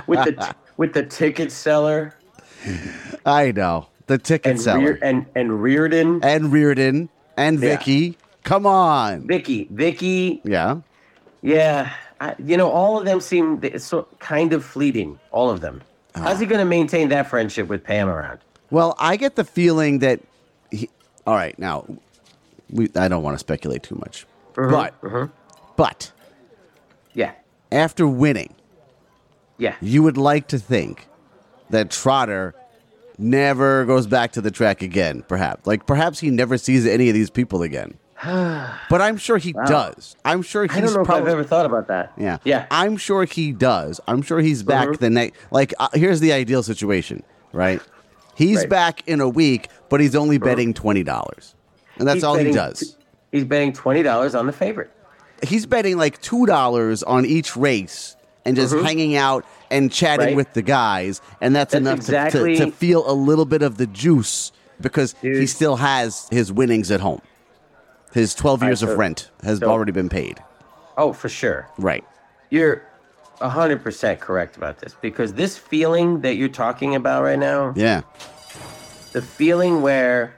with 0.06 0.24
the 0.24 0.54
with 0.76 0.92
the 0.94 1.04
ticket 1.04 1.52
seller, 1.52 2.14
I 3.24 3.52
know. 3.52 3.86
the 4.06 4.18
ticket 4.18 4.50
and 4.52 4.60
seller, 4.60 4.78
Rear, 4.80 4.98
and 5.02 5.26
and 5.34 5.62
Reardon, 5.62 6.20
and 6.24 6.52
Reardon, 6.52 7.08
and 7.36 7.60
Yeah. 7.60 7.76
Vicky. 7.76 8.18
Come 8.44 8.66
on. 8.66 9.26
Vicky, 9.28 9.68
Vicky. 9.70 10.40
Yeah. 10.44 10.78
Yeah, 11.42 11.92
I, 12.20 12.34
you 12.44 12.56
know, 12.56 12.68
all 12.70 12.98
of 12.98 13.04
them 13.04 13.20
seem 13.20 13.60
so 13.78 14.06
kind 14.18 14.52
of 14.52 14.64
fleeting. 14.64 15.18
All 15.30 15.48
of 15.50 15.60
them. 15.60 15.80
Ah. 16.16 16.22
How's 16.22 16.40
he 16.40 16.46
going 16.46 16.58
to 16.58 16.64
maintain 16.64 17.08
that 17.10 17.28
friendship 17.28 17.68
with 17.68 17.82
Pam 17.84 18.08
around? 18.08 18.38
Well, 18.70 18.94
I 18.98 19.16
get 19.16 19.36
the 19.36 19.44
feeling 19.44 20.00
that 20.00 20.20
he. 20.72 20.88
All 21.26 21.34
right, 21.34 21.56
now, 21.58 21.84
we. 22.72 22.88
I 22.96 23.08
don't 23.08 23.22
want 23.22 23.34
to 23.34 23.38
speculate 23.38 23.82
too 23.82 23.96
much, 23.96 24.26
but 24.54 25.00
mhm. 25.02 25.30
but 25.76 26.10
Yeah, 27.14 27.32
after 27.70 28.06
winning, 28.08 28.54
yeah. 29.58 29.74
you 29.80 30.02
would 30.02 30.16
like 30.16 30.48
to 30.48 30.58
think 30.58 31.06
that 31.70 31.90
Trotter 31.90 32.54
never 33.18 33.84
goes 33.84 34.06
back 34.06 34.32
to 34.32 34.40
the 34.40 34.50
track 34.50 34.82
again. 34.82 35.22
Perhaps, 35.28 35.66
like 35.66 35.86
perhaps 35.86 36.18
he 36.20 36.30
never 36.30 36.58
sees 36.58 36.86
any 36.86 37.08
of 37.08 37.14
these 37.14 37.30
people 37.30 37.62
again. 37.62 37.94
but 38.24 39.00
I'm 39.02 39.16
sure 39.16 39.36
he 39.36 39.52
does. 39.52 40.14
I'm 40.24 40.42
sure 40.42 40.62
he's 40.64 40.76
I 40.76 40.80
don't 40.80 40.94
know 40.94 41.04
probably. 41.04 41.22
if 41.22 41.26
I've 41.28 41.32
ever 41.32 41.44
thought 41.44 41.66
about 41.66 41.88
that. 41.88 42.12
Yeah. 42.16 42.38
yeah. 42.44 42.66
I'm 42.70 42.96
sure 42.96 43.24
he 43.24 43.50
does. 43.50 44.00
I'm 44.06 44.22
sure 44.22 44.38
he's 44.38 44.62
back 44.62 44.88
Mhm. 44.88 44.98
the 44.98 45.10
next. 45.10 45.38
Like, 45.50 45.74
uh, 45.80 45.88
here's 45.94 46.20
the 46.20 46.32
ideal 46.32 46.62
situation, 46.62 47.24
right? 47.52 47.80
He's 48.36 48.58
Right. 48.58 48.68
back 48.68 49.08
in 49.08 49.20
a 49.20 49.28
week, 49.28 49.68
but 49.88 50.00
he's 50.00 50.14
only 50.14 50.38
betting 50.38 50.72
twenty 50.72 51.02
dollars, 51.02 51.54
and 51.98 52.06
that's 52.08 52.16
He's 52.16 52.24
all 52.24 52.34
he 52.36 52.50
does. 52.52 52.96
He's 53.30 53.44
betting 53.44 53.72
twenty 53.72 54.02
dollars 54.02 54.34
on 54.34 54.46
the 54.46 54.52
favorite. 54.52 54.90
He's 55.42 55.66
betting 55.66 55.96
like 55.96 56.20
two 56.20 56.46
dollars 56.46 57.02
on 57.02 57.24
each 57.26 57.56
race 57.56 58.16
and 58.44 58.56
just 58.56 58.74
hanging 58.74 59.16
out 59.16 59.44
and 59.70 59.90
chatting 59.92 60.20
Mm-hmm. 60.26 60.28
Right. 60.30 60.36
with 60.36 60.52
the 60.52 60.62
guys, 60.62 61.20
and 61.40 61.54
that's, 61.56 61.72
That's 61.72 61.80
enough 61.80 61.94
to- 61.96 62.00
exactly- 62.02 62.56
to, 62.58 62.66
to 62.66 62.72
feel 62.72 63.10
a 63.10 63.14
little 63.14 63.44
bit 63.44 63.62
of 63.62 63.76
the 63.78 63.86
juice 63.86 64.52
because 64.80 65.14
he 65.22 65.46
still 65.46 65.76
has 65.76 66.28
his 66.30 66.52
winnings 66.52 66.90
at 66.90 67.00
home. 67.00 67.22
His 68.12 68.34
twelve 68.34 68.60
All 68.62 68.66
right, 68.66 68.70
years 68.70 68.80
so- 68.80 68.90
of 68.92 68.98
rent 68.98 69.30
has 69.42 69.58
so- 69.60 69.68
already 69.70 69.92
been 69.92 70.08
paid. 70.08 70.42
Oh, 70.98 71.12
for 71.12 71.28
sure. 71.28 71.68
Right. 71.78 72.04
You're 72.50 72.82
hundred 73.40 73.82
percent 73.82 74.20
correct 74.20 74.56
about 74.56 74.78
this 74.78 74.94
because 75.00 75.32
this 75.34 75.56
feeling 75.58 76.20
that 76.20 76.34
you're 76.36 76.48
talking 76.48 76.94
about 76.94 77.22
right 77.24 77.38
now, 77.38 77.72
Yeah. 77.76 78.02
the 79.12 79.22
feeling 79.22 79.82
where 79.82 80.34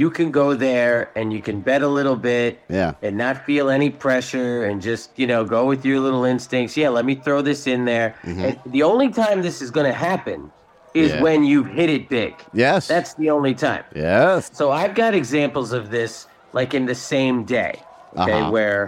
you 0.00 0.10
can 0.10 0.28
go 0.30 0.48
there 0.54 1.10
and 1.18 1.32
you 1.32 1.40
can 1.48 1.56
bet 1.68 1.80
a 1.82 1.88
little 1.98 2.16
bit 2.16 2.50
Yeah. 2.68 2.92
and 3.02 3.16
not 3.16 3.34
feel 3.48 3.66
any 3.78 3.90
pressure 4.04 4.64
and 4.68 4.76
just 4.90 5.04
you 5.20 5.26
know 5.26 5.42
go 5.56 5.62
with 5.72 5.82
your 5.88 6.00
little 6.06 6.24
instincts 6.34 6.76
yeah 6.76 6.90
let 6.98 7.04
me 7.10 7.14
throw 7.26 7.40
this 7.50 7.66
in 7.74 7.80
there 7.92 8.08
and 8.24 8.58
the 8.76 8.82
only 8.82 9.08
time 9.22 9.38
this 9.48 9.58
is 9.64 9.70
going 9.76 9.86
to 9.94 9.98
happen 10.10 10.40
is 10.42 10.52
Mm-hmm. 10.96 11.16
Yeah. 11.16 11.22
when 11.22 11.40
you 11.44 11.58
hit 11.78 11.88
it 11.96 12.04
big 12.08 12.32
Yes. 12.64 12.88
that's 12.94 13.12
the 13.22 13.28
only 13.36 13.54
time 13.54 13.84
yes. 13.94 14.50
so 14.60 14.64
i've 14.80 14.94
got 15.02 15.10
examples 15.22 15.70
of 15.78 15.82
this 15.90 16.12
like 16.58 16.70
in 16.78 16.84
the 16.92 16.98
same 17.14 17.36
day 17.44 17.74
okay 18.22 18.32
Uh-huh. 18.40 18.50
where 18.56 18.82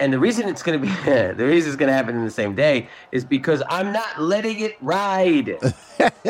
and 0.00 0.08
the 0.16 0.18
reason 0.26 0.42
it's 0.52 0.62
going 0.66 0.76
to 0.80 0.84
be 0.88 0.92
the 1.40 1.46
reason 1.52 1.66
it's 1.70 1.80
going 1.82 1.92
to 1.94 1.98
happen 2.00 2.14
in 2.20 2.24
the 2.30 2.36
same 2.42 2.54
day 2.66 2.76
is 3.16 3.22
because 3.38 3.60
i'm 3.76 3.90
not 4.00 4.12
letting 4.32 4.58
it 4.66 4.74
ride 4.80 5.48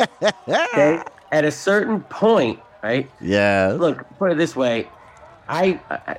okay 0.47 1.03
at 1.39 1.45
a 1.45 1.51
certain 1.69 2.01
point 2.25 2.59
right 2.83 3.13
Yeah. 3.21 3.79
look 3.79 4.05
put 4.19 4.33
it 4.33 4.39
this 4.39 4.57
way 4.57 4.93
I, 5.49 5.83
I 5.91 6.19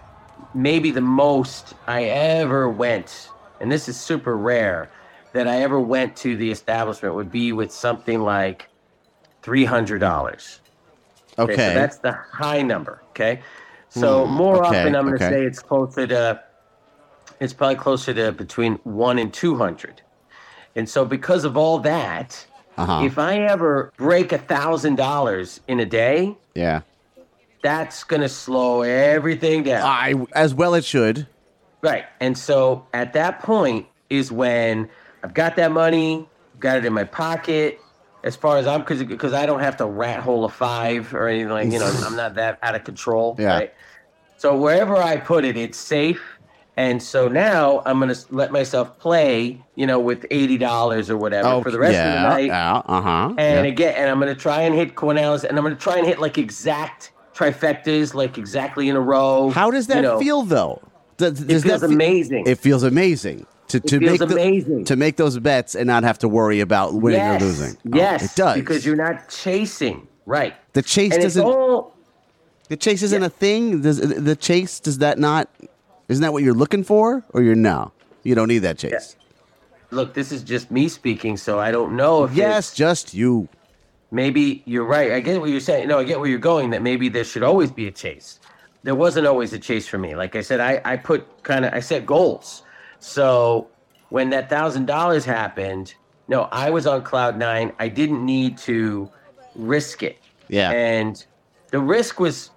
maybe 0.54 0.92
the 0.92 1.02
most 1.02 1.74
i 1.88 2.06
ever 2.06 2.70
went 2.70 3.34
and 3.60 3.72
this 3.72 3.90
is 3.90 4.00
super 4.00 4.38
rare 4.38 4.92
that 5.34 5.48
i 5.48 5.62
ever 5.62 5.80
went 5.82 6.18
to 6.18 6.38
the 6.38 6.52
establishment 6.52 7.16
would 7.16 7.32
be 7.32 7.54
with 7.54 7.74
something 7.74 8.22
like 8.22 8.70
$300 9.44 10.62
Okay. 11.40 11.58
so 11.60 11.72
that's 11.72 12.00
the 12.00 12.14
high 12.14 12.62
number 12.62 13.06
okay 13.12 13.44
so 13.90 14.26
Hmm, 14.26 14.28
more 14.28 14.64
okay, 14.64 14.64
often 14.64 14.96
i'm 14.96 15.06
going 15.06 15.18
to 15.18 15.24
okay. 15.24 15.26
say 15.26 15.46
it's 15.46 15.60
closer 15.62 16.08
to 16.08 16.42
it's 17.40 17.54
probably 17.54 17.76
closer 17.78 18.14
to 18.14 18.32
between 18.34 18.76
1 18.84 19.20
and 19.20 19.34
200 19.34 20.04
and 20.76 20.90
so 20.90 21.06
because 21.06 21.46
of 21.46 21.58
all 21.58 21.80
that 21.80 22.48
Uh-huh. 22.78 23.04
if 23.06 23.18
i 23.20 23.38
ever 23.38 23.92
break 23.98 24.32
a 24.32 24.38
thousand 24.38 24.96
dollars 24.96 25.62
in 25.68 25.80
a 25.80 25.86
day 25.86 26.36
yeah. 26.56 26.82
that's 27.62 28.04
gonna 28.04 28.30
slow 28.30 28.82
everything 28.82 29.64
down. 29.64 29.84
I 29.86 30.16
as 30.34 30.54
well 30.54 30.74
it 30.74 30.86
should. 30.86 31.28
right. 31.82 32.06
And 32.20 32.38
so 32.38 32.86
at 32.94 33.14
that 33.14 33.40
point 33.42 33.88
is 34.10 34.32
when 34.32 34.90
I've 35.24 35.34
got 35.34 35.56
that 35.56 35.72
money, 35.72 36.28
got 36.60 36.78
it 36.78 36.86
in 36.86 36.94
my 36.94 37.04
pocket. 37.06 37.80
As 38.24 38.36
far 38.38 38.58
as 38.58 38.68
I'm, 38.68 38.82
because 38.82 39.04
because 39.04 39.34
I 39.34 39.46
don't 39.46 39.60
have 39.60 39.78
to 39.78 39.86
rat 39.86 40.20
hole 40.22 40.46
a 40.46 40.50
five 40.50 41.14
or 41.14 41.28
anything 41.28 41.50
like 41.50 41.72
you 41.72 41.80
know, 41.80 41.92
I'm 42.06 42.16
not 42.16 42.36
that 42.36 42.60
out 42.62 42.76
of 42.76 42.84
control. 42.84 43.36
Yeah. 43.40 43.48
Right. 43.48 43.74
So 44.38 44.58
wherever 44.58 44.98
I 44.98 45.18
put 45.18 45.46
it, 45.46 45.56
it's 45.58 45.78
safe. 45.78 46.22
And 46.76 47.04
so 47.04 47.28
now 47.28 47.84
I'm 47.86 48.00
gonna 48.00 48.16
let 48.32 48.52
myself 48.52 48.98
play, 48.98 49.62
you 49.76 49.86
know, 49.86 50.00
with 50.00 50.26
eighty 50.32 50.58
dollars 50.58 51.10
or 51.10 51.18
whatever 51.18 51.62
for 51.62 51.70
the 51.70 51.78
rest 51.80 51.94
yeah, 51.94 52.08
of 52.08 52.24
the 52.24 52.30
night. 52.36 52.46
Yeah, 52.48 52.78
uh-huh. 52.86 53.28
And 53.38 53.66
yeah. 53.66 53.72
again, 53.72 53.96
and 53.96 54.10
I'm 54.10 54.20
gonna 54.20 54.34
try 54.34 54.62
and 54.62 54.74
hit 54.74 54.96
quinielas, 54.96 55.44
and 55.44 55.56
I'm 55.58 55.64
gonna 55.64 55.76
try 55.76 55.98
and 55.98 56.08
hit 56.08 56.20
like 56.20 56.38
exact 56.40 57.12
trifectas, 57.36 58.14
like 58.16 58.38
exactly 58.40 58.90
in 58.90 58.96
a 58.96 59.00
row. 59.02 59.50
How 59.52 59.70
does 59.70 59.86
that 59.88 59.98
you 59.98 60.02
know. 60.04 60.20
feel 60.20 60.42
though? 60.44 60.82
Does, 61.18 61.42
It 61.42 61.48
does 61.48 61.64
feels 61.64 61.82
that 61.82 61.88
fe- 61.90 61.94
amazing. 61.94 62.48
It 62.48 62.58
feels 62.58 62.82
amazing 62.82 63.46
to, 63.68 63.80
to 63.80 64.00
make 64.00 64.20
the- 64.20 64.84
to 64.86 64.96
make 64.96 65.18
those 65.18 65.38
bets 65.38 65.76
and 65.76 65.86
not 65.86 66.04
have 66.04 66.18
to 66.20 66.28
worry 66.28 66.60
about 66.60 66.96
winning 66.96 67.20
yes, 67.20 67.42
or 67.42 67.46
losing. 67.46 67.78
Oh, 67.86 67.98
Yes, 67.98 68.24
it 68.34 68.36
does. 68.36 68.56
because 68.56 68.84
you're 68.86 68.96
not 68.96 69.30
chasing, 69.30 70.08
right? 70.26 70.56
the 70.74 70.82
chase 70.82 71.14
And 71.14 71.22
doesn't. 71.22 71.46
all 71.46 71.96
the 72.68 72.78
chase 72.78 73.04
isn't 73.04 73.22
Yeah. 73.22 73.28
a 73.28 73.30
thing. 73.30 73.82
Does 73.82 74.00
the 74.00 74.36
chase 74.36 74.80
does 74.80 74.98
that 74.98 75.20
not? 75.20 75.50
Isn't 76.08 76.22
that 76.22 76.34
what 76.34 76.44
you're 76.44 76.54
looking 76.54 76.84
for, 76.84 77.24
or 77.30 77.42
you're 77.42 77.56
no? 77.56 77.92
You 78.24 78.36
don't 78.36 78.48
need 78.48 78.60
that 78.60 78.78
chase. 78.78 79.16
look. 79.92 80.14
This 80.14 80.32
is 80.32 80.44
just 80.44 80.72
me 80.72 80.88
speaking, 80.90 81.38
so 81.38 81.60
I 81.60 81.72
don't 81.72 81.96
know 81.96 82.24
if 82.24 82.34
Yes, 82.34 82.74
just 82.74 83.14
you. 83.14 83.48
maybe 84.12 84.64
you're 84.66 84.86
right. 84.86 85.12
I 85.12 85.20
get 85.20 85.40
what 85.40 85.50
you're 85.50 85.60
saying. 85.60 85.88
No, 85.88 86.00
I 86.00 86.04
get 86.04 86.20
where 86.20 86.30
you're 86.30 86.40
going. 86.40 86.72
That 86.72 86.82
maybe 86.82 87.10
there 87.10 87.24
should 87.24 87.44
always 87.44 87.72
be 87.72 87.88
a 87.88 87.92
chase. 87.92 88.40
There 88.84 88.96
wasn't 88.96 89.28
always 89.28 89.54
a 89.54 89.60
chase 89.60 89.88
for 89.88 89.98
me. 89.98 90.16
Like 90.16 90.36
I 90.36 90.42
said, 90.42 90.60
I, 90.60 90.82
I 90.84 90.98
put 90.98 91.44
kind 91.44 91.64
of 91.66 91.74
I 91.74 91.80
set 91.80 92.06
goals. 92.06 92.64
So 93.00 93.68
when 94.10 94.30
that 94.32 94.50
thousand 94.50 94.86
dollars 94.88 95.26
happened, 95.26 95.94
no, 96.28 96.44
I 96.52 96.70
was 96.70 96.86
on 96.88 97.02
cloud 97.04 97.38
nine. 97.38 97.72
I 97.80 97.88
didn't 97.88 98.26
need 98.26 98.58
to 98.60 99.10
risk 99.56 100.04
it. 100.04 100.18
Yeah. 100.50 100.72
And 100.72 101.24
the 101.72 101.80
risk 101.80 102.20
was 102.20 102.50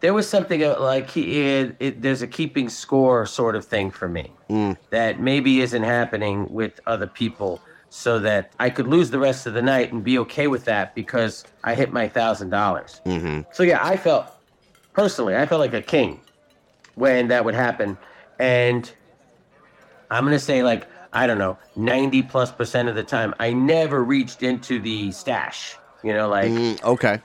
there 0.00 0.14
was 0.14 0.28
something 0.28 0.60
like 0.60 1.10
he, 1.10 1.40
it, 1.40 1.76
it, 1.80 2.02
there's 2.02 2.22
a 2.22 2.26
keeping 2.26 2.68
score 2.68 3.26
sort 3.26 3.56
of 3.56 3.64
thing 3.64 3.90
for 3.90 4.08
me 4.08 4.32
that 4.90 5.20
maybe 5.20 5.60
isn't 5.60 5.82
happening 5.82 6.46
with 6.52 6.80
other 6.86 7.06
people 7.06 7.60
so 7.90 8.18
that 8.20 8.52
I 8.60 8.70
could 8.70 8.86
lose 8.86 9.10
the 9.10 9.18
rest 9.18 9.46
of 9.46 9.54
the 9.54 9.62
night 9.62 9.92
and 9.92 10.04
be 10.04 10.18
okay 10.20 10.46
with 10.46 10.64
that 10.66 10.94
because 10.94 11.44
I 11.64 11.74
hit 11.74 11.92
my 11.92 12.08
thousand 12.08 12.50
dollars. 12.50 13.00
So 13.52 13.62
yeah, 13.62 13.80
I 13.84 13.96
felt 13.96 14.26
personally, 14.92 15.34
I 15.36 15.46
felt 15.46 15.60
like 15.60 15.74
a 15.74 15.82
king 15.82 16.20
when 16.94 17.28
that 17.28 17.44
would 17.44 17.54
happen. 17.54 17.96
And 18.38 18.90
I'm 20.10 20.24
gonna 20.24 20.38
say 20.38 20.62
like, 20.62 20.86
I 21.12 21.26
don't 21.26 21.38
know, 21.38 21.58
90 21.76 22.22
plus 22.24 22.52
percent 22.52 22.88
of 22.88 22.94
the 22.94 23.02
time, 23.02 23.34
I 23.40 23.52
never 23.52 24.04
reached 24.04 24.42
into 24.42 24.78
the 24.80 25.10
stash. 25.12 25.76
You 26.04 26.12
know, 26.12 26.28
like 26.28 26.52
Mm, 26.52 26.82
okay. 26.84 27.20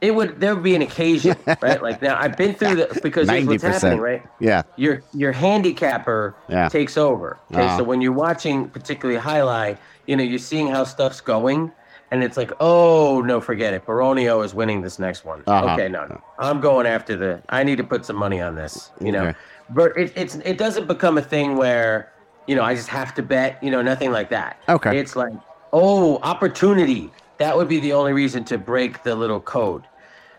It 0.00 0.14
would 0.14 0.40
there 0.40 0.54
would 0.54 0.64
be 0.64 0.74
an 0.74 0.82
occasion, 0.82 1.36
right? 1.60 1.82
Like 1.82 2.00
now 2.00 2.18
I've 2.18 2.36
been 2.36 2.54
through 2.54 2.76
the 2.76 3.00
because 3.02 3.28
here's 3.28 3.46
what's 3.46 3.62
happening, 3.62 4.00
right? 4.00 4.22
Yeah. 4.38 4.62
Your 4.76 5.02
your 5.12 5.32
handicapper 5.32 6.34
Yeah. 6.48 6.68
takes 6.68 6.96
over. 6.96 7.38
Okay, 7.52 7.62
Uh-huh. 7.64 7.78
so 7.78 7.84
when 7.84 8.00
you're 8.00 8.12
watching 8.12 8.68
particularly 8.70 9.20
jai 9.20 9.40
alai, 9.40 9.78
you 10.06 10.16
know, 10.16 10.22
you're 10.22 10.38
seeing 10.38 10.68
how 10.68 10.84
stuff's 10.84 11.20
going, 11.20 11.70
and 12.10 12.24
it's 12.24 12.36
like, 12.38 12.50
oh 12.60 13.20
no, 13.20 13.40
forget 13.42 13.74
it. 13.74 13.84
Baronio 13.84 14.42
is 14.44 14.54
winning 14.54 14.80
this 14.80 14.98
next 14.98 15.24
one. 15.26 15.42
Uh-huh. 15.46 15.74
Okay, 15.74 15.88
no, 15.88 16.06
no, 16.06 16.20
I'm 16.38 16.60
going 16.60 16.86
after 16.86 17.14
the. 17.16 17.42
I 17.50 17.62
need 17.62 17.76
to 17.76 17.84
put 17.84 18.06
some 18.06 18.16
money 18.16 18.40
on 18.40 18.54
this. 18.54 18.90
You 19.02 19.12
know, 19.12 19.22
Okay. 19.26 19.38
but 19.68 19.96
it, 19.98 20.12
it's 20.16 20.36
it 20.36 20.56
doesn't 20.56 20.86
become 20.86 21.18
a 21.18 21.22
thing 21.22 21.56
where 21.56 22.10
you 22.46 22.56
know 22.56 22.62
I 22.62 22.74
just 22.74 22.88
have 22.88 23.14
to 23.16 23.22
bet. 23.22 23.62
You 23.62 23.70
know, 23.70 23.82
nothing 23.82 24.12
like 24.12 24.30
that. 24.30 24.56
Okay. 24.66 24.98
It's 24.98 25.14
like, 25.14 25.34
oh, 25.74 26.16
opportunity. 26.22 27.10
That 27.38 27.56
would 27.56 27.68
be 27.68 27.80
the 27.80 27.94
only 27.94 28.12
reason 28.12 28.44
to 28.44 28.58
break 28.58 29.02
the 29.02 29.14
little 29.14 29.40
code. 29.40 29.84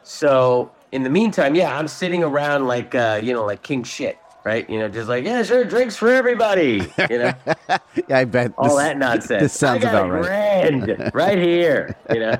So 0.03 0.71
in 0.91 1.03
the 1.03 1.09
meantime, 1.09 1.55
yeah, 1.55 1.77
I'm 1.77 1.87
sitting 1.87 2.23
around 2.23 2.67
like 2.67 2.95
uh, 2.95 3.19
you 3.23 3.33
know, 3.33 3.45
like 3.45 3.61
king 3.63 3.83
shit, 3.83 4.17
right? 4.43 4.69
You 4.69 4.79
know, 4.79 4.89
just 4.89 5.07
like, 5.09 5.23
yeah, 5.25 5.43
sure, 5.43 5.63
drinks 5.63 5.95
for 5.95 6.09
everybody. 6.09 6.91
You 7.09 7.17
know, 7.19 7.33
Yeah, 8.07 8.17
I 8.17 8.25
bet. 8.25 8.53
all 8.57 8.69
this- 8.69 8.77
that 8.77 8.97
nonsense. 8.97 9.41
This 9.43 9.53
sounds 9.53 9.85
I 9.85 9.89
about 9.89 10.09
right. 10.11 11.13
right 11.13 11.37
here. 11.37 11.95
You 12.13 12.19
know. 12.19 12.37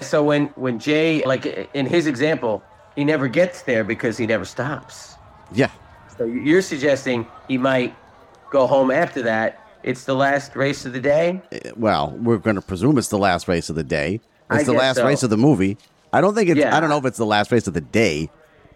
So 0.00 0.22
when 0.22 0.46
when 0.48 0.78
Jay, 0.78 1.22
like 1.24 1.46
in 1.74 1.86
his 1.86 2.06
example, 2.06 2.62
he 2.96 3.04
never 3.04 3.28
gets 3.28 3.62
there 3.62 3.84
because 3.84 4.16
he 4.18 4.26
never 4.26 4.44
stops. 4.44 5.14
Yeah. 5.52 5.70
So 6.16 6.24
you're 6.24 6.62
suggesting 6.62 7.26
he 7.46 7.58
might 7.58 7.94
go 8.50 8.66
home 8.66 8.90
after 8.90 9.22
that. 9.22 9.64
It's 9.84 10.04
the 10.04 10.14
last 10.14 10.56
race 10.56 10.84
of 10.84 10.92
the 10.92 11.00
day. 11.00 11.40
Well, 11.76 12.10
we're 12.18 12.38
going 12.38 12.56
to 12.56 12.62
presume 12.62 12.98
it's 12.98 13.08
the 13.08 13.18
last 13.18 13.46
race 13.46 13.70
of 13.70 13.76
the 13.76 13.84
day. 13.84 14.20
I 14.50 14.56
It's 14.56 14.66
the 14.66 14.72
last 14.72 14.96
so. 14.96 15.06
race 15.06 15.22
of 15.22 15.30
the 15.30 15.36
movie. 15.36 15.78
I 16.12 16.20
don't 16.20 16.34
think 16.34 16.50
it's. 16.50 16.58
Yeah. 16.58 16.76
I 16.76 16.80
don't 16.80 16.88
know 16.90 16.98
if 16.98 17.04
it's 17.04 17.18
the 17.18 17.26
last 17.26 17.52
race 17.52 17.66
of 17.66 17.74
the 17.74 17.80
day, 17.80 18.30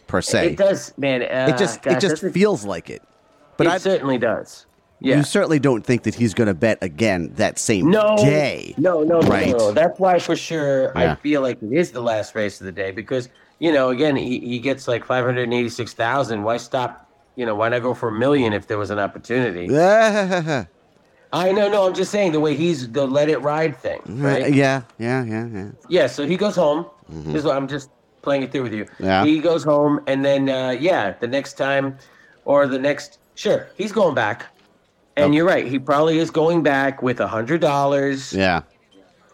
per 0.07 0.21
se. 0.21 0.49
It 0.53 0.57
does, 0.57 0.92
man. 0.99 1.23
Uh, 1.23 1.53
It 1.55 1.59
just 1.59 1.83
gosh, 1.83 1.97
it 1.97 2.01
just 2.01 2.23
feels 2.33 2.64
like 2.64 2.90
it. 2.90 3.03
But 3.57 3.66
it 3.66 3.73
I 3.73 3.79
certainly 3.79 4.18
does. 4.18 4.66
Yeah. 5.01 5.16
you 5.16 5.25
certainly 5.25 5.59
don't 5.59 5.85
think 5.85 6.05
that 6.05 6.14
he's 6.14 6.33
going 6.33 6.47
to 6.47 6.55
bet 6.55 6.79
again 6.81 7.33
that 7.35 7.59
same 7.59 7.90
no, 7.90 8.14
day. 8.18 8.73
No, 8.79 9.03
no, 9.03 9.21
no, 9.21 9.29
Right. 9.29 9.49
no, 9.49 9.57
no. 9.59 9.73
That's 9.73 9.99
why, 9.99 10.21
for 10.21 10.37
sure, 10.37 10.92
Yeah. 10.95 11.12
I 11.12 11.14
feel 11.16 11.40
like 11.42 11.61
it 11.61 11.73
is 11.73 11.90
the 11.90 12.01
last 12.01 12.37
race 12.37 12.61
of 12.61 12.66
the 12.66 12.73
day 12.73 12.92
because 12.92 13.29
you 13.59 13.73
know, 13.73 13.90
again, 13.90 14.16
he, 14.16 14.38
he 14.40 14.59
gets 14.59 14.87
like 14.88 15.05
five 15.05 15.25
hundred 15.25 15.53
eighty-six 15.53 15.92
thousand. 15.95 16.42
Why 16.42 16.57
stop? 16.57 17.09
You 17.37 17.47
know, 17.47 17.55
why 17.55 17.68
not 17.71 17.83
go 17.83 17.95
for 17.95 18.09
a 18.09 18.12
million 18.12 18.53
if 18.53 18.66
there 18.66 18.77
was 18.79 18.90
an 18.90 18.99
opportunity? 18.99 19.66
I 21.33 21.51
know, 21.53 21.68
no. 21.68 21.87
I'm 21.87 21.95
just 21.95 22.11
saying 22.11 22.33
the 22.33 22.40
way 22.40 22.55
he's 22.55 22.90
the 22.90 23.07
let 23.07 23.29
it 23.29 23.38
ride 23.38 23.77
thing, 23.77 24.01
right? 24.07 24.53
yeah, 24.53 24.83
yeah, 24.99 25.25
yeah, 25.25 25.47
yeah. 25.47 25.71
Yeah, 25.88 26.07
so 26.07 26.27
he 26.27 26.37
goes 26.37 26.55
home. 26.57 26.87
This 27.09 27.37
is 27.37 27.45
what 27.45 27.57
I'm 27.57 27.68
just 27.68 27.90
playing 28.23 28.42
it 28.42 28.53
through 28.53 28.64
with 28.64 28.75
you. 28.75 28.87
Yeah. 28.99 29.25
He 29.25 29.38
goes 29.40 29.64
home, 29.64 30.01
and 30.07 30.25
then 30.25 30.49
uh, 30.49 30.71
yeah, 30.71 31.12
the 31.21 31.27
next 31.27 31.55
time, 31.55 31.97
or 32.45 32.66
the 32.66 32.79
next, 32.79 33.18
sure, 33.35 33.68
he's 33.77 33.92
going 33.92 34.14
back. 34.14 34.47
And 35.16 35.27
Okay. 35.27 35.37
you're 35.37 35.47
right. 35.47 35.66
He 35.66 35.79
probably 35.79 36.18
is 36.18 36.31
going 36.31 36.62
back 36.62 37.03
with 37.03 37.21
a 37.21 37.27
hundred 37.27 37.61
dollars, 37.61 38.33
Yeah. 38.33 38.62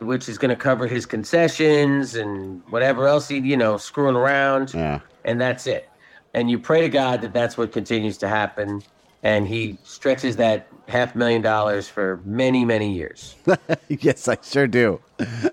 which 0.01 0.29
is 0.29 0.37
going 0.39 0.49
to 0.51 0.57
cover 0.57 0.87
his 0.89 1.07
concessions 1.07 2.15
and 2.17 2.63
whatever 2.71 3.07
else 3.07 3.29
he, 3.29 3.39
you 3.39 3.57
know, 3.57 3.77
screwing 3.77 4.17
around, 4.17 4.73
Yeah. 4.75 5.01
and 5.25 5.41
that's 5.41 5.67
it. 5.69 5.89
And 6.35 6.51
you 6.51 6.59
pray 6.59 6.81
to 6.81 6.89
God 6.89 7.21
that 7.23 7.33
that's 7.33 7.57
what 7.57 7.73
continues 7.73 8.19
to 8.19 8.29
happen, 8.29 8.83
and 9.23 9.47
he 9.49 9.79
stretches 9.85 10.37
that 10.37 10.69
half 10.89 11.15
million 11.15 11.43
dollars 11.43 11.89
for 11.89 12.21
many, 12.25 12.65
many 12.65 12.93
years. 12.93 13.35
yes, 13.89 14.27
I 14.29 14.39
sure 14.43 14.67
do. 14.67 15.01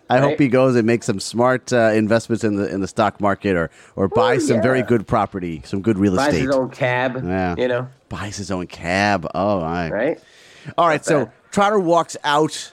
I 0.10 0.20
hope 0.20 0.40
he 0.40 0.48
goes 0.48 0.76
and 0.76 0.86
makes 0.86 1.06
some 1.08 1.20
smart 1.20 1.74
uh, 1.74 1.92
investments 1.94 2.44
in 2.44 2.56
the 2.56 2.72
in 2.74 2.82
the 2.82 2.88
stock 2.88 3.20
market, 3.20 3.56
or 3.56 3.70
or 3.96 4.08
buys 4.08 4.48
some 4.48 4.62
very 4.62 4.82
good 4.82 5.08
property, 5.08 5.62
some 5.66 5.82
good 5.82 5.98
real 5.98 6.16
Buys 6.16 6.28
estate. 6.34 6.46
Buys 6.46 6.48
his 6.48 6.56
own 6.56 6.70
cab, 6.70 7.24
Yeah. 7.26 7.56
you 7.58 7.68
know, 7.68 7.88
buys 8.10 8.38
his 8.38 8.52
own 8.52 8.68
cab. 8.68 9.28
Oh, 9.36 9.62
my. 9.62 9.90
right? 9.90 10.20
All 10.78 10.88
right, 10.88 11.04
so 11.04 11.26
bad. 11.26 11.34
Trotter 11.52 11.80
walks 11.80 12.18
out 12.24 12.72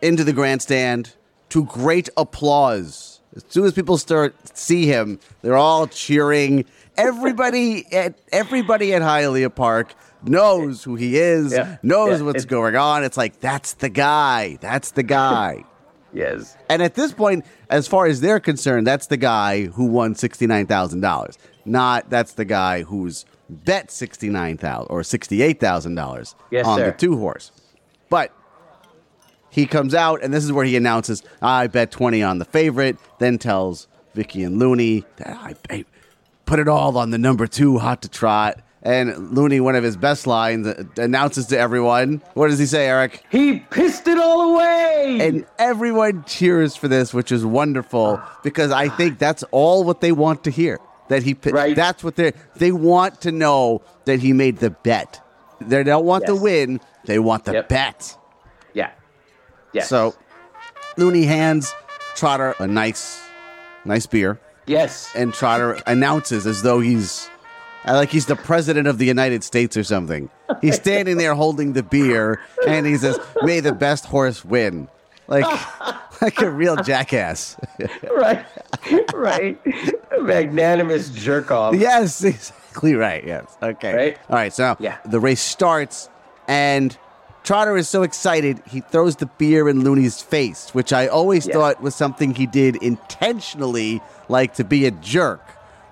into 0.00 0.24
the 0.24 0.32
grandstand 0.32 1.14
to 1.50 1.64
great 1.64 2.08
applause. 2.16 3.20
As 3.34 3.44
soon 3.48 3.64
as 3.64 3.72
people 3.72 3.96
start 3.98 4.34
see 4.56 4.86
him, 4.86 5.18
they're 5.42 5.56
all 5.56 5.86
cheering. 5.86 6.64
Everybody 6.96 7.90
at 7.92 8.18
everybody 8.32 8.92
at 8.94 9.02
Hialeah 9.02 9.54
Park 9.54 9.94
knows 10.24 10.84
who 10.84 10.94
he 10.94 11.16
is, 11.16 11.52
Yeah, 11.52 11.76
knows 11.82 12.20
yeah, 12.20 12.26
what's 12.26 12.44
it- 12.44 12.48
going 12.48 12.76
on. 12.76 13.02
It's 13.04 13.16
like 13.16 13.40
that's 13.40 13.74
the 13.74 13.88
guy. 13.88 14.58
That's 14.60 14.90
the 14.92 15.02
guy. 15.02 15.64
Yes. 16.14 16.58
and 16.68 16.82
at 16.82 16.92
this 16.94 17.10
point, 17.14 17.42
as 17.70 17.88
far 17.88 18.04
as 18.04 18.20
they're 18.20 18.38
concerned, 18.38 18.86
that's 18.86 19.06
the 19.06 19.16
guy 19.16 19.64
who 19.64 19.86
won 19.86 20.14
sixty 20.14 20.46
nine 20.46 20.66
thousand 20.66 21.00
dollars. 21.00 21.38
Not 21.64 22.10
that's 22.10 22.34
the 22.34 22.44
guy 22.44 22.82
who's 22.82 23.24
bet 23.48 23.90
sixty 23.90 24.28
nine 24.28 24.58
thousand 24.58 24.88
or 24.90 25.02
sixty 25.04 25.40
eight 25.40 25.58
thousand 25.58 25.94
dollars 25.94 26.34
Yes, 26.50 26.66
on 26.66 26.76
sir. 26.78 26.90
the 26.90 26.92
two 26.98 27.16
horse. 27.16 27.50
But 28.10 28.30
he 29.48 29.64
comes 29.64 29.94
out, 29.94 30.22
and 30.22 30.34
this 30.34 30.44
is 30.44 30.52
where 30.52 30.66
he 30.66 30.76
announces, 30.76 31.22
"I 31.40 31.66
bet 31.66 31.90
twenty 31.90 32.22
on 32.22 32.38
the 32.38 32.44
favorite." 32.44 32.98
Then 33.18 33.38
tells 33.38 33.88
Vicky 34.14 34.44
and 34.44 34.58
Looney 34.58 35.04
that 35.16 35.28
I, 35.28 35.54
I 35.70 35.84
put 36.52 36.58
it 36.60 36.68
all 36.68 36.98
on 36.98 37.10
the 37.10 37.16
number 37.16 37.46
two, 37.46 37.78
hot 37.78 38.02
to 38.02 38.10
trot. 38.10 38.60
And 38.82 39.30
Looney, 39.34 39.58
one 39.58 39.74
of 39.74 39.82
his 39.82 39.96
best 39.96 40.26
lines, 40.26 40.66
uh, 40.66 40.84
announces 40.98 41.46
to 41.46 41.58
everyone, 41.58 42.20
"What 42.34 42.48
does 42.48 42.58
he 42.58 42.66
say, 42.66 42.88
Eric?" 42.88 43.24
He 43.30 43.60
pissed 43.60 44.06
it 44.06 44.18
all 44.18 44.52
away. 44.52 45.16
And 45.22 45.46
everyone 45.58 46.24
cheers 46.26 46.76
for 46.76 46.88
this, 46.88 47.14
which 47.14 47.32
is 47.32 47.42
wonderful 47.42 48.20
because 48.42 48.70
I 48.70 48.90
think 48.90 49.18
that's 49.18 49.42
all 49.50 49.82
what 49.82 50.02
they 50.02 50.12
want 50.12 50.44
to 50.44 50.50
hear. 50.50 50.78
That 51.08 51.22
he, 51.22 51.34
Right. 51.46 51.74
that's 51.74 52.04
what 52.04 52.16
they 52.16 52.34
they 52.56 52.70
want 52.70 53.22
to 53.22 53.32
know 53.32 53.80
that 54.04 54.18
he 54.18 54.34
made 54.34 54.58
the 54.58 54.68
bet. 54.68 55.22
They 55.58 55.82
don't 55.84 56.04
want 56.04 56.26
the 56.26 56.36
win; 56.36 56.80
they 57.06 57.18
want 57.18 57.46
the 57.46 57.52
Yep. 57.54 57.68
bet. 57.70 58.16
yeah. 58.74 58.90
Yes. 59.72 59.88
So, 59.88 60.14
Looney 60.98 61.24
hands 61.24 61.74
Trotter 62.14 62.54
a 62.58 62.66
nice, 62.66 63.22
nice 63.86 64.04
beer, 64.04 64.38
yes. 64.66 65.10
and 65.14 65.32
Trotter 65.34 65.80
announces 65.86 66.46
as 66.46 66.62
though 66.62 66.80
he's 66.80 67.28
uh, 67.86 67.94
like 67.94 68.10
he's 68.10 68.26
the 68.26 68.36
president 68.36 68.86
of 68.86 68.98
the 68.98 69.06
United 69.06 69.42
States 69.44 69.76
or 69.76 69.84
something. 69.84 70.30
He's 70.60 70.76
standing 70.76 71.16
there 71.16 71.34
holding 71.34 71.72
the 71.72 71.82
beer, 71.82 72.40
and 72.68 72.86
he 72.86 72.96
says, 72.96 73.18
"May 73.42 73.60
the 73.60 73.72
best 73.72 74.04
horse 74.06 74.44
win." 74.44 74.88
Like, 75.28 75.46
like 76.22 76.40
a 76.42 76.50
real 76.50 76.76
jackass. 76.76 77.56
right. 78.16 78.44
right. 79.14 79.58
Magnanimous 80.20 81.10
jerk 81.10 81.50
off. 81.50 81.74
yes, 81.74 82.22
exactly 82.24 82.94
right. 82.94 83.24
Yes. 83.24 83.56
Okay. 83.62 83.94
Right? 83.94 84.18
All 84.28 84.36
right. 84.36 84.52
So 84.52 84.76
Yeah. 84.78 84.98
the 85.04 85.20
race 85.20 85.40
starts, 85.40 86.08
and 86.48 86.96
Trotter 87.44 87.76
is 87.76 87.88
so 87.88 88.02
excited 88.02 88.62
he 88.68 88.80
throws 88.80 89.16
the 89.16 89.26
beer 89.26 89.68
in 89.68 89.82
Looney's 89.82 90.22
face, 90.22 90.70
which 90.74 90.92
I 90.92 91.08
always 91.08 91.46
Yeah. 91.46 91.54
thought 91.54 91.82
was 91.82 91.94
something 91.94 92.34
he 92.34 92.46
did 92.46 92.76
intentionally, 92.76 94.00
like 94.28 94.54
to 94.54 94.64
be 94.64 94.86
a 94.86 94.90
jerk. 94.90 95.42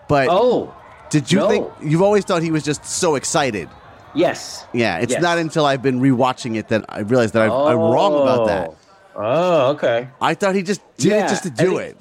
But 0.08 0.28
Oh. 0.30 0.72
did 1.10 1.30
you 1.32 1.38
no. 1.38 1.48
think 1.48 1.68
you've 1.82 2.02
always 2.02 2.24
thought 2.24 2.42
he 2.42 2.50
was 2.52 2.62
just 2.62 2.84
so 2.84 3.14
excited? 3.16 3.68
Yes. 4.14 4.64
Yeah, 4.72 4.98
it's 4.98 5.12
Yes. 5.12 5.22
not 5.22 5.38
until 5.38 5.66
I've 5.66 5.82
been 5.82 6.00
rewatching 6.00 6.56
it 6.56 6.68
that 6.68 6.84
I 6.88 7.00
realized 7.00 7.34
that 7.34 7.42
I, 7.42 7.46
I'm 7.72 7.78
wrong 7.78 8.14
about 8.22 8.46
that. 8.48 8.70
Oh. 9.16 9.22
oh, 9.22 9.66
okay. 9.70 10.08
I 10.20 10.34
thought 10.34 10.54
he 10.54 10.62
just 10.62 10.80
did 10.98 11.12
Yeah, 11.12 11.26
it 11.26 11.28
just 11.28 11.42
to 11.44 11.50
I 11.50 11.62
do 11.64 11.76
think- 11.78 11.80
it. 11.90 11.96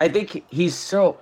I 0.00 0.08
think 0.08 0.44
he's 0.50 0.74
so. 0.74 1.16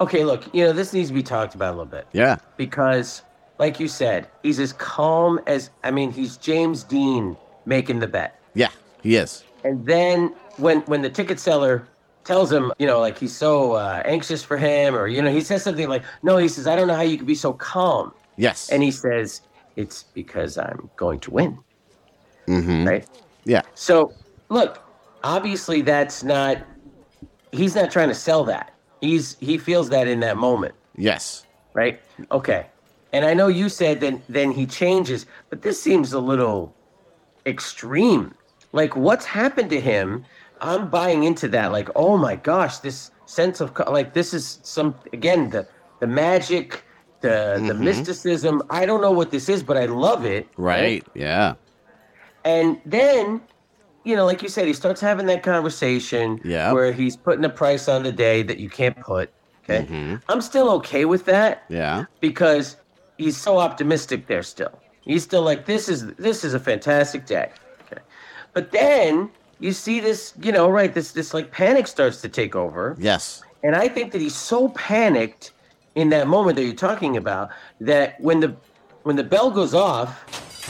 Okay, 0.00 0.24
look, 0.24 0.44
you 0.54 0.64
know, 0.64 0.72
this 0.72 0.92
needs 0.92 1.08
to 1.08 1.14
be 1.14 1.22
talked 1.22 1.54
about 1.56 1.70
a 1.70 1.76
little 1.76 1.84
bit. 1.84 2.06
Yeah. 2.12 2.36
Because, 2.56 3.22
like 3.60 3.78
you 3.78 3.88
said, 3.88 4.26
he's 4.42 4.58
as 4.58 4.72
calm 4.72 5.38
as. 5.46 5.70
I 5.84 5.90
mean, 5.90 6.10
he's 6.10 6.38
James 6.38 6.82
Dean 6.82 7.36
making 7.66 8.00
the 8.00 8.06
bet. 8.08 8.40
Yeah, 8.54 8.70
he 9.02 9.16
is. 9.16 9.44
And 9.64 9.84
then 9.86 10.34
when 10.56 10.80
when 10.82 11.02
the 11.02 11.10
ticket 11.10 11.38
seller 11.38 11.86
tells 12.24 12.50
him, 12.50 12.72
you 12.78 12.86
know, 12.86 12.98
like 13.00 13.18
he's 13.18 13.36
so 13.36 13.72
uh, 13.72 14.02
anxious 14.06 14.42
for 14.42 14.56
him, 14.56 14.96
or 14.96 15.06
you 15.06 15.20
know, 15.20 15.30
he 15.30 15.42
says 15.42 15.62
something 15.62 15.88
like, 15.88 16.02
"No," 16.22 16.38
he 16.38 16.48
says, 16.48 16.66
"I 16.66 16.74
don't 16.74 16.88
know 16.88 16.94
how 16.94 17.02
you 17.02 17.18
could 17.18 17.26
be 17.26 17.34
so 17.34 17.52
calm." 17.52 18.12
Yes. 18.36 18.70
And 18.70 18.82
he 18.82 18.90
says, 18.90 19.42
"It's 19.76 20.04
because 20.14 20.56
I'm 20.56 20.90
going 20.96 21.20
to 21.20 21.30
win." 21.30 21.58
Mm-hmm. 22.48 22.88
Right. 22.88 23.06
Yeah. 23.44 23.62
So 23.74 24.14
look, 24.48 24.82
obviously 25.22 25.82
that's 25.82 26.24
not. 26.24 26.56
He's 27.52 27.74
not 27.74 27.90
trying 27.90 28.08
to 28.08 28.14
sell 28.14 28.44
that. 28.44 28.72
He's 29.02 29.36
he 29.38 29.58
feels 29.58 29.90
that 29.90 30.08
in 30.08 30.20
that 30.20 30.38
moment, 30.38 30.74
Yes. 30.96 31.44
right? 31.74 32.00
Okay. 32.32 32.66
And 33.12 33.24
I 33.24 33.34
know 33.34 33.48
you 33.48 33.68
said 33.68 34.00
then 34.00 34.22
then 34.28 34.52
he 34.52 34.66
changes, 34.66 35.26
but 35.48 35.62
this 35.62 35.80
seems 35.82 36.12
a 36.12 36.20
little 36.20 36.74
extreme. 37.46 38.34
Like 38.72 38.96
what's 38.96 39.26
happened 39.26 39.70
to 39.70 39.80
him? 39.80 40.24
I'm 40.60 40.90
buying 40.90 41.24
into 41.24 41.48
that. 41.48 41.72
Like, 41.72 41.88
oh 41.96 42.16
my 42.16 42.36
gosh, 42.36 42.78
this 42.78 43.10
sense 43.26 43.60
of 43.60 43.76
like 43.88 44.14
this 44.14 44.34
is 44.34 44.60
some 44.62 44.94
again 45.12 45.50
the 45.50 45.66
the 46.00 46.06
magic, 46.06 46.84
the 47.20 47.60
the 47.66 47.72
mm-hmm. 47.72 47.84
mysticism. 47.84 48.62
I 48.70 48.86
don't 48.86 49.00
know 49.00 49.12
what 49.12 49.30
this 49.30 49.48
is, 49.48 49.62
but 49.62 49.76
I 49.76 49.86
love 49.86 50.24
it. 50.24 50.48
Right. 50.56 51.06
Yeah. 51.14 51.54
And 52.44 52.80
then, 52.86 53.40
you 54.04 54.16
know, 54.16 54.24
like 54.24 54.42
you 54.42 54.48
said, 54.48 54.66
he 54.66 54.72
starts 54.72 55.00
having 55.00 55.26
that 55.26 55.42
conversation 55.42 56.40
Yeah. 56.44 56.72
where 56.72 56.92
he's 56.92 57.16
putting 57.16 57.44
a 57.44 57.50
price 57.50 57.88
on 57.88 58.02
the 58.02 58.12
day 58.12 58.42
that 58.42 58.58
you 58.58 58.70
can't 58.70 58.98
put. 58.98 59.30
Okay. 59.64 59.84
Mm-hmm. 59.84 60.16
I'm 60.28 60.40
still 60.40 60.70
okay 60.72 61.04
with 61.04 61.26
that 61.26 61.64
Yeah. 61.68 62.04
because 62.20 62.76
he's 63.20 63.36
so 63.36 63.58
optimistic 63.58 64.26
there 64.26 64.42
still. 64.42 64.72
He's 65.02 65.22
still 65.22 65.42
like, 65.42 65.66
this 65.66 65.88
is 65.88 66.14
this 66.14 66.44
is 66.44 66.54
a 66.54 66.60
fantastic 66.60 67.26
day. 67.26 67.50
Okay. 67.84 68.02
But 68.54 68.72
then 68.72 69.30
you 69.60 69.72
see 69.72 70.00
this, 70.00 70.34
you 70.42 70.52
know, 70.52 70.68
right, 70.70 70.92
this 70.92 71.12
this 71.12 71.32
like 71.34 71.50
panic 71.52 71.86
starts 71.86 72.20
to 72.22 72.28
take 72.28 72.56
over. 72.56 72.96
Yes. 72.98 73.42
And 73.62 73.76
I 73.76 73.88
think 73.88 74.12
that 74.12 74.20
he's 74.20 74.34
so 74.36 74.68
panicked 74.70 75.52
in 75.94 76.08
that 76.10 76.26
moment 76.26 76.56
that 76.56 76.64
you're 76.64 76.74
talking 76.90 77.16
about 77.16 77.50
that 77.80 78.18
when 78.20 78.40
the 78.40 78.56
when 79.02 79.16
the 79.16 79.24
bell 79.24 79.50
goes 79.50 79.74
off, 79.74 80.10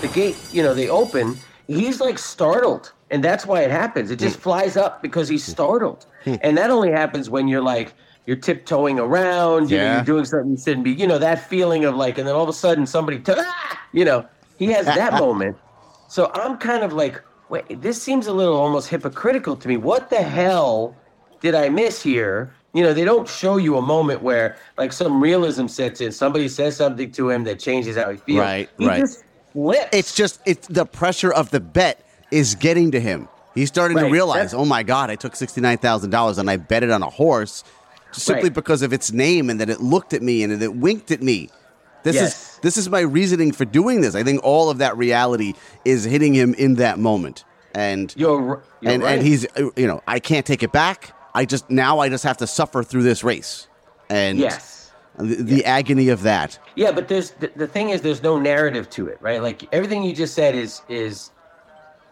the 0.00 0.08
gate, 0.08 0.36
you 0.52 0.62
know, 0.62 0.74
they 0.74 0.88
open, 0.88 1.36
he's 1.66 2.00
like 2.00 2.18
startled. 2.18 2.92
And 3.12 3.24
that's 3.24 3.44
why 3.44 3.62
it 3.62 3.72
happens. 3.72 4.10
It 4.12 4.20
just 4.20 4.36
Hmm. 4.36 4.42
flies 4.42 4.76
up 4.76 5.02
because 5.02 5.28
he's 5.28 5.44
startled. 5.44 6.06
and 6.26 6.56
that 6.58 6.70
only 6.70 6.90
happens 6.92 7.28
when 7.30 7.48
you're 7.48 7.62
like 7.62 7.92
you're 8.26 8.36
tiptoeing 8.36 8.98
around, 8.98 9.70
you 9.70 9.78
know 9.78 9.94
you're 9.94 10.04
doing 10.04 10.24
something 10.24 10.50
you 10.52 10.56
shouldn't 10.56 10.84
be, 10.84 10.92
you 10.92 11.06
know, 11.06 11.18
that 11.18 11.48
feeling 11.48 11.84
of 11.84 11.96
like, 11.96 12.18
and 12.18 12.26
then 12.26 12.34
all 12.34 12.42
of 12.42 12.48
a 12.48 12.52
sudden 12.52 12.86
somebody, 12.86 13.18
t- 13.18 13.32
ah! 13.36 13.80
you 13.92 14.04
know, 14.04 14.26
he 14.58 14.66
has 14.66 14.86
that 14.86 15.12
moment. 15.20 15.56
So 16.08 16.30
I'm 16.34 16.58
kind 16.58 16.82
of 16.82 16.92
like, 16.92 17.22
wait, 17.48 17.80
this 17.82 18.00
seems 18.02 18.26
a 18.26 18.32
little 18.32 18.56
almost 18.56 18.88
hypocritical 18.88 19.56
to 19.56 19.68
me. 19.68 19.76
What 19.76 20.10
the 20.10 20.22
hell 20.22 20.96
did 21.40 21.54
I 21.54 21.68
miss 21.68 22.02
here? 22.02 22.52
You 22.72 22.84
know, 22.84 22.92
they 22.92 23.04
don't 23.04 23.28
show 23.28 23.56
you 23.56 23.76
a 23.76 23.82
moment 23.82 24.22
where 24.22 24.56
like 24.78 24.92
some 24.92 25.20
realism 25.20 25.66
sets 25.66 26.00
in. 26.00 26.12
Somebody 26.12 26.48
says 26.48 26.76
something 26.76 27.10
to 27.12 27.30
him 27.30 27.44
that 27.44 27.58
changes 27.58 27.96
how 27.96 28.10
he 28.10 28.16
feels. 28.18 28.38
Right, 28.40 28.70
he 28.78 28.86
right. 28.86 29.00
Just. 29.00 29.24
It's 29.92 30.14
just 30.14 30.40
it's 30.46 30.68
the 30.68 30.86
pressure 30.86 31.32
of 31.32 31.50
the 31.50 31.58
bet 31.58 32.06
is 32.30 32.54
getting 32.54 32.92
to 32.92 33.00
him. 33.00 33.28
He's 33.54 33.68
starting 33.68 33.96
to 33.98 34.04
realize, 34.08 34.36
that's- 34.36 34.54
oh 34.54 34.64
my 34.64 34.84
god, 34.84 35.10
I 35.10 35.16
took 35.16 35.34
sixty 35.34 35.60
nine 35.60 35.78
thousand 35.78 36.10
dollars 36.10 36.38
and 36.38 36.48
I 36.48 36.56
bet 36.56 36.84
it 36.84 36.90
on 36.90 37.02
a 37.02 37.10
horse, 37.10 37.64
simply 38.12 38.44
Right. 38.44 38.54
because 38.54 38.82
of 38.82 38.92
its 38.92 39.12
name 39.12 39.50
and 39.50 39.60
that 39.60 39.70
it 39.70 39.80
looked 39.80 40.12
at 40.12 40.22
me 40.22 40.42
and 40.42 40.52
that 40.52 40.62
it 40.62 40.74
winked 40.76 41.10
at 41.10 41.22
me. 41.22 41.50
This 42.02 42.16
Yes. 42.16 42.32
is 42.54 42.58
this 42.62 42.76
is 42.76 42.88
my 42.88 43.00
reasoning 43.00 43.52
for 43.52 43.64
doing 43.64 44.00
this. 44.00 44.14
I 44.14 44.22
think 44.22 44.40
all 44.42 44.70
of 44.70 44.78
that 44.78 44.96
reality 44.96 45.52
is 45.84 46.04
hitting 46.04 46.32
him 46.34 46.54
in 46.54 46.74
that 46.76 46.98
moment, 46.98 47.44
and 47.74 48.12
You're, 48.16 48.62
you're 48.80 48.92
and 48.92 49.02
right. 49.02 49.18
and 49.18 49.26
he's 49.26 49.46
you 49.76 49.86
know 49.86 50.02
I 50.08 50.18
can't 50.18 50.46
take 50.46 50.62
it 50.62 50.72
back. 50.72 51.12
I 51.34 51.44
just 51.44 51.68
now 51.70 51.98
I 51.98 52.08
just 52.08 52.24
have 52.24 52.38
to 52.38 52.46
suffer 52.46 52.82
through 52.82 53.02
this 53.02 53.22
race, 53.22 53.68
and 54.08 54.38
yes. 54.38 54.90
the, 55.18 55.36
the 55.36 55.64
agony 55.66 56.08
of 56.08 56.22
that. 56.22 56.58
Yeah, 56.74 56.90
but 56.90 57.08
there's 57.08 57.32
the, 57.32 57.50
the 57.54 57.66
thing 57.66 57.90
is 57.90 58.00
there's 58.00 58.22
no 58.22 58.38
narrative 58.38 58.88
to 58.90 59.06
it, 59.06 59.18
right? 59.20 59.42
Like 59.42 59.68
everything 59.72 60.02
you 60.02 60.14
just 60.14 60.34
said 60.34 60.54
is 60.54 60.80
is 60.88 61.30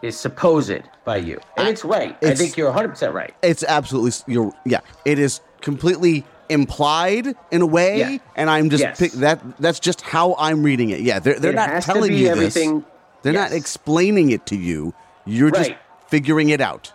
is 0.03 0.19
supposed 0.21 0.83
by 1.05 1.17
you, 1.17 1.41
and 1.57 1.67
it's 1.67 1.85
right. 1.85 2.17
I 2.23 2.35
think 2.35 2.57
you're 2.57 2.69
100 2.69 2.89
percent 2.91 3.15
right. 3.15 3.35
It's 3.43 3.65
absolutely 3.65 4.13
you're 4.33 4.53
yeah. 4.67 4.81
It 5.05 5.19
is 5.19 5.41
completely 5.61 6.25
implied 6.49 7.35
in 7.51 7.61
a 7.63 7.67
way, 7.67 7.99
Yeah. 7.99 8.19
and 8.37 8.49
I'm 8.51 8.71
just 8.71 8.83
Yes. 8.83 8.99
pick, 8.99 9.13
that. 9.13 9.41
That's 9.61 9.79
just 9.81 10.01
how 10.01 10.35
I'm 10.39 10.63
reading 10.63 10.91
it. 10.91 11.01
Yeah, 11.01 11.19
they're 11.19 11.39
they're 11.39 11.53
It 11.53 11.57
not 11.57 11.81
to 11.81 11.81
telling 11.81 12.13
you 12.15 12.29
everything- 12.29 12.81
this. 12.81 12.89
They're 13.23 13.33
not 13.33 13.53
explaining 13.53 14.31
it 14.31 14.47
to 14.47 14.57
you. 14.57 14.95
You're 15.27 15.51
just 15.51 15.73
figuring 16.07 16.51
it 16.51 16.61
out. 16.61 16.93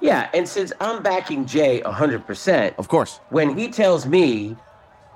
Yeah, 0.00 0.28
and 0.32 0.48
since 0.48 0.72
I'm 0.80 1.02
backing 1.02 1.46
Jay 1.46 1.80
100 1.84 2.26
percent, 2.26 2.74
Of 2.78 2.88
course. 2.88 3.20
when 3.30 3.56
he 3.56 3.68
tells 3.68 4.06
me 4.06 4.56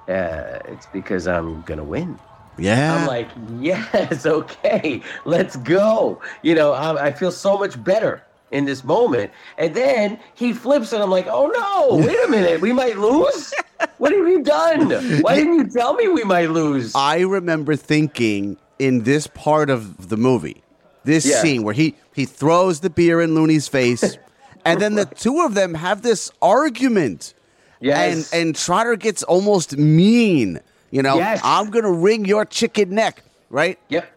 uh, 0.08 0.58
it's 0.66 0.86
because 0.92 1.26
I'm 1.28 1.62
gonna 1.62 1.84
win. 1.84 2.18
Yeah. 2.58 2.96
I'm 2.96 3.06
like, 3.06 3.28
yes, 3.60 4.26
okay, 4.26 5.00
let's 5.24 5.56
go. 5.56 6.20
You 6.42 6.54
know, 6.54 6.72
I, 6.72 7.06
I 7.06 7.12
feel 7.12 7.30
so 7.32 7.56
much 7.58 7.82
better 7.82 8.22
in 8.54 8.64
this 8.64 8.84
moment. 8.84 9.30
And 9.58 9.74
then 9.74 10.18
he 10.34 10.52
flips 10.52 10.92
and 10.92 11.02
I'm 11.02 11.10
like, 11.10 11.26
oh 11.28 11.48
no, 11.48 11.96
wait 12.06 12.16
a 12.24 12.28
minute, 12.30 12.60
we 12.60 12.72
might 12.72 12.96
lose? 12.96 13.52
What 13.98 14.12
have 14.12 14.26
you 14.26 14.42
done? 14.42 14.90
Why 15.22 15.34
didn't 15.34 15.54
you 15.54 15.66
tell 15.66 15.94
me 15.94 16.08
we 16.08 16.22
might 16.24 16.50
lose? 16.50 16.92
I 16.94 17.20
remember 17.20 17.76
thinking 17.76 18.56
in 18.78 19.02
this 19.02 19.26
part 19.26 19.68
of 19.70 20.08
the 20.08 20.16
movie, 20.16 20.62
this 21.04 21.26
Yeah. 21.26 21.42
scene 21.42 21.62
where 21.64 21.74
he 21.74 21.94
he 22.14 22.24
throws 22.24 22.80
the 22.80 22.90
beer 22.90 23.20
in 23.20 23.34
Looney's 23.34 23.66
face, 23.68 24.16
and 24.64 24.80
then 24.80 24.94
the 24.94 25.04
two 25.04 25.40
of 25.40 25.54
them 25.54 25.74
have 25.74 26.02
this 26.02 26.30
argument. 26.40 27.34
Yes. 27.80 28.32
And 28.32 28.46
and 28.46 28.56
Trotter 28.56 28.96
gets 28.96 29.22
almost 29.24 29.76
mean. 29.76 30.60
You 30.92 31.02
know, 31.02 31.16
Yes. 31.16 31.40
I'm 31.42 31.70
gonna 31.70 31.90
wring 31.92 32.24
your 32.24 32.44
chicken 32.44 32.94
neck, 32.94 33.24
right? 33.50 33.78
Yep. 33.88 34.08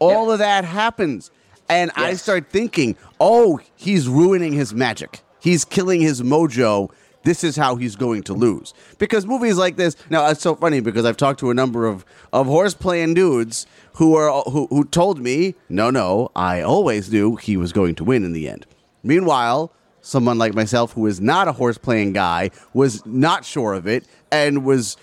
All 0.00 0.32
of 0.32 0.40
that 0.40 0.64
happens. 0.64 1.30
And 1.68 1.90
I 1.96 2.14
start 2.14 2.50
thinking, 2.50 2.96
oh, 3.20 3.60
he's 3.76 4.08
ruining 4.08 4.52
his 4.52 4.74
magic. 4.74 5.22
He's 5.40 5.64
killing 5.64 6.00
his 6.00 6.22
mojo. 6.22 6.90
This 7.22 7.42
is 7.42 7.56
how 7.56 7.76
he's 7.76 7.96
going 7.96 8.22
to 8.24 8.34
lose. 8.34 8.74
Because 8.98 9.24
movies 9.24 9.56
like 9.56 9.76
this, 9.76 9.96
now 10.10 10.26
it's 10.28 10.42
so 10.42 10.54
funny 10.54 10.80
because 10.80 11.06
I've 11.06 11.16
talked 11.16 11.40
to 11.40 11.50
a 11.50 11.54
number 11.54 11.86
of, 11.86 12.04
of 12.32 12.46
horse 12.46 12.74
playing 12.74 13.14
dudes 13.14 13.66
who 13.94 14.14
are 14.14 14.42
who, 14.50 14.66
who 14.66 14.84
told 14.84 15.20
me, 15.20 15.54
no, 15.68 15.90
no, 15.90 16.30
I 16.36 16.60
always 16.60 17.10
knew 17.10 17.36
he 17.36 17.56
was 17.56 17.72
going 17.72 17.94
to 17.96 18.04
win 18.04 18.24
in 18.24 18.32
the 18.32 18.48
end. 18.48 18.66
Meanwhile, 19.02 19.72
someone 20.02 20.36
like 20.36 20.54
myself 20.54 20.92
who 20.92 21.06
is 21.06 21.20
not 21.20 21.48
a 21.48 21.52
horse 21.52 21.78
playing 21.78 22.12
guy 22.12 22.50
was 22.74 23.04
not 23.06 23.44
sure 23.44 23.72
of 23.72 23.86
it 23.86 24.06
and 24.30 24.64
was 24.64 24.98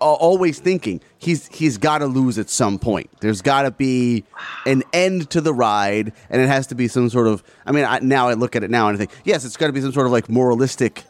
always 0.00 0.58
thinking 0.58 1.00
he's 1.18 1.46
he's 1.48 1.78
got 1.78 1.98
to 1.98 2.06
lose 2.06 2.38
at 2.38 2.50
some 2.50 2.78
point. 2.78 3.10
There's 3.20 3.42
got 3.42 3.62
to 3.62 3.70
be 3.70 4.24
an 4.66 4.82
end 4.92 5.30
to 5.30 5.40
the 5.40 5.54
ride, 5.54 6.12
and 6.30 6.40
it 6.40 6.48
has 6.48 6.66
to 6.68 6.74
be 6.74 6.88
some 6.88 7.08
sort 7.10 7.26
of. 7.26 7.42
I 7.66 7.72
mean, 7.72 7.84
I, 7.84 7.98
now 8.00 8.28
I 8.28 8.34
look 8.34 8.56
at 8.56 8.64
it 8.64 8.70
now 8.70 8.88
and 8.88 8.96
I 8.96 8.98
think, 8.98 9.10
yes, 9.24 9.44
it's 9.44 9.56
got 9.56 9.68
to 9.68 9.72
be 9.72 9.80
some 9.80 9.92
sort 9.92 10.06
of 10.06 10.12
like 10.12 10.28
moralistic 10.28 11.04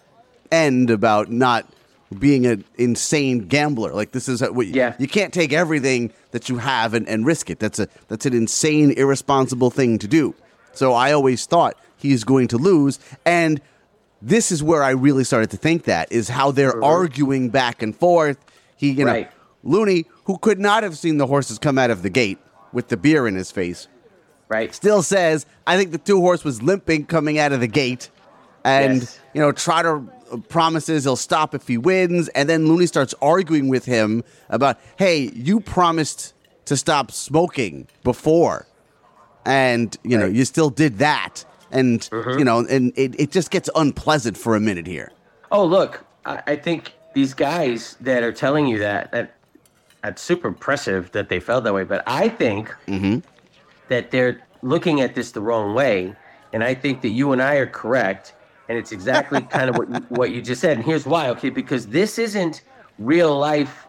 end 0.51 0.91
about 0.91 1.31
not 1.31 1.67
being 2.19 2.47
an 2.47 2.65
insane 2.77 3.41
gambler. 3.41 3.93
Like 3.93 4.13
this 4.13 4.29
is 4.29 4.41
what 4.41 4.67
you, 4.67 4.75
Yeah. 4.75 4.95
you 4.99 5.09
can't 5.09 5.33
take 5.33 5.53
everything 5.53 6.13
that 6.31 6.49
you 6.49 6.59
have 6.59 6.95
and, 6.95 7.09
and 7.09 7.27
risk 7.27 7.51
it. 7.51 7.59
That's 7.59 7.79
a 7.79 7.89
that's 8.09 8.27
an 8.27 8.35
insane, 8.35 8.93
irresponsible 8.93 9.71
thing 9.71 9.99
to 9.99 10.09
do. 10.09 10.35
So 10.73 10.93
I 10.93 11.13
always 11.13 11.47
thought 11.47 11.77
he's 11.97 12.25
going 12.25 12.49
to 12.49 12.59
lose, 12.59 12.99
and 13.25 13.61
this 14.21 14.51
is 14.51 14.63
where 14.63 14.83
I 14.83 14.91
really 14.91 15.25
started 15.25 15.51
to 15.51 15.57
think 15.57 15.85
that 15.85 16.11
is 16.11 16.29
how 16.29 16.51
they're 16.51 16.73
mm-hmm. 16.73 16.85
arguing 16.85 17.49
back 17.51 17.83
and 17.83 17.95
forth. 17.95 18.39
He, 18.85 18.93
you 18.93 19.05
know, 19.05 19.27
Looney, 19.63 20.05
who 20.25 20.37
could 20.39 20.61
not 20.61 20.83
have 20.83 20.97
seen 20.99 21.17
the 21.17 21.27
horses 21.27 21.59
come 21.59 21.79
out 21.79 21.91
of 21.91 22.03
the 22.03 22.11
gate 22.11 22.39
with 22.73 22.89
the 22.89 22.97
beer 22.97 23.27
in 23.27 23.35
his 23.35 23.51
face, 23.51 23.89
Right. 24.49 24.75
still 24.75 25.03
says, 25.03 25.47
I 25.67 25.77
think 25.77 25.91
the 25.91 25.99
two 25.99 26.21
horse 26.21 26.45
was 26.45 26.63
limping 26.63 27.07
coming 27.07 27.39
out 27.39 27.53
of 27.53 27.61
the 27.61 27.67
gate. 27.67 28.11
And, 28.65 29.01
Yes. 29.01 29.19
you 29.33 29.41
know, 29.41 29.53
Trotter 29.53 30.03
uh, 30.31 30.37
promises 30.49 31.05
he'll 31.05 31.17
stop 31.17 31.55
if 31.55 31.67
he 31.67 31.79
wins. 31.79 32.29
And 32.29 32.49
then 32.49 32.67
Looney 32.67 32.87
starts 32.87 33.15
arguing 33.23 33.69
with 33.69 33.85
him 33.87 34.23
about, 34.51 34.79
hey, 34.99 35.31
you 35.35 35.61
promised 35.61 36.35
to 36.67 36.77
stop 36.77 37.11
smoking 37.11 37.87
before. 38.03 38.67
And, 39.47 39.97
you 40.03 40.17
know, 40.19 40.25
Right. 40.27 40.35
you 40.35 40.45
still 40.45 40.71
did 40.71 40.99
that. 40.99 41.45
And, 41.71 42.01
mm-hmm. 42.01 42.39
you 42.39 42.45
know, 42.45 42.61
and 42.61 42.93
it, 42.97 43.19
it 43.19 43.31
just 43.33 43.51
gets 43.51 43.69
unpleasant 43.75 44.37
for 44.37 44.55
a 44.57 44.61
minute 44.61 44.87
here. 44.87 45.11
Oh, 45.51 45.65
look, 45.65 46.05
I, 46.25 46.43
I 46.47 46.57
think 46.57 46.93
these 47.15 47.35
guys 47.35 47.97
that 48.01 48.23
are 48.23 48.33
telling 48.33 48.67
you 48.67 48.79
that, 48.79 49.13
that 49.13 49.35
that's 50.03 50.21
super 50.21 50.49
impressive 50.49 51.11
that 51.13 51.29
they 51.29 51.41
felt 51.41 51.65
that 51.65 51.73
way. 51.73 51.85
But 51.85 52.03
I 52.07 52.29
think 52.29 52.75
mm-hmm. 52.87 53.21
that 53.89 54.11
they're 54.11 54.43
looking 54.63 55.01
at 55.01 55.15
this 55.15 55.33
the 55.33 55.41
wrong 55.41 55.75
way, 55.75 56.15
and 56.53 56.63
I 56.63 56.75
think 56.75 57.01
that 57.03 57.09
you 57.09 57.33
and 57.33 57.41
I 57.41 57.55
are 57.57 57.67
correct, 57.67 58.35
and 58.69 58.77
it's 58.77 58.93
exactly 58.93 59.41
kind 59.57 59.71
of 59.71 59.79
what 59.79 59.89
you, 59.89 60.01
what 60.11 60.31
you 60.31 60.43
just 60.43 60.61
said. 60.61 60.77
And 60.77 60.85
here's 60.85 61.07
why, 61.07 61.31
okay? 61.31 61.51
Because 61.51 61.87
this 61.87 62.19
isn't 62.19 62.63
real 62.99 63.37
life 63.39 63.87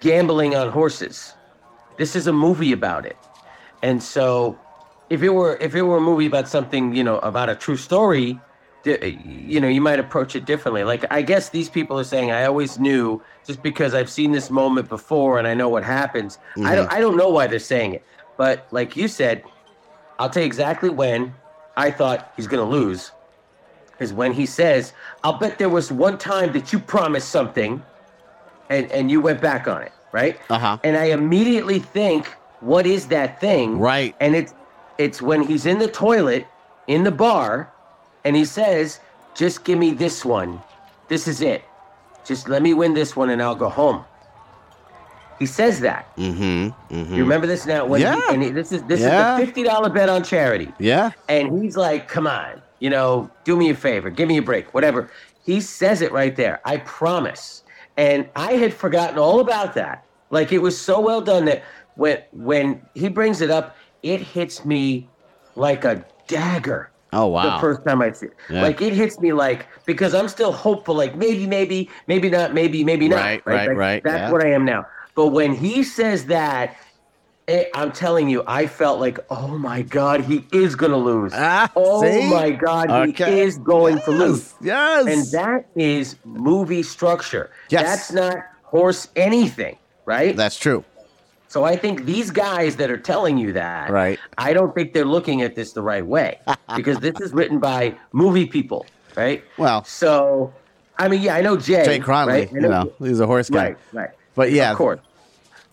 gambling 0.00 0.54
on 0.56 0.70
horses. 0.70 1.34
This 1.98 2.16
is 2.16 2.26
a 2.26 2.32
movie 2.32 2.72
about 2.72 3.04
it, 3.04 3.18
and 3.82 4.02
so 4.02 4.58
if 5.10 5.22
it 5.22 5.28
were 5.28 5.56
if 5.60 5.74
it 5.74 5.82
were 5.82 5.98
a 5.98 6.00
movie 6.00 6.26
about 6.26 6.48
something 6.48 6.94
you 6.94 7.04
know 7.04 7.18
about 7.18 7.50
a 7.50 7.54
true 7.54 7.76
story 7.76 8.40
you 8.84 9.60
know 9.60 9.68
you 9.68 9.80
might 9.80 9.98
approach 9.98 10.34
it 10.34 10.44
differently. 10.44 10.84
Like 10.84 11.04
i 11.10 11.22
guess 11.22 11.50
these 11.50 11.68
people 11.68 11.98
are 11.98 12.04
saying 12.04 12.30
i 12.30 12.44
always 12.44 12.78
knew 12.78 13.22
just 13.46 13.62
because 13.62 13.94
i've 13.94 14.10
seen 14.10 14.32
this 14.32 14.50
moment 14.50 14.88
before 14.88 15.38
and 15.38 15.46
i 15.46 15.54
know 15.54 15.68
what 15.68 15.84
happens. 15.84 16.38
I 16.64 16.74
don't 16.74 16.92
i 16.92 17.00
don't 17.00 17.16
know 17.16 17.28
why 17.28 17.46
they're 17.46 17.58
saying 17.58 17.94
it 17.94 18.04
but 18.36 18.66
like 18.70 18.96
you 18.96 19.06
said 19.08 19.44
i'll 20.18 20.30
tell 20.30 20.42
you 20.42 20.46
exactly 20.46 20.88
when 20.88 21.34
i 21.76 21.90
thought 21.90 22.32
he's 22.36 22.46
going 22.46 22.64
to 22.64 22.70
lose 22.70 23.12
is 23.98 24.12
when 24.12 24.32
he 24.32 24.46
says 24.46 24.92
i'll 25.24 25.38
bet 25.38 25.58
there 25.58 25.68
was 25.68 25.92
one 25.92 26.16
time 26.16 26.52
that 26.52 26.72
you 26.72 26.78
promised 26.78 27.28
something 27.28 27.82
and 28.70 28.90
and 28.92 29.10
you 29.10 29.20
went 29.20 29.40
back 29.42 29.68
on 29.68 29.82
it 29.82 29.92
right? 30.12 30.40
Uh-huh. 30.48 30.78
and 30.84 30.96
i 30.96 31.04
immediately 31.04 31.78
think 31.78 32.26
what 32.60 32.86
is 32.86 33.06
that 33.06 33.40
thing? 33.40 33.78
Right. 33.78 34.14
and 34.20 34.36
it's 34.36 34.54
it's 34.98 35.22
when 35.22 35.42
he's 35.42 35.66
in 35.66 35.78
the 35.78 35.88
toilet 35.88 36.46
in 36.86 37.04
the 37.04 37.10
bar 37.10 37.72
and 38.24 38.36
he 38.36 38.44
says, 38.44 39.00
"Just 39.34 39.64
give 39.64 39.78
me 39.78 39.92
this 39.92 40.24
one. 40.24 40.60
This 41.08 41.26
is 41.28 41.40
it. 41.40 41.62
Just 42.24 42.48
let 42.48 42.62
me 42.62 42.74
win 42.74 42.94
this 42.94 43.16
one 43.16 43.30
and 43.30 43.42
I'll 43.42 43.54
go 43.56 43.68
home." 43.68 44.04
He 45.38 45.46
says 45.46 45.80
that. 45.80 46.14
Mm-hmm. 46.16 46.94
mm-hmm. 46.94 47.14
You 47.14 47.22
remember 47.22 47.46
this 47.46 47.64
now? 47.64 47.86
When 47.86 48.00
he- 48.00 48.04
Yeah. 48.04 48.20
and 48.30 48.42
he- 48.42 48.50
this 48.50 48.72
is 48.72 48.82
this 48.84 49.00
Yeah. 49.00 49.34
is 49.34 49.40
the 49.40 49.46
fifty 49.46 49.62
dollar 49.62 49.88
bet 49.88 50.08
on 50.08 50.22
charity. 50.22 50.72
Yeah. 50.78 51.10
And 51.28 51.62
he's 51.62 51.76
like, 51.76 52.08
"Come 52.08 52.26
on, 52.26 52.60
you 52.78 52.90
know, 52.90 53.30
do 53.44 53.56
me 53.56 53.70
a 53.70 53.74
favor, 53.74 54.10
give 54.10 54.28
me 54.28 54.36
a 54.36 54.42
break, 54.42 54.74
whatever." 54.74 55.08
He 55.44 55.60
says 55.62 56.02
it 56.02 56.12
right 56.12 56.36
there. 56.36 56.60
I 56.64 56.76
promise. 56.78 57.62
And 57.96 58.28
I 58.36 58.52
had 58.52 58.72
forgotten 58.74 59.18
all 59.18 59.40
about 59.40 59.74
that. 59.74 60.04
Like 60.30 60.52
it 60.52 60.58
was 60.62 60.78
so 60.78 61.00
well 61.00 61.20
done 61.22 61.46
that 61.46 61.62
when 61.96 62.18
when 62.32 62.82
he 62.94 63.08
brings 63.08 63.40
it 63.40 63.50
up, 63.50 63.74
it 64.02 64.20
hits 64.20 64.64
me 64.64 65.08
like 65.56 65.84
a 65.84 66.04
dagger. 66.28 66.90
Oh, 67.12 67.26
wow. 67.26 67.56
The 67.56 67.60
first 67.60 67.84
time 67.84 68.00
I 68.02 68.12
see 68.12 68.26
it, 68.26 68.36
Yeah. 68.48 68.62
like 68.62 68.80
it 68.80 68.92
hits 68.92 69.18
me 69.20 69.32
like 69.32 69.66
because 69.84 70.14
I'm 70.14 70.28
still 70.28 70.52
hopeful. 70.52 70.94
Like 70.94 71.16
maybe, 71.16 71.46
maybe, 71.46 71.90
maybe 72.06 72.30
not, 72.30 72.54
maybe, 72.54 72.84
maybe 72.84 73.08
not. 73.08 73.16
Right, 73.16 73.42
right, 73.46 73.68
Like, 73.68 73.76
right, 73.76 74.02
That's 74.04 74.18
yeah. 74.18 74.30
what 74.30 74.44
I 74.44 74.50
am 74.52 74.64
now. 74.64 74.86
But 75.14 75.28
when 75.28 75.54
he 75.54 75.82
says 75.82 76.26
that, 76.26 76.76
it, 77.48 77.68
I'm 77.74 77.90
telling 77.90 78.28
you, 78.28 78.44
I 78.46 78.66
felt 78.66 79.00
like, 79.00 79.18
oh 79.28 79.58
my 79.58 79.82
God, 79.82 80.20
he 80.20 80.46
is 80.52 80.76
going 80.76 80.92
to 80.92 80.96
lose. 80.98 81.32
Ah, 81.34 81.70
oh 81.74 82.02
see? 82.02 82.30
my 82.30 82.50
God, 82.50 82.90
Okay. 82.90 83.34
he 83.34 83.40
is 83.40 83.58
going 83.58 84.00
to 84.02 84.10
lose. 84.12 84.54
Yes. 84.60 85.06
And 85.06 85.26
that 85.32 85.66
is 85.74 86.16
movie 86.24 86.84
structure. 86.84 87.50
Yes. 87.70 87.82
That's 87.82 88.12
not 88.12 88.36
horse 88.62 89.08
anything, 89.16 89.78
right? 90.04 90.36
That's 90.36 90.56
true. 90.58 90.84
So 91.50 91.64
I 91.64 91.74
think 91.74 92.04
these 92.04 92.30
guys 92.30 92.76
that 92.76 92.92
are 92.92 92.96
telling 92.96 93.36
you 93.36 93.52
that, 93.54 93.90
Right. 93.90 94.20
I 94.38 94.52
don't 94.52 94.72
think 94.72 94.92
they're 94.92 95.04
looking 95.04 95.42
at 95.42 95.56
this 95.56 95.72
the 95.72 95.82
right 95.82 96.06
way 96.06 96.38
because 96.76 97.00
this 97.00 97.20
is 97.20 97.32
written 97.32 97.58
by 97.58 97.96
movie 98.12 98.46
people, 98.46 98.86
right? 99.16 99.42
Well- 99.58 99.82
so 99.82 100.54
I 100.96 101.08
mean, 101.08 101.22
yeah, 101.22 101.34
I 101.34 101.40
know 101.40 101.56
Jay. 101.56 101.84
Jay 101.84 101.98
Cronley, 101.98 102.26
right? 102.26 102.48
I 102.48 102.54
you 102.54 102.60
know, 102.60 102.92
he's 103.00 103.18
a 103.18 103.26
horse 103.26 103.50
guy. 103.50 103.70
Right, 103.70 103.76
right. 103.92 104.10
But 104.36 104.52
yeah, 104.52 104.70
Of 104.70 104.76
course. 104.76 105.00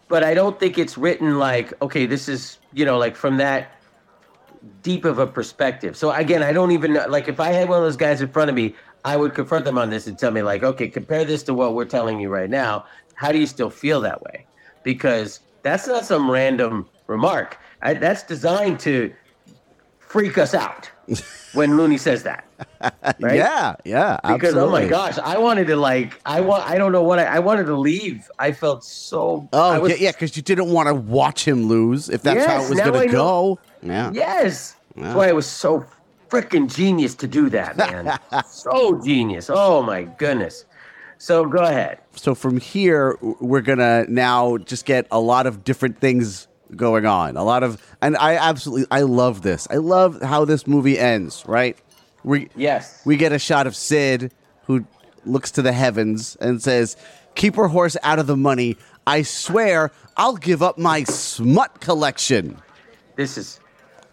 But 0.07 0.23
I 0.23 0.33
don't 0.33 0.59
think 0.59 0.79
it's 0.79 0.97
written 0.97 1.37
like, 1.37 1.79
okay, 1.81 2.07
this 2.07 2.27
is, 2.27 2.57
you 2.73 2.85
know, 2.85 2.97
like 2.97 3.15
from 3.15 3.37
that 3.37 3.71
deep 4.81 5.05
of 5.05 5.19
a 5.19 5.27
perspective. 5.27 5.95
So 5.95 6.11
again, 6.11 6.41
I 6.41 6.53
don't 6.53 6.71
even 6.71 6.93
know. 6.93 7.05
Like, 7.07 7.27
if 7.27 7.39
I 7.39 7.49
had 7.51 7.69
one 7.69 7.77
of 7.77 7.83
those 7.83 7.97
guys 7.97 8.19
in 8.21 8.29
front 8.29 8.49
of 8.49 8.55
me, 8.55 8.73
I 9.05 9.15
would 9.15 9.35
confront 9.35 9.65
them 9.65 9.77
on 9.77 9.89
this 9.91 10.07
and 10.07 10.17
tell 10.17 10.31
me, 10.31 10.41
like, 10.41 10.63
okay, 10.63 10.87
compare 10.87 11.23
this 11.23 11.43
to 11.43 11.53
what 11.53 11.75
we're 11.75 11.85
telling 11.85 12.19
you 12.19 12.29
right 12.29 12.49
now. 12.49 12.85
How 13.13 13.31
do 13.31 13.37
you 13.37 13.45
still 13.45 13.69
feel 13.69 14.01
that 14.01 14.23
way? 14.23 14.47
Because 14.83 15.41
that's 15.67 15.87
not 15.87 16.05
some 16.05 16.29
random 16.29 16.87
remark. 17.07 17.57
I, 17.81 17.93
that's 17.93 18.23
designed 18.23 18.79
to 18.81 19.13
freak 19.99 20.37
us 20.37 20.53
out 20.53 20.89
when 21.53 21.77
Looney 21.77 21.97
says 21.97 22.23
that. 22.23 22.45
Right? 23.19 23.35
Yeah, 23.35 23.75
yeah. 23.85 24.19
Because 24.25 24.55
oh 24.55 24.69
my 24.69 24.87
gosh, 24.87 25.17
I 25.19 25.37
wanted 25.37 25.67
to 25.67 25.75
like 25.75 26.19
I 26.25 26.41
want 26.41 26.67
I 26.67 26.77
don't 26.77 26.91
know 26.91 27.03
what 27.03 27.19
I, 27.19 27.25
I 27.25 27.39
wanted 27.39 27.65
to 27.65 27.75
leave. 27.75 28.29
I 28.39 28.51
felt 28.51 28.83
so. 28.83 29.47
Oh 29.53 29.79
was, 29.79 29.91
yeah, 29.91 29.97
yeah, 29.99 30.11
because 30.11 30.35
you 30.35 30.41
didn't 30.41 30.71
want 30.71 30.87
to 30.87 30.95
watch 30.95 31.47
him 31.47 31.67
lose 31.67 32.09
if 32.09 32.23
that's 32.23 32.45
how 32.45 32.63
it 32.63 32.69
was 32.69 32.79
going 32.79 32.93
to 32.93 33.05
know. 33.07 33.11
go. 33.11 33.59
Yeah. 33.83 34.11
Yes. 34.13 34.75
Yeah. 34.95 35.03
That's 35.03 35.15
why 35.15 35.27
it 35.27 35.35
was 35.35 35.45
so 35.45 35.85
freaking 36.29 36.73
genius 36.73 37.15
to 37.15 37.27
do 37.27 37.49
that, 37.49 37.77
man. 37.77 38.17
so 38.47 38.99
genius. 39.03 39.49
Oh 39.53 39.83
my 39.83 40.03
goodness. 40.03 40.65
So 41.17 41.45
go 41.45 41.63
ahead. 41.63 41.99
So 42.15 42.35
from 42.35 42.57
here, 42.57 43.17
we're 43.21 43.61
gonna 43.61 44.05
now 44.07 44.57
just 44.57 44.85
get 44.85 45.07
a 45.11 45.19
lot 45.19 45.47
of 45.47 45.63
different 45.63 45.99
things 45.99 46.47
going 46.75 47.05
on. 47.05 47.37
A 47.37 47.43
lot 47.43 47.63
of, 47.63 47.81
and 48.01 48.17
I 48.17 48.35
absolutely, 48.35 48.87
I 48.91 49.01
love 49.01 49.41
this. 49.41 49.67
I 49.71 49.75
love 49.77 50.21
how 50.21 50.45
this 50.45 50.67
movie 50.67 50.99
ends. 50.99 51.43
Right? 51.47 51.77
We 52.23 52.49
Yes. 52.55 53.01
we 53.05 53.15
get 53.17 53.31
a 53.31 53.39
shot 53.39 53.67
of 53.67 53.75
Sid 53.75 54.31
who 54.65 54.85
looks 55.25 55.51
to 55.51 55.61
the 55.61 55.71
heavens 55.71 56.37
and 56.39 56.61
says, 56.61 56.97
"Keep 57.35 57.55
her 57.55 57.67
horse 57.67 57.97
out 58.03 58.19
of 58.19 58.27
the 58.27 58.37
money. 58.37 58.77
I 59.05 59.21
swear, 59.21 59.91
I'll 60.17 60.35
give 60.35 60.61
up 60.61 60.77
my 60.77 61.03
smut 61.03 61.79
collection." 61.79 62.57
This 63.15 63.37
is 63.37 63.59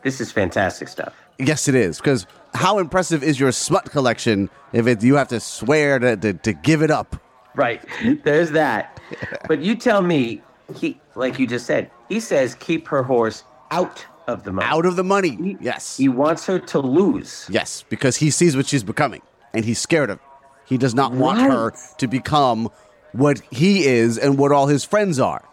this 0.03 0.21
is 0.21 0.31
fantastic 0.33 0.89
stuff. 0.89 1.13
Yes, 1.39 1.67
it 1.69 1.75
is. 1.75 1.99
Because 1.99 2.27
how 2.55 2.79
impressive 2.79 3.23
is 3.23 3.39
your 3.39 3.53
smut 3.53 3.91
collection 3.91 4.49
if 4.73 4.87
it, 4.87 5.03
you 5.03 5.17
have 5.17 5.29
to 5.29 5.41
swear 5.41 5.99
to, 5.99 6.17
to, 6.17 6.33
to 6.35 6.53
give 6.53 6.83
it 6.83 6.91
up? 6.91 7.17
Right. 7.55 7.85
There's 8.25 8.51
that. 8.53 9.01
But 9.49 9.61
you 9.61 9.75
tell 9.77 10.03
me, 10.03 10.43
he 10.77 11.01
like 11.15 11.39
you 11.39 11.47
just 11.47 11.67
said, 11.67 11.91
he 12.09 12.21
says 12.21 12.55
keep 12.55 12.89
her 12.89 13.03
horse 13.03 13.45
out 13.71 14.05
of 14.27 14.45
the 14.45 14.53
money. 14.53 14.67
Out 14.69 14.87
of 14.87 14.97
the 14.97 15.05
money. 15.05 15.37
He- 15.37 15.57
Yes. 15.61 15.97
He 15.97 16.09
wants 16.09 16.47
her 16.47 16.59
to 16.59 16.79
lose. 16.81 17.47
Yes, 17.51 17.85
because 17.89 18.17
he 18.17 18.31
sees 18.31 18.57
what 18.57 18.67
she's 18.67 18.83
becoming 18.85 19.23
and 19.53 19.65
he's 19.65 19.79
scared 19.79 20.11
of. 20.11 20.17
it. 20.19 20.23
He 20.67 20.79
does 20.79 20.95
not 20.95 21.13
want 21.13 21.39
Right. 21.41 21.51
her 21.51 21.73
to 21.99 22.07
become 22.09 22.71
what 23.13 23.41
he 23.51 23.85
is 23.87 24.17
and 24.19 24.39
what 24.39 24.51
all 24.51 24.67
his 24.67 24.83
friends 24.85 25.21
are. 25.21 25.45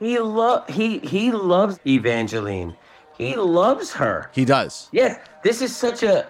He 0.00 0.18
lo- 0.18 0.64
he 0.68 0.98
he 0.98 1.30
loves 1.32 1.78
Evangeline. 1.86 2.76
He 3.16 3.34
loves 3.36 3.92
her. 3.94 4.28
He 4.34 4.44
does. 4.44 4.88
Yes, 4.92 5.18
this 5.42 5.62
is 5.62 5.74
such 5.74 6.02
a 6.02 6.26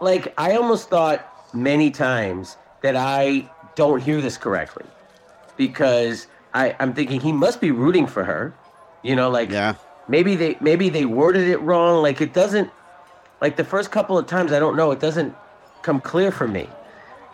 like 0.00 0.32
I 0.38 0.56
almost 0.56 0.88
thought 0.88 1.26
many 1.54 1.90
times 1.90 2.56
that 2.82 2.96
I 2.96 3.50
don't 3.74 4.00
hear 4.02 4.20
this 4.20 4.36
correctly 4.36 4.86
because 5.56 6.26
I 6.54 6.74
I'm 6.80 6.92
thinking 6.94 7.20
he 7.20 7.32
must 7.32 7.60
be 7.60 7.70
rooting 7.70 8.06
for 8.06 8.24
her. 8.24 8.54
You 9.02 9.16
know, 9.16 9.30
like 9.30 9.50
Yeah. 9.50 9.74
maybe 10.08 10.36
they 10.36 10.56
maybe 10.60 10.88
they 10.88 11.04
worded 11.04 11.48
it 11.48 11.58
wrong. 11.58 12.02
Like 12.02 12.20
it 12.20 12.32
doesn't 12.32 12.70
like 13.40 13.56
the 13.56 13.64
first 13.64 13.90
couple 13.90 14.18
of 14.18 14.26
times 14.26 14.52
I 14.52 14.58
don't 14.58 14.76
know, 14.76 14.90
it 14.90 15.00
doesn't 15.00 15.34
come 15.82 16.00
clear 16.00 16.30
for 16.30 16.48
me. 16.48 16.68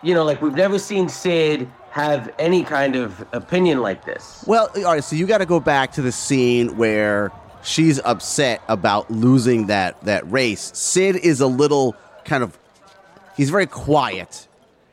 You 0.03 0.13
know, 0.13 0.23
like 0.23 0.41
we've 0.41 0.53
never 0.53 0.77
seen 0.77 1.09
Sid 1.09 1.67
have 1.89 2.31
any 2.37 2.63
kind 2.63 2.95
of 2.95 3.25
opinion 3.31 3.81
like 3.81 4.05
this. 4.05 4.43
Well, 4.45 4.69
all 4.77 4.83
right, 4.83 5.03
so 5.03 5.15
you 5.15 5.25
got 5.25 5.37
to 5.37 5.45
go 5.45 5.59
back 5.61 5.93
to 5.93 6.01
the 6.01 6.11
scene 6.11 6.75
where 6.77 7.31
she's 7.63 7.99
upset 8.03 8.61
about 8.67 9.09
losing 9.09 9.67
that 9.67 9.99
that 10.03 10.29
race. 10.29 10.71
Sid 10.75 11.15
is 11.15 11.39
a 11.41 11.47
little 11.47 11.95
kind 12.25 12.43
of 12.43 12.57
he's 13.37 13.49
very 13.49 13.67
quiet, 13.67 14.47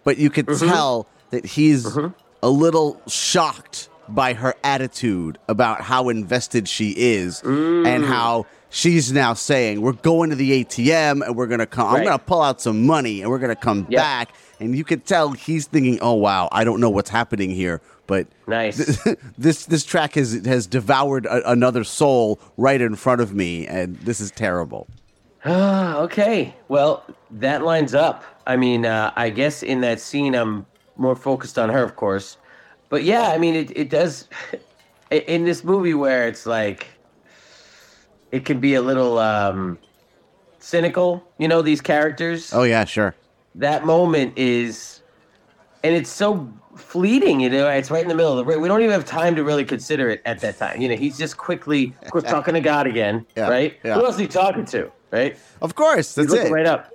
but 0.04 0.18
you 0.18 0.30
could 0.30 0.46
tell 0.58 1.06
that 1.30 1.44
he's 1.44 1.98
a 2.42 2.48
little 2.50 3.00
shocked 3.08 3.88
by 4.08 4.34
her 4.34 4.54
attitude 4.64 5.38
about 5.48 5.80
how 5.80 6.08
invested 6.08 6.68
she 6.68 6.90
is 6.90 7.40
and 7.42 8.04
how 8.04 8.44
she's 8.68 9.12
now 9.12 9.32
saying 9.32 9.80
we're 9.80 9.92
going 9.92 10.28
to 10.30 10.36
the 10.36 10.64
ATM 10.64 11.24
and 11.24 11.36
we're 11.36 11.46
going 11.46 11.60
to 11.60 11.66
come 11.66 11.86
I'm 11.88 12.02
going 12.04 12.18
to 12.18 12.24
pull 12.24 12.42
out 12.42 12.60
some 12.60 12.84
money 12.84 13.22
and 13.22 13.30
we're 13.30 13.38
going 13.38 13.54
to 13.54 13.60
come 13.60 13.86
Yep. 13.88 13.98
back 13.98 14.34
and 14.60 14.76
you 14.76 14.82
could 14.82 15.06
tell 15.06 15.30
he's 15.32 15.66
thinking 15.66 15.98
oh 16.02 16.14
wow 16.14 16.48
I 16.52 16.64
don't 16.64 16.80
know 16.80 16.90
what's 16.90 17.10
happening 17.10 17.50
here 17.50 17.80
but 18.08 18.26
Nice. 18.48 18.98
this 19.38 19.66
this 19.66 19.84
track 19.84 20.14
has 20.14 20.44
has 20.44 20.66
devoured 20.66 21.24
a, 21.26 21.48
another 21.50 21.84
soul 21.84 22.40
right 22.56 22.80
in 22.80 22.96
front 22.96 23.20
of 23.20 23.32
me, 23.32 23.66
and 23.68 23.96
this 23.98 24.20
is 24.20 24.30
terrible. 24.32 24.88
Ah, 25.44 25.96
okay. 26.00 26.54
Well, 26.68 27.04
that 27.32 27.62
lines 27.62 27.94
up. 27.94 28.24
I 28.46 28.56
mean, 28.56 28.84
uh, 28.86 29.12
I 29.16 29.30
guess 29.30 29.62
in 29.62 29.80
that 29.82 30.00
scene, 30.00 30.34
I'm 30.34 30.66
more 30.96 31.16
focused 31.16 31.58
on 31.58 31.68
her, 31.68 31.82
of 31.82 31.96
course. 31.96 32.36
But 32.88 33.04
yeah, 33.04 33.28
I 33.28 33.38
mean, 33.38 33.54
it, 33.54 33.76
it 33.76 33.90
does. 33.90 34.28
In 35.10 35.44
this 35.44 35.62
movie 35.62 35.92
where 35.92 36.26
it's 36.26 36.46
like, 36.46 36.86
it 38.30 38.46
can 38.46 38.60
be 38.60 38.74
a 38.74 38.80
little 38.80 39.18
um, 39.18 39.78
cynical, 40.58 41.22
you 41.36 41.48
know, 41.48 41.60
these 41.60 41.82
characters. 41.82 42.50
Oh 42.54 42.62
yeah, 42.62 42.86
sure. 42.86 43.14
That 43.56 43.84
moment 43.84 44.38
is, 44.38 45.02
and 45.84 45.94
it's 45.94 46.08
so 46.08 46.50
fleeting, 46.76 47.40
you 47.40 47.50
know, 47.50 47.68
it's 47.68 47.90
right 47.90 48.02
in 48.02 48.08
the 48.08 48.14
middle 48.14 48.38
of 48.38 48.46
the 48.46 48.58
We 48.58 48.68
don't 48.68 48.80
even 48.80 48.92
have 48.92 49.04
time 49.04 49.36
to 49.36 49.44
really 49.44 49.66
consider 49.66 50.08
it 50.08 50.22
at 50.24 50.40
that 50.40 50.56
time. 50.58 50.80
You 50.80 50.88
know, 50.88 50.96
he's 50.96 51.18
just 51.18 51.36
quickly, 51.36 51.94
of 52.02 52.10
course, 52.10 52.24
talking 52.24 52.54
to 52.54 52.60
God 52.60 52.86
again, 52.86 53.26
Yeah, 53.36 53.48
right? 53.50 53.78
yeah. 53.84 53.94
Who 53.96 54.04
else 54.06 54.14
is 54.14 54.20
he 54.20 54.26
talking 54.28 54.64
to, 54.66 54.90
right? 55.10 55.36
Of 55.60 55.74
course, 55.74 56.14
that's 56.14 56.32
it. 56.32 56.50
right 56.50 56.66
up. 56.66 56.91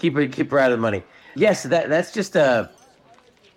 Keep 0.00 0.14
her, 0.16 0.26
keep 0.26 0.50
her 0.50 0.58
out 0.58 0.72
of 0.72 0.78
the 0.78 0.82
money. 0.82 1.02
Yes, 1.36 1.62
that 1.64 1.88
that's 1.88 2.12
just 2.12 2.34
a, 2.34 2.68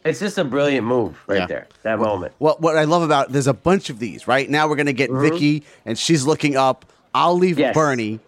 it's 0.06 0.19
just 0.19 0.38
a 0.38 0.43
brilliant 0.43 0.86
move 0.86 1.17
right 1.25 1.39
Yeah. 1.39 1.45
there. 1.47 1.67
That 1.84 1.97
moment. 1.99 2.34
Well, 2.39 2.58
what 2.60 2.77
I 2.77 2.84
love 2.84 3.01
about 3.01 3.32
there's 3.32 3.47
a 3.47 3.53
bunch 3.53 3.89
of 3.89 3.97
these. 3.99 4.27
Right 4.27 4.47
now, 4.49 4.67
we're 4.67 4.75
gonna 4.75 4.93
get 4.93 5.10
Vicky, 5.12 5.63
and 5.86 5.97
she's 5.97 6.25
looking 6.27 6.56
up. 6.56 6.86
I'll 7.15 7.36
leave 7.38 7.56
Mm-hmm. 7.56 7.62
Yes. 7.62 7.73
Bernie. 7.75 8.19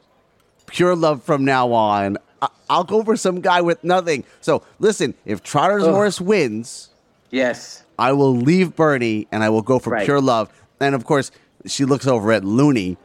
Pure 0.67 0.95
love 0.95 1.21
from 1.23 1.45
now 1.45 1.71
on. 1.73 2.17
I- 2.41 2.47
I'll 2.69 2.83
go 2.83 3.03
for 3.03 3.15
some 3.15 3.41
guy 3.41 3.61
with 3.61 3.83
nothing. 3.83 4.23
So 4.41 4.63
listen, 4.79 5.13
if 5.25 5.43
Trotter's 5.43 5.83
Ugh. 5.83 5.93
horse 5.93 6.19
wins, 6.19 6.89
Yes. 7.31 7.83
I 7.99 8.13
will 8.13 8.35
leave 8.35 8.75
Bernie 8.75 9.27
and 9.31 9.43
I 9.43 9.49
will 9.49 9.61
go 9.61 9.77
for 9.79 9.91
Right. 9.91 10.05
pure 10.05 10.21
love. 10.21 10.49
And 10.79 10.95
of 10.95 11.05
course, 11.05 11.31
she 11.65 11.85
looks 11.85 12.07
over 12.07 12.31
at 12.31 12.43
Looney, 12.43 12.97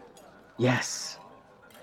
Yes. 0.59 1.10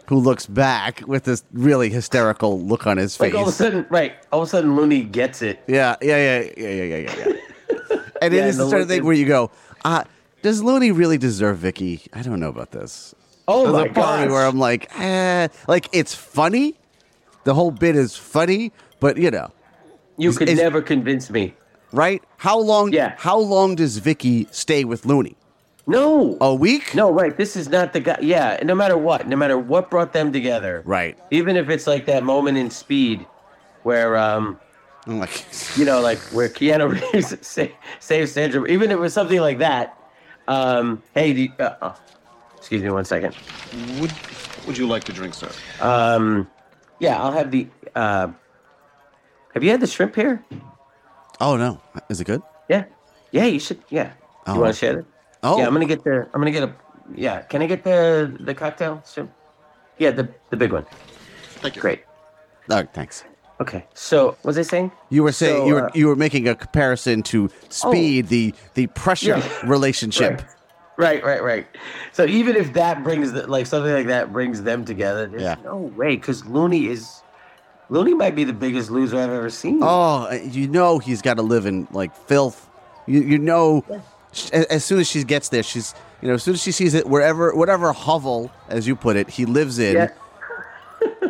Who 0.08 0.18
looks 0.18 0.46
back 0.46 1.02
with 1.08 1.24
this 1.26 1.44
really 1.52 1.90
hysterical 1.90 2.60
look 2.62 2.88
on 2.88 2.98
his 2.98 3.16
face. 3.18 3.34
Like 3.34 3.36
all 3.36 3.48
of 3.48 3.54
a 3.54 3.58
sudden, 3.58 3.86
right? 3.90 4.14
All 4.32 4.42
of 4.42 4.48
a 4.48 4.50
sudden, 4.50 4.76
Looney 4.76 5.04
gets 5.04 5.42
it. 5.42 5.60
Yeah, 5.68 5.96
yeah, 6.02 6.42
yeah, 6.42 6.52
yeah, 6.58 6.70
yeah, 6.70 6.84
yeah, 6.84 6.98
yeah. 7.18 7.98
and 8.22 8.34
Yeah, 8.34 8.42
it 8.42 8.48
is 8.48 8.58
the 8.58 8.70
sort 8.70 8.82
of 8.82 8.88
thing 8.88 9.04
where 9.06 9.14
you 9.16 9.26
go, 9.26 9.52
uh, 9.86 10.04
does 10.42 10.62
Looney 10.64 10.92
really 10.92 11.18
deserve 11.18 11.58
Vicky? 11.60 12.02
I 12.14 12.22
don't 12.22 12.40
know 12.40 12.50
about 12.50 12.72
this. 12.72 13.14
Oh 13.48 13.64
There's 13.72 13.74
my 13.74 13.92
a 13.92 13.94
part 13.94 14.16
of 14.16 14.20
me 14.22 14.26
gosh. 14.28 14.32
where 14.34 14.46
I'm 14.46 14.60
like, 14.60 15.00
eh, 15.00 15.48
like 15.70 15.88
it's 15.94 16.14
funny. 16.14 16.76
The 17.46 17.54
whole 17.54 17.72
bit 17.72 17.96
is 17.96 18.16
funny, 18.18 18.74
but 19.00 19.16
you 19.18 19.32
know, 19.32 19.52
you 20.18 20.30
is- 20.30 20.38
could 20.38 20.50
is- 20.50 20.58
never 20.60 20.82
convince 20.82 21.30
me. 21.30 21.54
right? 21.94 22.22
How 22.36 22.60
long? 22.60 22.92
Yeah. 22.92 23.16
How 23.18 23.38
long 23.40 23.76
does 23.76 23.98
Vicky 24.00 24.48
stay 24.52 24.84
with 24.84 25.06
Looney? 25.06 25.37
No. 25.88 26.38
A 26.42 26.54
week? 26.54 26.94
No, 26.94 27.10
right. 27.12 27.36
This 27.36 27.56
is 27.56 27.70
not 27.70 27.94
the 27.94 28.00
guy. 28.02 28.18
Yeah. 28.22 28.60
No 28.64 28.76
matter 28.76 28.98
what, 28.98 29.28
no 29.28 29.36
matter 29.38 29.58
what 29.58 29.90
brought 29.90 30.14
them 30.14 30.32
together. 30.34 30.82
Right. 30.86 31.18
Even 31.32 31.56
if 31.56 31.70
it's 31.70 31.88
like 31.88 32.06
that 32.08 32.24
moment 32.24 32.58
in 32.58 32.70
Speed, 32.70 33.26
where 33.84 34.18
um, 34.18 34.60
I'm 35.06 35.20
like, 35.20 35.46
you 35.78 35.86
know, 35.86 36.02
like 36.02 36.20
where 36.34 36.50
Keanu 36.50 36.92
Reeves 37.14 37.36
sa- 37.48 37.68
saves 38.00 38.32
Sandra. 38.34 38.68
Even 38.68 38.92
if 38.92 38.98
it 38.98 39.00
was 39.00 39.14
something 39.14 39.40
like 39.40 39.60
that. 39.60 39.98
Um, 40.50 41.02
hey, 41.14 41.34
do 41.34 41.42
you- 41.44 41.54
uh, 41.60 41.76
uh, 41.82 41.96
excuse 42.58 42.84
me 42.84 42.90
one 42.90 43.06
second. 43.06 43.36
Would 44.00 44.12
Would 44.66 44.78
you 44.78 44.88
like 44.88 45.06
to 45.06 45.14
drink, 45.14 45.34
sir? 45.34 45.50
Um, 45.82 46.50
yeah, 47.00 47.22
I'll 47.22 47.32
have 47.32 47.50
the. 47.52 47.68
Uh, 47.96 48.28
have 49.54 49.64
you 49.64 49.72
had 49.72 49.80
the 49.80 49.88
shrimp 49.88 50.16
here? 50.16 50.44
oh 51.40 51.56
no, 51.56 51.80
is 52.10 52.20
it 52.22 52.26
good? 52.26 52.42
Yeah, 52.70 52.86
yeah, 53.32 53.46
you 53.46 53.60
should. 53.60 53.80
Yeah, 53.90 54.12
Oh. 54.46 54.56
you 54.56 54.60
want 54.62 54.74
to 54.74 54.80
share 54.80 55.00
it? 55.00 55.06
Oh, 55.44 55.58
Yeah, 55.60 55.68
I'm 55.68 55.74
gonna 55.74 55.86
get 55.86 56.04
the. 56.04 56.28
I'm 56.34 56.42
gonna 56.42 56.52
get 56.52 56.64
a. 56.64 56.74
Yeah, 57.16 57.42
can 57.42 57.62
I 57.62 57.68
get 57.68 57.84
the 57.84 58.36
the 58.40 58.54
cocktail 58.54 59.02
shrimp? 59.06 59.32
Yeah, 59.98 60.12
the 60.12 60.30
the 60.50 60.58
big 60.58 60.72
one. 60.74 60.86
Thank 61.62 61.76
you. 61.76 61.82
Great. 61.82 62.04
Oh, 62.70 62.84
thanks. 62.94 63.24
Okay, 63.60 63.86
so 63.96 64.28
what 64.28 64.46
was 64.46 64.58
I 64.60 64.62
saying? 64.62 64.92
You 65.10 65.24
were 65.24 65.32
saying 65.32 65.58
So, 65.62 65.66
you 65.68 65.74
were 65.74 65.86
uh, 65.86 65.92
you 65.96 66.08
were 66.08 66.16
making 66.16 66.48
a 66.48 66.54
comparison 66.56 67.24
to 67.24 67.50
Speed, 67.70 68.28
the 68.28 68.54
the 68.76 68.88
pressure 68.88 69.38
Yeah. 69.38 69.60
relationship. 69.66 70.42
Right, 70.98 71.24
right, 71.24 71.42
right. 71.44 71.68
So 72.12 72.26
even 72.26 72.56
if 72.56 72.74
that 72.74 73.04
brings 73.04 73.32
the, 73.32 73.46
like 73.48 73.66
something 73.68 73.92
like 73.94 74.08
that 74.08 74.32
brings 74.34 74.62
them 74.64 74.84
together, 74.86 75.28
there's 75.28 75.42
Yeah. 75.44 75.56
no 75.64 75.78
way 75.78 76.16
because 76.18 76.46
Looney 76.46 76.88
is 76.88 77.22
Looney 77.90 78.14
might 78.14 78.36
be 78.36 78.44
the 78.44 78.54
biggest 78.54 78.92
loser 78.92 79.18
I've 79.18 79.30
ever 79.32 79.50
seen. 79.50 79.80
Oh, 79.82 80.30
you 80.32 80.68
know 80.68 81.00
he's 81.00 81.22
got 81.22 81.36
to 81.38 81.44
live 81.44 81.66
in 81.66 81.88
like 81.92 82.16
filth. 82.28 82.70
You 83.08 83.22
you 83.22 83.38
know, 83.40 83.84
sh- 83.88 83.94
as 84.52 84.84
soon 84.84 85.00
as 85.00 85.08
she 85.08 85.24
gets 85.24 85.50
there, 85.50 85.64
she's 85.64 85.94
you 86.22 86.28
know 86.28 86.36
as 86.36 86.44
soon 86.44 86.54
as 86.56 86.62
she 86.62 86.72
sees 86.72 86.94
it 86.94 87.08
wherever 87.08 87.54
whatever 87.56 87.92
hovel 87.94 88.52
as 88.70 88.88
you 88.88 88.96
put 88.96 89.16
it 89.16 89.30
he 89.30 89.46
lives 89.46 89.80
in. 89.80 89.96
Yeah. 89.96 90.10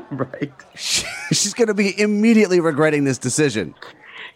right. 0.12 0.52
She's 0.76 1.54
going 1.54 1.68
to 1.68 1.74
be 1.74 2.00
immediately 2.00 2.60
regretting 2.60 3.04
this 3.04 3.18
decision. 3.18 3.76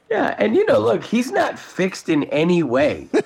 Yeah, 0.09 0.35
and 0.37 0.57
you 0.57 0.65
know, 0.65 0.79
look, 0.79 1.05
he's 1.05 1.31
not 1.31 1.57
fixed 1.57 2.09
in 2.09 2.23
any 2.25 2.63
way. 2.63 3.07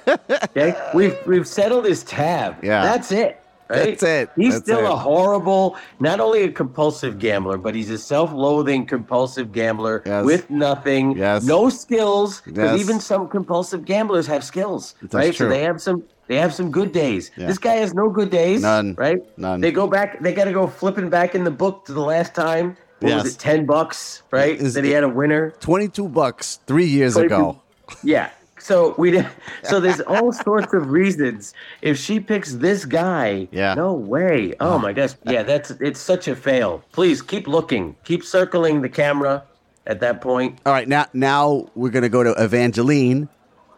Okay, 0.57 0.73
we've 0.93 1.17
we've 1.25 1.47
settled 1.47 1.85
his 1.85 2.03
tab. 2.03 2.63
Yeah. 2.63 2.81
that's 2.83 3.11
it. 3.11 3.41
Right? 3.70 3.97
That's 3.99 4.03
it. 4.03 4.30
He's 4.36 4.53
That's 4.53 4.66
still 4.66 4.86
it. 4.86 4.91
a 4.91 4.95
horrible, 4.95 5.76
not 5.99 6.20
only 6.20 6.43
a 6.43 6.51
compulsive 6.51 7.18
gambler, 7.18 7.57
but 7.57 7.74
he's 7.74 7.89
a 7.89 7.97
self-loathing 7.97 8.86
compulsive 8.86 9.51
gambler 9.51 10.03
Yes. 10.05 10.24
with 10.26 10.49
nothing, 10.49 11.18
Yes. 11.18 11.43
no 11.43 11.70
skills. 11.70 12.41
Because 12.41 12.72
Yes. 12.72 12.80
even 12.80 12.99
some 12.99 13.28
compulsive 13.28 13.84
gamblers 13.86 14.28
have 14.28 14.43
skills, 14.43 14.93
That's 15.01 15.13
right? 15.16 15.34
true. 15.34 15.47
So 15.47 15.49
they 15.49 15.63
have 15.63 15.82
some. 15.82 16.03
They 16.28 16.38
have 16.38 16.53
some 16.55 16.72
good 16.72 16.91
days. 16.91 17.30
Yeah. 17.38 17.45
This 17.45 17.59
guy 17.59 17.76
has 17.76 17.93
no 17.93 18.09
good 18.09 18.32
days. 18.32 18.63
None. 18.63 18.95
Right? 18.97 19.20
None. 19.38 19.61
They 19.61 19.72
go 19.72 19.86
back. 19.86 20.22
They 20.24 20.34
got 20.34 20.45
to 20.45 20.51
go 20.53 20.66
flipping 20.66 21.07
back 21.09 21.36
in 21.36 21.43
the 21.43 21.51
book 21.51 21.86
to 21.86 21.93
the 21.93 22.01
last 22.01 22.34
time. 22.34 22.76
What 22.99 23.09
Yes. 23.09 23.24
was 23.24 23.34
it? 23.36 23.39
Ten 23.39 23.66
bucks, 23.68 24.24
right? 24.32 24.59
Is 24.59 24.74
that 24.74 24.84
he 24.84 24.89
had 24.91 25.03
a 25.03 25.09
winner. 25.09 25.53
22 25.59 26.07
bucks 26.07 26.59
three 26.66 26.86
years 26.88 27.13
22 27.13 27.36
ago. 27.36 27.61
Yeah. 28.03 28.30
So 28.66 28.95
we 28.97 29.11
did- 29.11 29.28
so 29.63 29.80
there's 29.80 30.01
all 30.01 30.32
sorts 30.32 30.74
of 30.74 30.89
reasons. 30.89 31.53
If 31.84 31.99
she 31.99 32.20
picks 32.20 32.53
this 32.53 32.84
guy, 32.84 33.47
Yeah. 33.51 33.76
no 33.76 33.93
way. 33.93 34.55
Oh 34.59 34.80
my 34.80 34.91
gosh. 34.91 35.11
Yeah, 35.26 35.43
that's 35.43 35.70
it's 35.80 35.99
such 35.99 36.28
a 36.28 36.36
fail. 36.36 36.84
Please 36.91 37.22
keep 37.22 37.47
looking. 37.47 37.95
Keep 38.05 38.24
circling 38.24 38.82
the 38.82 38.89
camera 38.89 39.43
at 39.86 39.99
that 39.99 40.20
point. 40.20 40.57
All 40.66 40.74
right, 40.74 40.88
now 40.88 41.05
now 41.13 41.70
we're 41.76 41.91
going 41.91 42.03
to 42.03 42.09
go 42.09 42.24
to 42.24 42.32
Evangeline, 42.43 43.30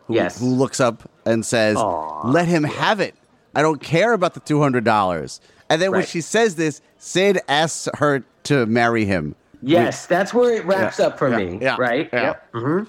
who, 0.06 0.16
Yes. 0.16 0.40
who 0.40 0.48
looks 0.48 0.80
up 0.80 1.10
and 1.26 1.46
says, 1.46 1.76
Aw. 1.76 2.30
"Let 2.30 2.48
him 2.48 2.64
have 2.64 3.02
it. 3.02 3.14
I 3.56 3.62
don't 3.62 3.82
care 3.82 4.14
about 4.14 4.36
the 4.36 4.40
two 4.40 4.62
hundred 4.62 4.86
dollars." 4.86 5.42
And 5.70 5.82
then 5.82 5.92
when 5.92 6.06
she 6.06 6.22
says 6.22 6.56
this, 6.56 6.80
Sid 6.98 7.42
asks 7.50 7.90
her 7.98 8.24
to 8.44 8.66
marry 8.68 9.04
him. 9.04 9.36
Yes, 9.62 10.06
that's 10.06 10.34
where 10.34 10.54
it 10.54 10.64
wraps 10.66 10.98
Yeah, 11.00 11.08
up 11.08 11.18
for 11.20 11.28
yeah, 11.30 11.38
me. 11.38 11.60
yeah, 11.62 11.76
right? 11.78 12.08
yeah. 12.14 12.22
Yep. 12.22 12.52
Mm-hmm. 12.54 12.84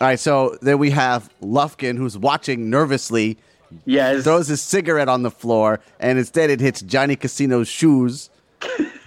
All 0.00 0.08
right, 0.08 0.18
so 0.18 0.58
then 0.60 0.78
we 0.78 0.90
have 0.90 1.30
Lufkin, 1.40 1.96
who's 1.96 2.18
watching 2.18 2.68
nervously, 2.68 3.38
Yes. 3.84 4.24
throws 4.24 4.48
his 4.48 4.60
cigarette 4.60 5.08
on 5.08 5.22
the 5.22 5.30
floor, 5.30 5.80
and 6.00 6.18
instead 6.18 6.50
it 6.50 6.60
hits 6.60 6.80
Johnny 6.82 7.16
Casino's 7.16 7.68
shoes. 7.68 8.30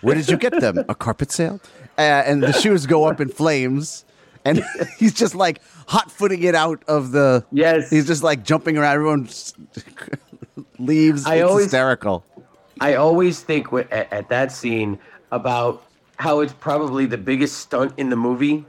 Where 0.02 0.16
did 0.16 0.30
you 0.30 0.38
get 0.38 0.60
them? 0.60 0.80
A 0.90 0.96
carpet 0.96 1.32
sale? 1.32 1.60
Uh, 1.98 2.02
and 2.02 2.44
the 2.44 2.54
shoes 2.54 2.86
go 2.86 3.06
up 3.06 3.20
in 3.20 3.28
flames, 3.30 4.06
and 4.46 4.64
he's 5.00 5.14
just 5.14 5.36
like 5.36 5.62
hot 5.88 6.12
footing 6.12 6.44
it 6.44 6.56
out 6.56 6.84
of 6.88 7.12
the. 7.12 7.44
Yes. 7.52 7.90
He's 7.90 8.08
just 8.08 8.24
like 8.24 8.44
jumping 8.44 8.78
around. 8.78 8.94
Everyone 8.96 9.30
leaves. 10.80 11.26
I 11.26 11.36
it's 11.36 11.50
always- 11.50 11.66
hysterical. 11.66 12.24
I 12.80 12.94
always 12.96 13.42
think 13.42 13.74
at, 13.74 13.92
at 14.14 14.30
that 14.30 14.52
scene 14.52 15.00
about 15.32 15.84
how 16.18 16.42
it's 16.42 16.54
probably 16.54 17.08
the 17.08 17.18
biggest 17.18 17.58
stunt 17.58 17.94
in 17.98 18.10
the 18.12 18.16
movie. 18.16 18.66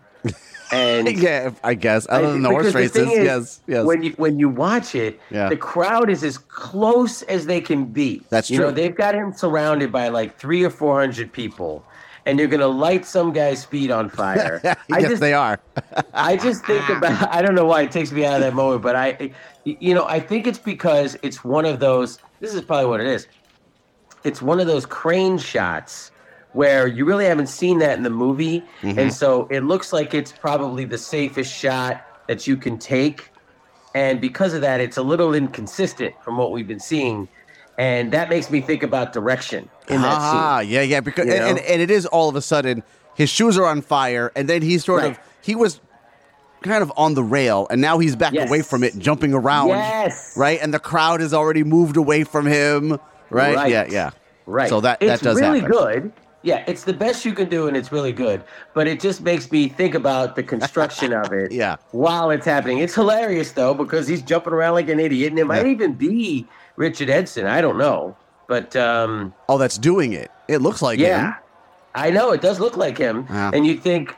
And 0.73 1.09
Yeah, 1.16 1.51
I 1.64 1.75
guess. 1.75 2.07
Other 2.11 2.33
than 2.33 2.43
the 2.43 2.51
horse 2.51 2.75
races, 2.75 2.97
is, 2.97 3.09
yes, 3.12 3.61
yes. 3.66 3.85
When 3.87 4.03
you 4.03 4.12
when 4.12 4.39
you 4.39 4.49
watch 4.49 4.95
it, 4.95 5.21
Yeah. 5.31 5.49
the 5.49 5.57
crowd 5.57 6.11
is 6.11 6.23
as 6.25 6.39
close 6.39 7.23
as 7.23 7.47
they 7.47 7.61
can 7.61 7.87
be. 7.87 8.23
That's 8.31 8.51
you 8.51 8.59
Know, 8.59 8.66
true. 8.66 8.75
they've 8.75 8.95
got 8.95 9.14
him 9.14 9.33
surrounded 9.33 9.91
by 9.93 10.09
like 10.09 10.37
three 10.39 10.64
or 10.64 10.71
four 10.71 11.01
hundred 11.01 11.33
people, 11.33 11.85
and 12.27 12.39
you're 12.39 12.49
gonna 12.49 12.66
light 12.69 13.07
some 13.07 13.33
guy's 13.33 13.64
feet 13.64 13.91
on 13.91 14.11
fire. 14.11 14.61
I 14.93 14.99
yes, 14.99 15.11
just 15.11 15.21
they 15.21 15.33
are. 15.33 15.59
I 16.14 16.37
just 16.37 16.64
think 16.66 16.89
about 16.97 17.33
I 17.35 17.41
don't 17.41 17.55
know 17.55 17.64
why 17.66 17.83
it 17.83 17.91
takes 17.93 18.12
me 18.12 18.25
out 18.25 18.35
of 18.35 18.41
that 18.41 18.55
moment, 18.55 18.83
but 18.83 18.97
I 18.97 19.31
you 19.64 19.95
know, 19.95 20.07
I 20.07 20.21
think 20.21 20.47
it's 20.47 20.59
because 20.59 21.16
it's 21.23 21.45
one 21.45 21.64
of 21.64 21.81
those 21.81 22.19
this 22.41 22.53
is 22.55 22.61
probably 22.62 22.87
what 22.87 23.01
it 23.01 23.07
is. 23.07 23.27
It's 24.25 24.43
one 24.43 24.61
of 24.61 24.66
those 24.66 24.85
crane 24.85 25.39
shots 25.39 26.11
where 26.53 26.86
you 26.86 27.05
really 27.05 27.26
haven't 27.26 27.49
seen 27.49 27.78
that 27.78 27.96
in 27.96 28.03
the 28.03 28.11
movie 28.11 28.64
and 28.82 29.12
so 29.12 29.46
it 29.51 29.61
looks 29.64 29.92
like 29.92 30.14
it's 30.14 30.32
probably 30.32 30.84
the 30.84 30.99
safest 30.99 31.53
shot 31.53 32.05
that 32.26 32.46
you 32.46 32.57
can 32.57 32.78
take 32.78 33.30
and 33.94 34.20
because 34.20 34.55
of 34.55 34.61
that 34.62 34.80
it's 34.80 34.96
a 34.96 35.03
little 35.03 35.34
inconsistent 35.34 36.14
from 36.22 36.36
what 36.38 36.51
we've 36.53 36.68
been 36.68 36.80
seeing 36.80 37.28
and 37.76 38.12
that 38.12 38.28
makes 38.28 38.51
me 38.51 38.61
think 38.61 38.82
about 38.82 39.12
direction 39.12 39.68
in 39.88 40.03
that 40.03 40.14
scene. 40.14 40.40
Ah, 40.40 40.59
scene. 40.62 40.70
yeah, 40.70 40.82
yeah. 40.82 41.01
Because 41.01 41.26
You 41.26 41.32
and, 41.34 41.44
and, 41.44 41.59
and 41.61 41.80
it 41.80 41.92
is 41.92 42.07
all 42.07 42.28
of 42.28 42.34
a 42.34 42.42
sudden 42.42 42.82
his 43.14 43.30
shoes 43.30 43.57
are 43.57 43.64
on 43.66 43.82
fire, 43.82 44.32
and 44.34 44.49
then 44.49 44.62
he's 44.62 44.84
sort 44.84 45.05
of 45.05 45.16
he 45.42 45.55
was 45.55 45.80
kind 46.62 46.82
of 46.82 46.92
on 46.96 47.14
the 47.14 47.22
rail, 47.22 47.68
and 47.70 47.80
now 47.80 47.99
he's 48.01 48.16
back 48.16 48.32
Yes. 48.32 48.49
away 48.49 48.62
from 48.62 48.82
it, 48.82 48.99
jumping 48.99 49.32
around. 49.32 49.68
Yes. 49.68 50.36
Right, 50.36 50.59
and 50.61 50.74
the 50.74 50.80
crowd 50.80 51.20
has 51.20 51.32
already 51.32 51.62
moved 51.62 51.96
away 51.96 52.24
from 52.24 52.46
him. 52.46 52.99
Right. 53.30 53.55
Right. 53.55 53.70
Yeah. 53.70 53.86
Yeah. 53.88 54.11
Right. 54.44 54.68
So 54.68 54.80
that 54.80 55.01
it's 55.01 55.20
that 55.20 55.24
does 55.24 55.40
really 55.40 55.61
happen. 55.61 55.76
good. 55.76 56.12
Yeah, 56.43 56.62
it's 56.68 56.84
the 56.84 56.93
best 56.93 57.24
you 57.24 57.32
can 57.34 57.49
do, 57.49 57.66
and 57.66 57.76
it's 57.76 57.91
really 57.91 58.12
good. 58.12 58.45
But 58.72 58.86
it 58.86 59.01
just 59.01 59.22
makes 59.22 59.51
me 59.51 59.68
think 59.68 59.95
about 59.97 60.36
the 60.36 60.43
construction 60.43 61.12
of 61.12 61.32
it. 61.32 61.51
Yeah. 61.59 61.76
While 61.91 62.30
it's 62.30 62.47
happening, 62.47 62.78
it's 62.78 62.95
hilarious 62.95 63.53
though 63.53 63.74
because 63.74 64.07
he's 64.07 64.22
jumping 64.22 64.53
around 64.53 64.74
like 64.74 64.89
an 64.89 65.01
idiot, 65.01 65.30
and 65.32 65.39
it 65.39 65.45
might 65.47 65.64
Yeah. 65.66 65.72
even 65.72 65.95
be 65.95 66.47
Richard 66.76 67.11
Edson. 67.11 67.47
I 67.47 67.61
don't 67.61 67.76
know, 67.78 68.16
but 68.47 68.76
um, 68.76 69.34
Oh, 69.49 69.59
that's 69.59 69.78
doing 69.78 70.12
it. 70.12 70.30
It 70.47 70.59
looks 70.62 70.80
like 70.80 70.99
yeah, 71.01 71.26
him. 71.26 71.34
I 71.95 72.11
know 72.11 72.30
it 72.32 72.41
does 72.41 72.61
look 72.61 72.76
like 72.76 72.97
him. 72.97 73.26
Yeah. 73.28 73.51
And 73.53 73.66
you 73.66 73.76
think, 73.76 74.14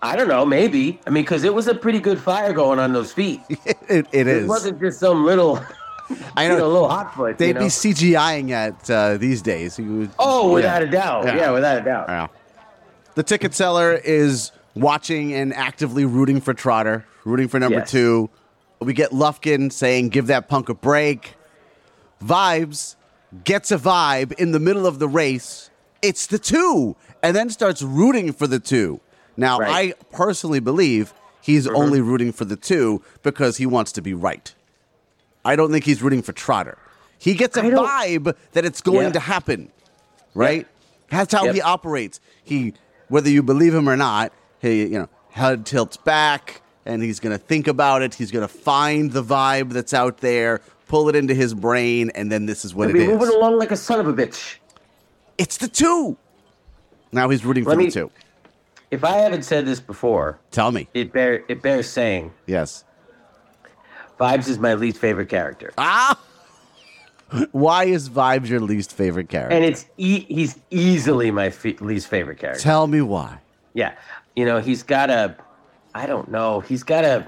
I 0.00 0.16
don't 0.16 0.28
know, 0.28 0.46
maybe. 0.46 0.98
I 1.06 1.10
mean, 1.10 1.22
because 1.22 1.44
it 1.44 1.52
was 1.52 1.66
a 1.68 1.74
pretty 1.74 2.00
good 2.00 2.18
fire 2.18 2.52
going 2.54 2.78
on 2.78 2.92
those 2.94 3.12
feet. 3.12 3.40
it, 3.50 3.76
it 3.88 4.06
It 4.12 4.26
is. 4.26 4.48
wasn't 4.48 4.80
just 4.80 4.98
some 4.98 5.24
little, 5.26 5.60
I 6.36 6.48
know. 6.48 6.56
a 6.56 6.66
little 6.66 6.88
hot 6.88 7.14
foot. 7.14 7.38
They'd 7.38 7.48
you 7.48 7.54
know? 7.54 7.60
be 7.60 7.66
CGIing 7.66 8.50
at 8.50 8.90
uh, 8.90 9.16
these 9.16 9.42
days. 9.42 9.78
Would- 9.78 10.10
oh, 10.18 10.48
yeah. 10.48 10.54
without 10.54 10.82
a 10.82 10.86
doubt. 10.90 11.24
Yeah. 11.26 11.36
Yeah, 11.36 11.50
without 11.52 11.78
a 11.78 11.84
doubt. 11.84 12.06
Yeah. 12.08 12.26
The 13.14 13.22
ticket 13.22 13.54
seller 13.54 13.92
is 13.94 14.52
watching 14.74 15.34
and 15.34 15.52
actively 15.54 16.04
rooting 16.04 16.40
for 16.40 16.54
Trotter, 16.54 17.04
rooting 17.24 17.48
for 17.48 17.58
number 17.60 17.78
Yes. 17.80 17.90
two. 17.90 18.30
We 18.80 18.94
get 18.94 19.10
Lufkin 19.12 19.70
saying, 19.72 20.08
give 20.08 20.26
that 20.28 20.48
punk 20.48 20.68
a 20.68 20.74
break. 20.74 21.34
Vibes 22.22 22.96
gets 23.44 23.70
a 23.70 23.78
vibe 23.78 24.32
in 24.32 24.52
the 24.52 24.60
middle 24.60 24.86
of 24.86 24.98
the 24.98 25.08
race. 25.08 25.70
It's 26.02 26.26
the 26.26 26.38
two, 26.38 26.96
and 27.22 27.34
then 27.36 27.50
starts 27.50 27.82
rooting 27.82 28.32
for 28.32 28.46
the 28.46 28.58
two. 28.58 29.00
Now, 29.36 29.58
Right. 29.58 29.94
I 29.98 30.04
personally 30.14 30.60
believe 30.60 31.14
he's 31.40 31.66
only 31.66 32.00
rooting 32.00 32.32
for 32.32 32.44
the 32.44 32.56
two 32.56 33.02
because 33.22 33.56
he 33.56 33.66
wants 33.66 33.92
to 33.92 34.02
be 34.02 34.14
right. 34.14 34.54
I 35.44 35.56
don't 35.56 35.70
think 35.72 35.84
he's 35.84 36.02
rooting 36.02 36.22
for 36.22 36.32
Trotter. 36.32 36.78
He 37.18 37.34
gets 37.34 37.56
a 37.56 37.62
vibe 37.62 38.34
that 38.52 38.64
it's 38.64 38.80
going 38.80 39.04
Yep. 39.06 39.12
to 39.14 39.20
happen, 39.20 39.70
right? 40.34 40.66
That's 41.10 41.32
how 41.32 41.44
Yep. 41.44 41.54
he 41.54 41.60
operates. 41.60 42.20
He, 42.42 42.74
whether 43.08 43.30
you 43.30 43.42
believe 43.42 43.74
him 43.74 43.88
or 43.88 43.96
not, 43.96 44.32
he, 44.60 44.82
you 44.84 44.98
know, 44.98 45.08
head 45.30 45.64
tilts 45.66 45.96
back, 45.96 46.62
and 46.84 47.02
he's 47.02 47.20
going 47.20 47.36
to 47.36 47.42
think 47.44 47.68
about 47.68 48.02
it. 48.02 48.14
He's 48.14 48.30
going 48.30 48.46
to 48.46 48.52
find 48.52 49.12
the 49.12 49.22
vibe 49.22 49.70
that's 49.70 49.94
out 49.94 50.18
there, 50.18 50.60
pull 50.88 51.08
it 51.08 51.14
into 51.16 51.34
his 51.34 51.54
brain, 51.54 52.10
and 52.14 52.30
then 52.30 52.46
this 52.46 52.64
is 52.64 52.74
what 52.74 52.88
He'll 52.88 52.96
it 52.96 52.98
be 53.00 53.04
is. 53.04 53.18
moving 53.18 53.34
along 53.36 53.58
like 53.58 53.70
a 53.70 53.76
son 53.76 54.00
of 54.00 54.08
a 54.08 54.12
bitch. 54.12 54.56
It's 55.38 55.56
the 55.58 55.68
two. 55.68 56.16
Now 57.12 57.28
he's 57.28 57.44
rooting 57.44 57.64
Let 57.64 57.74
for 57.74 57.78
me- 57.78 57.86
the 57.86 57.92
two. 57.92 58.10
If 58.90 59.04
I 59.04 59.12
haven't 59.18 59.44
said 59.44 59.64
this 59.64 59.80
before, 59.80 60.38
Tell 60.50 60.70
me. 60.70 60.86
it 60.92 61.12
bear 61.14 61.44
it 61.48 61.62
bears 61.62 61.88
saying. 61.88 62.30
Yes. 62.46 62.84
Vibes 64.22 64.48
is 64.48 64.58
my 64.58 64.74
least 64.74 64.98
favorite 64.98 65.28
character, 65.28 65.72
Ah. 65.78 66.18
Why 67.52 67.84
is 67.84 68.10
Vibes 68.10 68.48
your 68.48 68.60
least 68.60 68.92
favorite 68.92 69.28
character? 69.30 69.54
and 69.56 69.64
it's 69.64 69.86
e- 69.96 70.26
he's 70.28 70.58
easily 70.70 71.30
my 71.30 71.48
fe- 71.50 71.76
least 71.80 72.08
favorite 72.08 72.38
character. 72.38 72.62
Tell 72.62 72.86
me 72.86 73.00
why. 73.00 73.38
Yeah, 73.74 73.94
you 74.36 74.44
know 74.44 74.60
he's 74.60 74.82
got 74.82 75.08
a, 75.10 75.34
I 75.94 76.06
don't 76.06 76.30
know, 76.30 76.60
he's 76.60 76.82
got 76.82 77.04
a, 77.04 77.26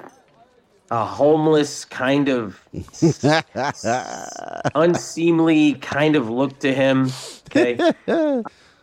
a 0.91 1.05
homeless 1.07 1.85
kind 1.87 2.29
of 2.29 2.61
unseemly 4.75 5.75
kind 5.75 6.17
of 6.17 6.29
look 6.31 6.59
to 6.61 6.75
him. 6.75 7.11
Okay, 7.51 7.79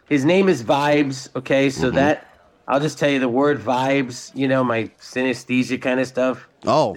his 0.09 0.25
name 0.25 0.49
is 0.49 0.63
Vibes. 0.63 1.29
Okay, 1.35 1.69
so 1.69 1.87
Mm-hmm. 1.87 1.95
that 1.97 2.27
I'll 2.67 2.79
just 2.79 2.97
tell 2.97 3.09
you 3.09 3.19
the 3.19 3.29
word 3.29 3.59
Vibes. 3.59 4.31
You 4.35 4.47
know 4.47 4.63
my 4.63 4.83
synesthesia 4.99 5.81
kind 5.81 5.99
of 5.99 6.07
stuff. 6.07 6.47
Oh, 6.65 6.95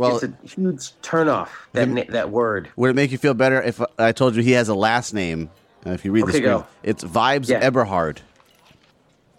well, 0.00 0.16
it's 0.16 0.24
a 0.24 0.32
huge 0.60 0.92
turnoff. 1.02 1.48
That 1.72 1.88
na- 1.88 2.04
that 2.08 2.30
word. 2.30 2.70
would 2.76 2.90
it 2.90 2.96
make 2.96 3.12
you 3.12 3.18
feel 3.18 3.34
better 3.34 3.60
if 3.62 3.80
I 3.98 4.12
told 4.12 4.34
you 4.34 4.42
he 4.42 4.52
has 4.52 4.68
a 4.68 4.74
last 4.74 5.12
name? 5.12 5.50
Uh, 5.86 5.90
if 5.90 6.04
you 6.04 6.12
read 6.12 6.22
the 6.22 6.28
Okay, 6.28 6.38
screen, 6.38 6.44
go. 6.44 6.66
it's 6.82 7.04
Vibes 7.04 7.48
Yeah. 7.48 7.60
Eberhard. 7.60 8.20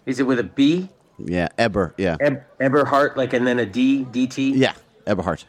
Is 0.06 0.20
it 0.20 0.24
with 0.24 0.38
a 0.38 0.44
B? 0.44 0.88
Yeah, 1.18 1.48
Eber. 1.58 1.94
Yeah, 1.98 2.16
Eb- 2.20 2.42
Eberhart, 2.60 3.16
like, 3.16 3.32
and 3.32 3.46
then 3.46 3.58
a 3.58 3.66
D, 3.66 4.04
DT? 4.10 4.52
yeah, 4.56 4.72
Eberhard. 5.06 5.44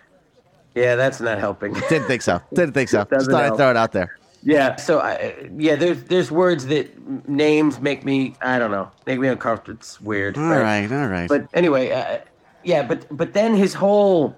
Yeah, 0.76 0.96
that's 0.96 1.20
not 1.22 1.40
helping. 1.40 1.74
Didn't 1.90 2.06
think 2.08 2.22
so. 2.22 2.42
Didn't 2.54 2.74
think 2.74 2.90
so. 2.90 3.06
Just 3.12 3.30
thought 3.30 3.44
I'd 3.44 3.56
throw 3.58 3.70
it 3.72 3.78
out 3.78 3.92
there. 3.92 4.18
yeah, 4.44 4.76
so, 4.76 5.00
I, 5.00 5.50
yeah, 5.58 5.76
there's 5.76 6.04
there's 6.04 6.32
words 6.32 6.66
that 6.68 7.28
names 7.30 7.80
make 7.80 8.04
me, 8.04 8.36
I 8.42 8.58
don't 8.60 8.72
know, 8.72 8.92
make 9.08 9.20
me 9.20 9.28
uncomfortable. 9.28 9.78
It's 9.80 10.00
weird. 10.02 10.38
All 10.38 10.44
right, 10.44 10.92
all 10.92 11.08
right. 11.08 11.30
But 11.30 11.48
anyway, 11.54 11.92
uh, 11.92 12.20
yeah, 12.64 12.84
but 12.84 13.06
but 13.16 13.34
then 13.34 13.56
his 13.56 13.74
whole, 13.74 14.36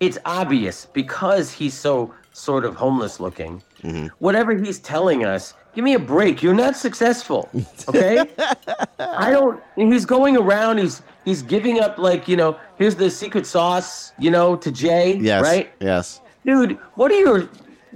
it's 0.00 0.18
obvious 0.24 0.86
because 0.86 1.52
he's 1.52 1.74
so 1.74 2.14
sort 2.32 2.64
of 2.64 2.76
homeless 2.76 3.20
looking. 3.20 3.62
Mm-hmm. 3.82 4.08
whatever 4.18 4.56
he's 4.56 4.80
telling 4.80 5.24
us, 5.24 5.54
give 5.72 5.84
me 5.84 5.94
a 5.94 6.00
break. 6.00 6.42
You're 6.42 6.52
not 6.52 6.76
successful. 6.76 7.48
Okay? 7.88 8.18
I 8.98 9.30
don't 9.30 9.62
he's 9.76 10.04
going 10.04 10.36
around, 10.36 10.78
he's 10.78 11.00
he's 11.24 11.42
giving 11.42 11.78
up 11.78 11.96
like, 11.96 12.26
you 12.26 12.36
know, 12.36 12.58
here's 12.76 12.96
the 12.96 13.08
secret 13.08 13.46
sauce, 13.46 14.12
you 14.18 14.32
know, 14.32 14.56
to 14.56 14.72
Jay. 14.72 15.16
Yes. 15.16 15.44
Right? 15.44 15.70
Yes. 15.80 16.20
Dude, 16.44 16.72
what 16.96 17.12
are 17.12 17.20
your 17.20 17.48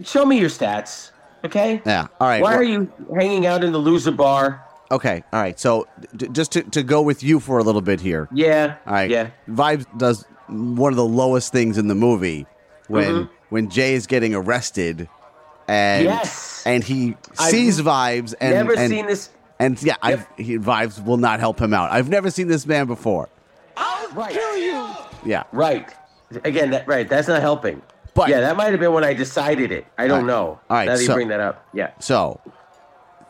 show 0.05 0.25
me 0.25 0.39
your 0.39 0.49
stats. 0.51 1.11
Okay? 1.45 1.83
Yeah. 1.85 2.07
All 2.21 2.29
right. 2.29 2.41
Why 2.41 2.51
well- 2.51 2.61
are 2.61 2.65
you 2.65 2.93
hanging 3.13 3.47
out 3.47 3.65
in 3.65 3.73
the 3.73 3.79
loser 3.79 4.13
bar? 4.13 4.65
Okay. 4.93 5.25
All 5.33 5.41
right. 5.41 5.59
So 5.59 5.89
d- 6.15 6.29
just 6.33 6.53
to, 6.53 6.63
to 6.63 6.83
go 6.83 7.01
with 7.03 7.23
you 7.23 7.41
for 7.41 7.59
a 7.59 7.63
little 7.63 7.81
bit 7.81 8.01
here. 8.01 8.29
Yeah. 8.33 8.77
All 8.87 8.93
right. 8.93 9.11
Yeah. 9.11 9.31
Vibes 9.49 9.87
does 9.99 10.27
one 10.49 10.93
of 10.93 10.97
the 10.97 11.05
lowest 11.05 11.53
things 11.53 11.79
in 11.79 11.89
the 11.89 11.95
movie 11.95 12.47
when 12.89 13.05
Mm-hmm. 13.13 13.33
when 13.51 13.71
Jay 13.71 13.95
is 13.95 14.07
getting 14.07 14.35
arrested 14.35 15.09
and 15.69 16.05
Yes. 16.05 16.63
and 16.67 16.83
he 16.85 17.17
I've 17.39 17.51
sees 17.51 17.81
Vibes 17.81 18.35
and 18.41 18.55
Never 18.55 18.75
and, 18.75 18.91
seen 18.91 19.07
this 19.07 19.31
and 19.59 19.81
yeah, 19.83 19.97
I've 20.03 20.27
he, 20.37 20.59
Vibes 20.59 21.05
will 21.05 21.17
not 21.19 21.39
help 21.41 21.61
him 21.61 21.73
out. 21.73 21.91
I've 21.93 22.09
never 22.09 22.31
seen 22.31 22.49
this 22.49 22.67
man 22.67 22.87
before. 22.87 23.29
I'll 23.77 24.09
right. 24.11 24.33
Kill 24.33 24.57
you. 24.57 24.87
Yeah. 25.25 25.45
Right. 25.53 25.89
Again, 26.45 26.71
that 26.71 26.87
right. 26.89 27.09
That's 27.09 27.29
not 27.29 27.41
helping. 27.41 27.81
But- 28.15 28.29
yeah, 28.29 28.41
that 28.41 28.57
might 28.57 28.71
have 28.73 28.81
been 28.81 28.93
when 28.93 29.05
I 29.05 29.15
decided 29.15 29.71
it. 29.73 29.87
I 29.97 30.07
don't 30.09 30.11
All 30.11 30.19
right. 30.21 30.27
know. 30.27 30.45
All 30.45 30.61
right, 30.77 30.85
Now 30.87 30.97
that 30.97 31.03
you 31.03 31.09
bring 31.15 31.29
that 31.29 31.41
up. 31.41 31.67
Yeah. 31.73 31.93
So, 32.01 32.41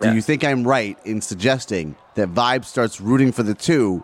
do 0.01 0.09
Yeah. 0.09 0.15
you 0.15 0.23
think 0.23 0.43
I'm 0.43 0.65
right 0.67 0.99
in 1.05 1.21
suggesting 1.21 1.95
that 2.15 2.29
Vibe 2.35 2.65
starts 2.65 3.01
rooting 3.01 3.31
for 3.31 3.43
the 3.45 3.55
two 3.55 4.03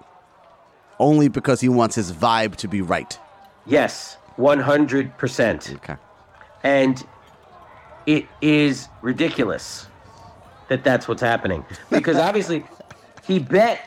only 0.99 1.28
because 1.28 1.61
he 1.61 1.68
wants 1.68 1.94
his 1.94 2.12
vibe 2.12 2.57
to 2.57 2.68
be 2.68 2.80
right? 2.82 3.18
Yes. 3.66 4.16
One 4.36 4.61
hundred 4.61 5.16
percent. 5.18 5.72
Okay. 5.76 5.96
And 6.62 7.05
it 8.07 8.26
is 8.40 8.88
ridiculous 9.03 9.86
that 10.68 10.84
that's 10.84 11.09
what's 11.09 11.22
happening 11.22 11.64
because 11.90 12.16
obviously 12.16 12.64
he 13.26 13.38
bet. 13.38 13.84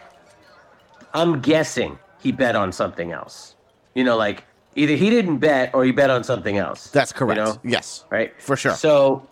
I'm 1.14 1.42
guessing 1.42 2.00
he 2.22 2.32
bet 2.32 2.56
on 2.56 2.72
something 2.72 3.12
else. 3.12 3.56
You 3.96 4.04
know, 4.04 4.18
like 4.18 4.46
either 4.76 4.96
he 4.96 5.10
didn't 5.10 5.38
bet 5.38 5.74
or 5.74 5.84
he 5.84 5.92
bet 5.92 6.10
on 6.10 6.24
something 6.24 6.58
else. 6.58 6.88
That's 6.90 7.12
correct. 7.12 7.38
You 7.38 7.46
know? 7.46 7.60
Yes. 7.64 8.06
right? 8.10 8.34
For 8.42 8.56
sure. 8.56 8.74
So, 8.74 9.28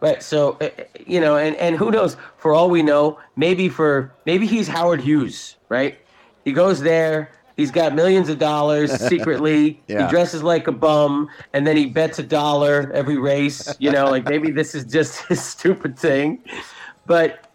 right. 0.00 0.22
So, 0.22 0.58
uh, 0.60 0.68
you 1.06 1.20
know, 1.20 1.36
and 1.36 1.56
and 1.56 1.76
who 1.76 1.90
knows? 1.90 2.16
For 2.36 2.52
all 2.52 2.68
we 2.68 2.82
know, 2.82 3.18
maybe 3.36 3.68
for 3.68 4.12
maybe 4.26 4.46
he's 4.46 4.68
Howard 4.68 5.00
Hughes, 5.00 5.56
right? 5.68 5.98
He 6.44 6.52
goes 6.52 6.80
there. 6.80 7.30
He's 7.56 7.70
got 7.70 7.94
millions 7.94 8.28
of 8.28 8.38
dollars 8.38 8.92
secretly. 9.08 9.80
Yeah. 9.86 10.04
He 10.04 10.10
dresses 10.10 10.42
like 10.42 10.66
a 10.66 10.72
bum, 10.72 11.28
and 11.52 11.66
then 11.66 11.76
he 11.76 11.86
bets 11.86 12.18
a 12.18 12.22
dollar 12.22 12.90
every 12.92 13.16
race. 13.16 13.74
You 13.78 13.92
know, 13.92 14.10
like 14.10 14.24
maybe 14.24 14.50
this 14.50 14.74
is 14.74 14.84
just 14.84 15.20
his 15.28 15.42
stupid 15.42 15.98
thing. 15.98 16.42
But 17.06 17.50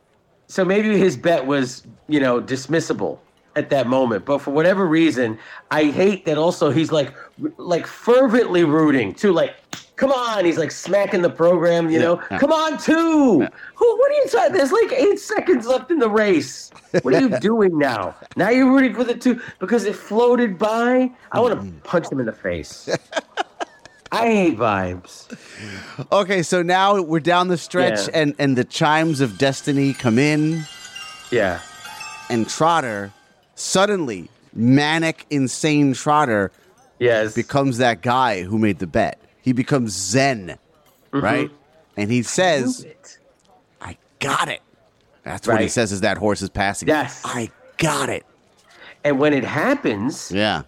so 0.47 0.63
maybe 0.63 0.97
his 0.97 1.17
bet 1.17 1.45
was, 1.45 1.83
you 2.07 2.19
know, 2.19 2.41
dismissible 2.41 3.19
at 3.55 3.69
that 3.69 3.87
moment. 3.87 4.25
But 4.25 4.39
for 4.39 4.51
whatever 4.51 4.87
reason, 4.87 5.37
I 5.69 5.85
hate 5.85 6.25
that 6.25 6.37
also 6.37 6.71
he's 6.71 6.91
like 6.91 7.13
like 7.57 7.85
fervently 7.85 8.63
rooting 8.63 9.13
too, 9.13 9.33
like, 9.33 9.55
come 9.99 10.11
on, 10.13 10.45
he's 10.45 10.57
like 10.57 10.71
smacking 10.71 11.21
the 11.21 11.29
program, 11.29 11.89
you 11.89 11.99
know, 11.99 12.15
come 12.39 12.53
on 12.53 12.77
two. 12.77 13.41
Who 13.75 13.97
what 13.97 14.11
are 14.11 14.15
you 14.15 14.25
trying? 14.29 14.53
There's 14.53 14.71
like 14.71 14.93
eight 14.93 15.19
seconds 15.19 15.67
left 15.67 15.91
in 15.91 15.99
the 15.99 16.09
race. 16.09 16.71
What 17.01 17.13
are 17.13 17.19
you 17.19 17.37
doing 17.41 17.77
now? 17.77 18.15
Now 18.37 18.49
you're 18.49 18.71
rooting 18.71 18.95
for 18.95 19.03
the 19.03 19.13
two 19.13 19.41
because 19.59 19.83
it 19.83 19.95
floated 19.95 20.57
by. 20.57 21.11
I 21.33 21.39
want 21.41 21.53
to 21.53 21.59
mm-hmm. 21.59 21.79
punch 21.79 22.09
him 22.09 22.21
in 22.21 22.25
the 22.25 22.33
face. 22.33 22.89
I 24.11 24.25
hate 24.25 24.57
vibes. 24.57 25.27
Okay, 26.11 26.41
so 26.43 26.63
now 26.63 26.99
we're 27.01 27.19
down 27.19 27.49
the 27.49 27.57
stretch, 27.57 28.07
Yeah. 28.07 28.21
and 28.21 28.35
and 28.39 28.57
the 28.57 28.63
chimes 28.63 29.19
of 29.19 29.37
destiny 29.37 29.93
come 29.93 30.17
in, 30.17 30.63
Yeah. 31.29 31.59
and 32.29 32.47
Trotter 32.47 33.11
suddenly 33.55 34.29
manic, 34.53 35.25
insane 35.29 35.93
Trotter 35.93 36.51
Yes. 36.99 37.35
becomes 37.35 37.77
that 37.77 38.01
guy 38.01 38.43
who 38.43 38.57
made 38.57 38.79
the 38.79 38.87
bet. 38.87 39.19
He 39.49 39.53
becomes 39.53 39.93
Zen, 39.93 40.59
Mm-hmm. 41.11 41.25
right? 41.25 41.51
And 41.97 42.11
he 42.11 42.21
says, 42.21 42.83
it. 42.83 43.17
"I 43.81 43.97
got 44.19 44.47
it." 44.47 44.61
That's 45.23 45.47
what 45.47 45.59
he 45.59 45.67
says 45.67 45.91
as 45.91 46.01
that 46.01 46.19
horse 46.19 46.43
is 46.43 46.51
passing. 46.51 46.87
Yes. 46.87 47.23
I 47.25 47.49
got 47.77 48.09
it. 48.09 48.27
And 49.03 49.17
when 49.17 49.33
it 49.33 49.43
happens, 49.43 50.31
Yeah, 50.31 50.61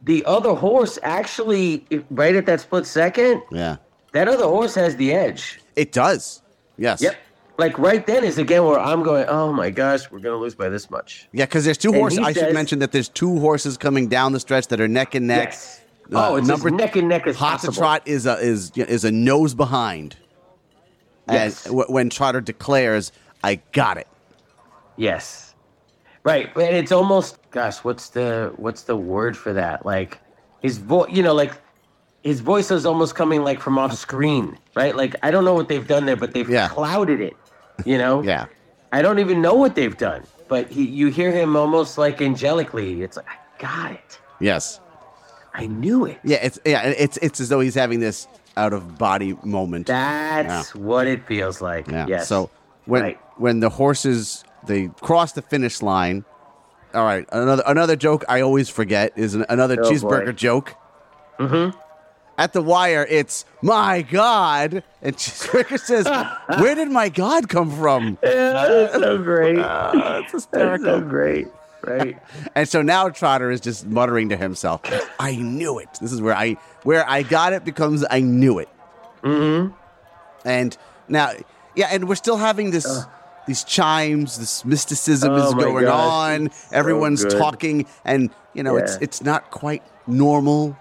the 0.00 0.24
other 0.26 0.54
horse 0.54 0.96
actually, 1.02 1.84
right 2.08 2.36
at 2.36 2.46
that 2.46 2.60
split 2.60 2.86
second, 2.86 3.42
yeah. 3.50 3.78
that 4.12 4.28
other 4.28 4.44
horse 4.44 4.76
has 4.76 4.94
the 4.94 5.12
edge. 5.12 5.58
It 5.74 5.90
does. 5.90 6.40
Yes. 6.78 7.02
Yep. 7.02 7.16
Like 7.58 7.76
right 7.80 8.06
then 8.06 8.22
is 8.22 8.38
again 8.38 8.64
where 8.64 8.78
I'm 8.78 9.02
going, 9.02 9.26
oh 9.26 9.52
my 9.52 9.70
gosh, 9.70 10.08
we're 10.12 10.20
going 10.20 10.36
to 10.36 10.40
lose 10.40 10.54
by 10.54 10.68
this 10.68 10.88
much. 10.88 11.26
Yeah, 11.32 11.46
because 11.46 11.64
there's 11.64 11.78
two 11.78 11.88
And 11.90 11.98
horses. 11.98 12.20
I 12.20 12.32
should 12.32 12.54
mention 12.54 12.78
that 12.78 12.92
there's 12.92 13.08
two 13.08 13.40
horses 13.40 13.76
coming 13.76 14.06
down 14.06 14.30
the 14.32 14.40
stretch 14.40 14.68
that 14.68 14.80
are 14.80 14.86
neck 14.86 15.16
and 15.16 15.26
neck. 15.26 15.48
Yes. 15.48 15.80
Uh, 16.12 16.30
oh, 16.32 16.36
it's 16.36 16.46
number- 16.48 16.70
neck 16.70 16.96
and 16.96 17.08
neck 17.08 17.26
as 17.26 17.36
Hot 17.36 17.60
to 17.60 17.66
possible. 17.68 17.74
Trot 17.74 18.02
is 18.06 18.26
a 18.26 18.34
is 18.38 18.70
is 18.76 19.04
a 19.04 19.10
nose 19.12 19.54
behind. 19.54 20.16
Yes. 21.30 21.64
W- 21.64 21.86
when 21.88 22.10
Trotter 22.10 22.40
declares, 22.40 23.10
"I 23.42 23.56
got 23.72 23.96
it," 23.96 24.06
Yes. 24.96 25.54
Right. 26.22 26.50
And 26.56 26.76
it's 26.76 26.92
almost 26.92 27.38
gosh, 27.50 27.78
what's 27.78 28.10
the 28.10 28.52
what's 28.56 28.82
the 28.82 28.96
word 28.96 29.36
for 29.36 29.52
that? 29.52 29.84
Like 29.86 30.18
his 30.62 30.78
voice, 30.78 31.10
you 31.10 31.22
know, 31.22 31.34
like 31.34 31.52
his 32.22 32.40
voice 32.40 32.70
is 32.70 32.86
almost 32.86 33.14
coming 33.14 33.42
like 33.42 33.60
from 33.60 33.78
off 33.78 33.94
screen, 33.94 34.58
right? 34.74 34.94
Like 34.96 35.16
I 35.22 35.30
don't 35.30 35.44
know 35.44 35.54
what 35.54 35.68
they've 35.68 35.86
done 35.86 36.06
there, 36.06 36.16
but 36.16 36.32
they've 36.32 36.48
Yeah. 36.48 36.68
clouded 36.68 37.20
it. 37.20 37.36
You 37.84 37.98
know? 37.98 38.22
yeah, 38.32 38.46
I 38.92 39.02
don't 39.02 39.18
even 39.18 39.42
know 39.42 39.54
what 39.54 39.74
they've 39.74 39.96
done, 39.96 40.22
but 40.48 40.70
he, 40.70 40.84
you 40.86 41.08
hear 41.08 41.30
him 41.32 41.56
almost 41.56 41.98
like 41.98 42.18
angelically. 42.18 43.02
It's 43.02 43.16
like, 43.16 43.26
I 43.28 43.36
got 43.60 43.92
it. 43.92 44.18
yes, 44.40 44.80
I 45.54 45.66
knew 45.66 46.04
it. 46.04 46.18
yeah. 46.24 46.38
It's 46.42 46.58
yeah. 46.64 46.82
It's 46.88 47.16
it's 47.18 47.40
as 47.40 47.48
though 47.48 47.60
he's 47.60 47.74
having 47.76 48.00
this 48.00 48.26
out 48.56 48.72
of 48.72 48.98
body 48.98 49.36
moment. 49.44 49.86
That's 49.86 50.74
what 50.74 51.06
it 51.06 51.26
feels 51.26 51.60
like. 51.60 51.88
yeah. 51.88 52.06
Yes. 52.08 52.28
So 52.28 52.50
when 52.86 53.02
Right. 53.02 53.20
when 53.36 53.60
the 53.60 53.70
horses 53.70 54.44
they 54.66 54.88
cross 55.00 55.32
the 55.32 55.42
finish 55.42 55.80
line. 55.82 56.24
All 56.94 57.02
right, 57.04 57.26
another 57.32 57.62
another 57.66 57.96
joke 57.96 58.24
I 58.28 58.40
always 58.40 58.68
forget 58.68 59.12
is 59.16 59.34
an, 59.34 59.44
another 59.48 59.76
Oh, 59.80 59.90
cheeseburger 59.90 60.26
boy. 60.26 60.32
joke. 60.32 60.74
Mm-hmm. 61.40 61.76
At 62.38 62.52
the 62.52 62.62
wire, 62.62 63.04
it's 63.08 63.44
my 63.62 64.02
God, 64.02 64.82
and 65.02 65.16
cheeseburger 65.16 65.78
says, 65.78 66.06
"Where 66.60 66.74
did 66.76 66.90
my 66.90 67.08
God 67.08 67.48
come 67.48 67.70
from?" 67.70 68.16
yeah, 68.22 68.30
that's 68.52 68.94
so 68.94 69.18
great. 69.18 69.56
That's 69.56 69.96
That's 69.96 70.32
hysterical. 70.32 70.84
so 70.86 71.00
great. 71.00 71.48
Right. 71.86 72.18
And 72.54 72.68
so 72.68 72.82
now 72.82 73.08
Trotter 73.08 73.50
is 73.50 73.60
just 73.60 73.86
muttering 73.86 74.28
to 74.30 74.36
himself, 74.36 74.80
"I 75.18 75.36
knew 75.36 75.78
it." 75.78 75.88
This 76.00 76.12
is 76.12 76.20
where 76.20 76.34
I 76.34 76.56
where 76.82 77.08
I 77.08 77.22
got 77.22 77.52
it 77.52 77.64
becomes 77.64 78.04
I 78.10 78.20
knew 78.20 78.58
it. 78.58 78.68
Mm-hmm. 79.22 79.72
And 80.44 80.76
now, 81.08 81.32
yeah, 81.74 81.88
and 81.90 82.08
we're 82.08 82.14
still 82.16 82.36
having 82.36 82.70
this. 82.70 83.04
These 83.46 83.64
chimes, 83.64 84.38
this 84.38 84.64
mysticism 84.64 85.32
Oh 85.32 85.48
is 85.48 85.52
going 85.54 85.84
gosh, 85.84 86.40
on. 86.40 86.46
it's 86.46 86.70
so 86.70 86.76
Everyone's 86.76 87.24
good. 87.24 87.36
talking, 87.36 87.86
and 88.04 88.30
you 88.54 88.62
know 88.62 88.76
it's 88.76 88.92
Yeah. 88.92 88.98
it's 89.02 89.22
not 89.22 89.50
quite 89.50 89.82
normal 90.06 90.76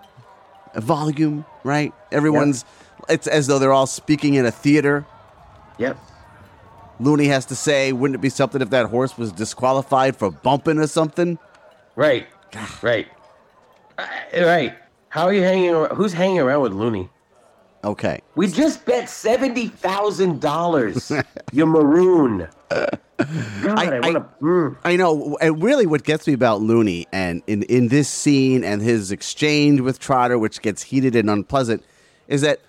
volume, 0.75 1.45
right? 1.65 1.91
Everyone's 2.11 2.63
it's 3.09 3.27
as 3.27 3.47
though 3.47 3.59
they're 3.59 3.73
all 3.73 3.85
speaking 3.87 4.35
in 4.35 4.45
a 4.45 4.51
theater. 4.51 5.05
Yep. 5.77 5.97
Looney 7.03 7.25
has 7.25 7.45
to 7.47 7.55
say, 7.55 7.91
"Wouldn't 7.93 8.15
it 8.15 8.21
be 8.21 8.29
something 8.29 8.61
if 8.61 8.69
that 8.71 8.87
horse 8.87 9.17
was 9.17 9.31
disqualified 9.31 10.15
for 10.15 10.31
bumping 10.31 10.79
or 10.79 10.87
something?" 10.87 11.37
Right. 11.95 12.27
right. 12.81 13.07
Uh, 13.97 14.05
right. 14.35 14.73
How 15.09 15.25
are 15.25 15.33
you 15.33 15.43
hanging 15.43 15.69
around? 15.69 15.95
Who's 15.95 16.13
hanging 16.13 16.39
around 16.39 16.61
with 16.61 16.73
Looney? 16.73 17.09
Okay, 17.85 18.21
We 18.35 18.47
just 18.47 18.85
bet 18.85 19.09
seventy 19.09 19.67
thousand 19.67 20.39
dollars. 20.39 21.11
you 21.51 21.65
maroon. 21.65 22.47
God, 22.69 22.99
I, 23.65 23.97
I- 23.97 23.99
want 23.99 24.15
to. 24.15 24.25
Mm. 24.41 24.77
I 24.85 24.95
know. 24.95 25.37
And 25.41 25.61
really, 25.61 25.85
what 25.85 26.03
gets 26.03 26.25
me 26.25 26.31
about 26.33 26.61
Looney 26.61 27.07
and 27.11 27.43
in, 27.45 27.63
in 27.63 27.89
this 27.89 28.07
scene 28.07 28.63
and 28.63 28.81
his 28.81 29.11
exchange 29.11 29.81
with 29.81 29.99
Trotter, 29.99 30.39
which 30.39 30.61
gets 30.61 30.81
heated 30.83 31.13
and 31.17 31.29
unpleasant, 31.29 31.83
is 32.29 32.39
that 32.41 32.61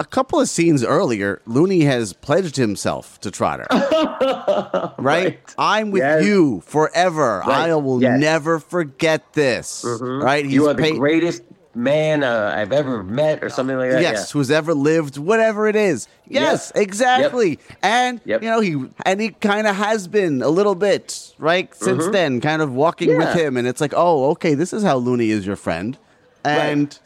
a 0.00 0.04
couple 0.04 0.40
of 0.40 0.48
scenes 0.48 0.82
earlier, 0.84 1.40
Looney 1.46 1.82
has 1.82 2.12
pledged 2.12 2.56
himself 2.56 3.20
to 3.20 3.30
Trotter. 3.30 3.66
right? 3.70 4.92
Right. 4.98 5.38
I'm 5.58 5.90
with 5.90 6.02
Yes. 6.02 6.24
you 6.24 6.60
forever. 6.66 7.42
Right. 7.46 7.70
I 7.70 7.74
will 7.76 8.02
Yes. 8.02 8.18
never 8.20 8.58
forget 8.58 9.32
this. 9.34 9.84
Right? 10.00 10.44
you 10.44 10.68
are 10.68 10.74
the 10.74 10.82
paid- 10.82 10.98
greatest 10.98 11.42
man 11.76 12.22
uh, 12.22 12.54
I've 12.56 12.70
ever 12.72 13.02
met, 13.02 13.42
or 13.42 13.48
something 13.50 13.76
like 13.76 13.90
that. 13.90 14.00
Yes, 14.02 14.30
who's 14.30 14.48
ever 14.50 14.74
lived, 14.74 15.18
whatever 15.18 15.66
it 15.66 15.74
is. 15.74 16.06
Yes, 16.28 16.70
Yep. 16.74 16.82
exactly. 16.84 17.58
And 17.82 18.20
Yep. 18.24 18.42
you 18.44 18.48
know 18.48 18.60
he 18.60 18.84
and 19.04 19.20
he 19.20 19.30
kind 19.30 19.66
of 19.66 19.74
has 19.74 20.06
been 20.06 20.40
a 20.42 20.48
little 20.48 20.76
bit 20.76 21.32
right 21.38 21.74
since 21.74 22.06
then, 22.08 22.40
kind 22.40 22.62
of 22.62 22.72
walking 22.72 23.16
with 23.16 23.26
Mm-hmm. 23.28 23.38
Him, 23.38 23.56
and 23.56 23.66
it's 23.66 23.80
like, 23.80 23.92
oh, 23.96 24.30
okay, 24.30 24.54
this 24.54 24.72
is 24.72 24.84
how 24.84 24.96
Looney 24.98 25.30
is 25.30 25.44
your 25.46 25.56
friend, 25.56 25.98
and 26.44 26.96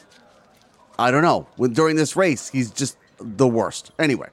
I 0.98 1.10
don't 1.10 1.22
know. 1.22 1.46
When 1.56 1.72
during 1.72 1.96
this 1.96 2.16
race, 2.16 2.48
he's 2.48 2.70
just 2.70 2.96
the 3.20 3.46
worst. 3.46 3.92
Anyway, 3.98 4.28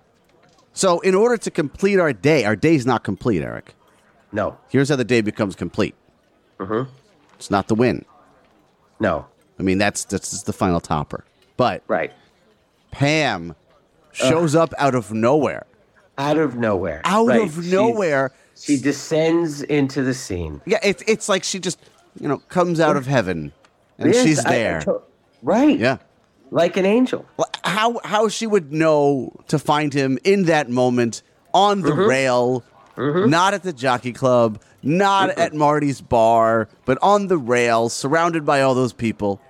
So, 0.73 0.99
in 1.01 1.15
order 1.15 1.37
to 1.37 1.51
complete 1.51 1.99
our 1.99 2.11
day, 2.11 2.43
our 2.43 2.55
day's 2.55 2.85
not 2.85 3.03
complete, 3.03 3.41
Eric. 3.41 3.73
No. 4.33 4.57
Here's 4.69 4.89
how 4.89 4.95
the 4.97 5.05
day 5.05 5.21
becomes 5.21 5.55
complete. 5.55 5.95
Mhm. 6.59 6.87
It's 7.35 7.49
not 7.49 7.67
the 7.69 7.75
win. 7.75 8.03
No. 8.99 9.25
I 9.59 9.63
mean, 9.63 9.77
that's 9.77 10.03
that's 10.03 10.31
just 10.31 10.45
the 10.45 10.53
final 10.53 10.81
topper. 10.81 11.23
But 11.55 11.83
Right. 11.87 12.11
Pam 12.91 13.55
shows 14.11 14.55
up 14.55 14.73
out 14.77 14.95
of 14.95 15.13
nowhere. 15.13 15.65
Out 16.17 16.37
of 16.37 16.55
nowhere. 16.55 17.01
Out 17.05 17.27
Right. 17.27 17.41
of 17.43 17.53
She's- 17.53 17.71
nowhere. 17.71 18.31
She 18.57 18.77
descends 18.77 19.61
into 19.61 20.01
the 20.01 20.13
scene. 20.13 20.61
Yeah, 20.65 20.79
it's 20.83 21.03
it's 21.07 21.27
like 21.29 21.43
she 21.43 21.59
just 21.59 21.79
you 22.19 22.27
know 22.27 22.37
comes 22.49 22.79
out 22.79 22.95
of 22.97 23.05
heaven 23.05 23.51
and 23.97 24.13
she's 24.15 24.43
I- 24.45 24.49
I 24.49 24.53
there. 24.57 24.79
to- 24.81 25.01
right. 25.41 25.77
yeah. 25.77 25.97
Like 26.51 26.77
an 26.77 26.85
angel. 26.85 27.25
How 27.63 27.99
how 28.03 28.29
she 28.29 28.47
would 28.47 28.71
know 28.71 29.33
to 29.47 29.59
find 29.59 29.93
him 29.93 30.17
in 30.23 30.43
that 30.43 30.69
moment 30.69 31.23
on 31.53 31.81
the 31.81 31.91
mm-hmm. 31.91 32.09
rail, 32.09 32.63
mm-hmm. 32.95 33.29
not 33.29 33.53
at 33.53 33.63
the 33.63 33.73
jockey 33.73 34.13
club, 34.13 34.61
not 34.83 35.29
mm-hmm. 35.29 35.41
at 35.41 35.53
Marty's 35.53 36.01
bar, 36.01 36.69
but 36.85 36.97
on 37.01 37.27
the 37.27 37.37
rail, 37.37 37.89
surrounded 37.89 38.45
by 38.45 38.61
all 38.61 38.75
those 38.75 38.93
people. 38.93 39.41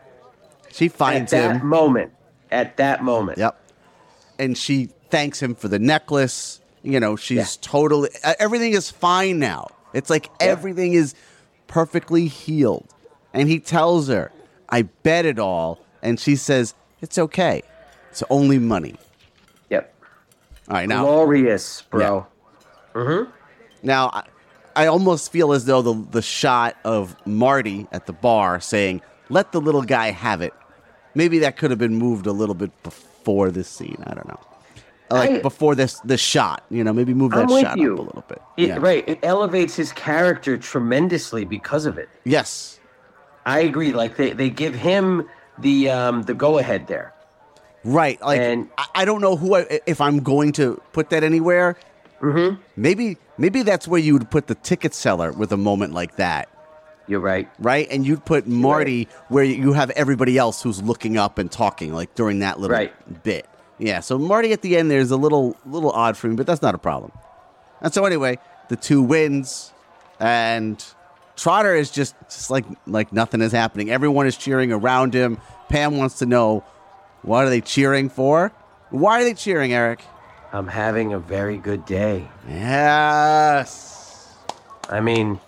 She 0.72 0.88
finds 0.88 1.32
him 1.32 1.40
At 1.40 1.48
that 1.48 1.62
him. 1.62 1.68
moment. 1.68 2.12
At 2.52 2.78
that 2.78 3.04
moment. 3.04 3.38
Yep. 3.38 3.60
And 4.40 4.58
she 4.58 4.90
thanks 5.10 5.42
him 5.42 5.56
for 5.56 5.68
the 5.68 5.80
necklace. 5.80 6.62
You 6.84 7.00
know, 7.00 7.16
she's 7.16 7.38
Yeah. 7.38 7.62
totally 7.62 8.10
everything 8.40 8.74
is 8.74 8.92
fine 8.92 9.40
now. 9.40 9.68
It's 9.94 10.10
like 10.10 10.30
everything 10.40 10.94
is 10.94 11.16
perfectly 11.68 12.28
healed. 12.28 12.88
And 13.34 13.50
he 13.50 13.60
tells 13.60 14.08
her, 14.08 14.32
"I 14.70 14.84
bet 14.84 15.26
it 15.26 15.40
all." 15.40 15.80
And 16.02 16.20
she 16.20 16.36
says, 16.36 16.74
"It's 17.06 17.18
okay. 17.20 17.62
It's 18.10 18.24
only 18.32 18.58
money." 18.60 18.96
Yep. 19.70 19.94
All 20.68 20.74
right, 20.76 20.90
now 20.90 21.04
Glorious, 21.04 21.84
bro. 21.84 22.26
Mm-hmm. 22.94 23.30
now 23.84 24.10
I, 24.12 24.24
I 24.76 24.88
almost 24.88 25.32
feel 25.32 25.54
as 25.54 25.66
though 25.66 25.82
the 25.84 25.94
the 26.12 26.22
shot 26.24 26.76
of 26.84 27.16
Marty 27.28 27.86
at 27.92 28.08
the 28.08 28.14
bar 28.14 28.60
saying, 28.60 29.02
"Let 29.30 29.52
the 29.52 29.62
little 29.62 29.84
guy 29.84 30.12
have 30.12 30.42
it." 30.42 30.54
Maybe 31.14 31.40
that 31.40 31.58
could 31.58 31.70
have 31.70 31.80
been 31.80 31.96
moved 31.96 32.26
a 32.26 32.32
little 32.32 32.56
bit 32.56 32.72
before 32.84 33.52
this 33.52 33.68
scene. 33.70 34.04
I 34.08 34.14
don't 34.16 34.28
know. 34.28 34.40
Like 35.12 35.30
I- 35.30 35.42
before 35.42 35.76
this 35.76 36.00
this 36.00 36.20
shot, 36.22 36.64
you 36.72 36.84
know, 36.84 36.92
maybe 36.94 37.14
move 37.14 37.32
that 37.32 37.48
shot 37.50 37.78
you. 37.78 37.94
up 37.94 38.00
a 38.00 38.02
little 38.02 38.26
bit. 38.28 38.42
It- 38.58 38.68
Yeah. 38.70 38.78
Right. 38.80 39.08
It 39.08 39.20
elevates 39.22 39.76
his 39.76 39.92
character 39.94 40.58
tremendously 40.58 41.46
because 41.46 41.86
of 41.86 42.00
it. 42.00 42.10
Yes. 42.24 42.80
I 43.46 43.60
agree. 43.60 43.94
Like 43.94 44.18
they, 44.18 44.32
they 44.34 44.50
give 44.50 44.74
him 44.74 45.30
the 45.60 45.90
um 45.90 46.24
the 46.24 46.34
go 46.34 46.58
ahead 46.58 46.88
there. 46.88 47.14
Right. 47.84 48.20
Like 48.22 48.40
And- 48.42 48.70
I, 48.78 48.86
I 48.96 49.06
don't 49.06 49.22
know 49.22 49.36
who 49.36 49.56
I, 49.56 49.80
if 49.86 50.02
I'm 50.02 50.20
going 50.22 50.52
to 50.54 50.82
put 50.92 51.10
that 51.12 51.24
anywhere. 51.24 51.78
Mm-hmm. 52.22 52.62
Maybe 52.76 53.18
maybe 53.38 53.62
that's 53.62 53.88
where 53.88 54.00
you 54.00 54.14
would 54.14 54.32
put 54.32 54.48
the 54.48 54.56
ticket 54.56 54.94
seller 54.94 55.32
with 55.32 55.52
a 55.52 55.58
moment 55.58 55.94
like 55.94 56.16
that. 56.16 56.50
You're 57.08 57.20
right. 57.20 57.48
right? 57.60 57.88
And 57.92 58.04
you'd 58.08 58.26
put 58.26 58.48
Marty 58.48 59.08
where 59.28 59.44
you 59.44 59.74
have 59.74 59.92
everybody 59.92 60.40
else 60.40 60.64
who's 60.64 60.82
looking 60.82 61.18
up 61.18 61.38
and 61.38 61.52
talking, 61.52 61.94
like 61.94 62.16
during 62.16 62.40
that 62.40 62.60
little 62.60 62.76
Right. 62.76 63.24
bit. 63.24 63.46
Yeah, 63.78 64.00
so 64.00 64.18
Marty 64.18 64.54
at 64.54 64.62
the 64.64 64.76
end 64.78 64.90
there's 64.90 65.12
a 65.12 65.18
little 65.18 65.56
little 65.68 65.92
odd 65.92 66.18
for 66.18 66.28
me, 66.28 66.36
but 66.36 66.48
that's 66.48 66.64
not 66.64 66.74
a 66.74 66.80
problem. 66.80 67.12
And 67.82 67.94
so 67.94 68.06
anyway, 68.06 68.40
the 68.70 68.76
two 68.78 69.04
wins, 69.04 69.72
and 70.20 70.84
Trotter 71.36 71.76
is 71.76 71.92
just 71.92 72.16
just 72.30 72.50
like 72.50 72.66
like 72.88 73.12
nothing 73.12 73.42
is 73.42 73.52
happening. 73.52 73.90
Everyone 73.90 74.26
is 74.28 74.38
cheering 74.38 74.72
around 74.72 75.14
him. 75.14 75.38
Pam 75.70 75.98
wants 75.98 76.20
to 76.20 76.26
know 76.26 76.64
what 77.24 77.46
are 77.46 77.50
they 77.50 77.62
cheering 77.62 78.10
for? 78.10 78.52
Why 78.90 79.22
are 79.22 79.24
they 79.24 79.34
cheering, 79.34 79.74
Eric? 79.74 80.02
I'm 80.54 80.68
having 80.68 81.12
a 81.12 81.20
very 81.20 81.58
good 81.58 81.86
day. 81.86 82.30
Yes, 82.48 84.36
I 84.90 85.02
mean, 85.02 85.40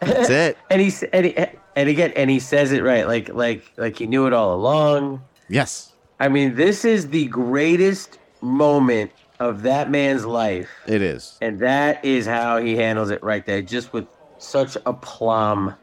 that's 0.00 0.30
it. 0.30 0.56
and 0.70 0.80
he 0.80 0.92
and, 1.12 1.26
he, 1.26 1.36
and 1.76 1.88
again, 1.88 2.12
and 2.16 2.30
he 2.30 2.40
says 2.40 2.72
it 2.72 2.82
right, 2.82 3.06
like 3.06 3.28
like 3.28 3.70
like 3.76 3.98
he 3.98 4.06
knew 4.06 4.26
it 4.26 4.32
all 4.32 4.54
along. 4.54 5.22
Yes, 5.48 5.92
I 6.18 6.28
mean, 6.28 6.54
this 6.54 6.84
is 6.84 7.10
the 7.10 7.26
greatest 7.26 8.18
moment 8.40 9.10
of 9.40 9.62
that 9.62 9.90
man's 9.90 10.24
life, 10.24 10.70
it 10.86 11.02
is. 11.02 11.36
and 11.42 11.58
that 11.58 12.02
is 12.04 12.24
how 12.24 12.58
he 12.58 12.76
handles 12.76 13.10
it 13.10 13.22
right 13.22 13.44
there, 13.44 13.60
just 13.60 13.92
with 13.92 14.06
such 14.44 14.76
aplomb. 14.86 15.74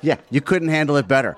Yeah, 0.00 0.16
you 0.30 0.40
couldn't 0.40 0.68
handle 0.68 0.96
it 0.96 1.08
better. 1.08 1.36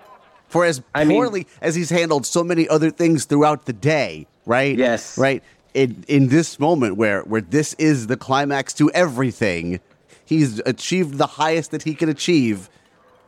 For 0.49 0.64
as 0.64 0.83
I 0.95 1.05
mean- 1.05 1.16
poorly 1.16 1.47
as 1.61 1.74
he's 1.74 1.91
handled 1.91 2.26
so 2.26 2.43
many 2.43 2.68
other 2.68 2.91
things 2.91 3.24
throughout 3.24 3.66
the 3.66 3.72
day, 3.72 4.26
right? 4.47 4.76
Yes. 4.76 5.16
Right. 5.16 5.43
In 5.74 6.05
in 6.09 6.28
this 6.28 6.59
moment 6.59 6.97
where 6.97 7.22
where 7.22 7.41
this 7.41 7.74
is 7.74 8.09
the 8.09 8.16
climax 8.16 8.72
to 8.74 8.91
everything, 8.91 9.78
he's 10.24 10.59
achieved 10.66 11.14
the 11.18 11.26
highest 11.26 11.70
that 11.70 11.85
he 11.85 11.95
can 11.95 12.09
achieve. 12.09 12.68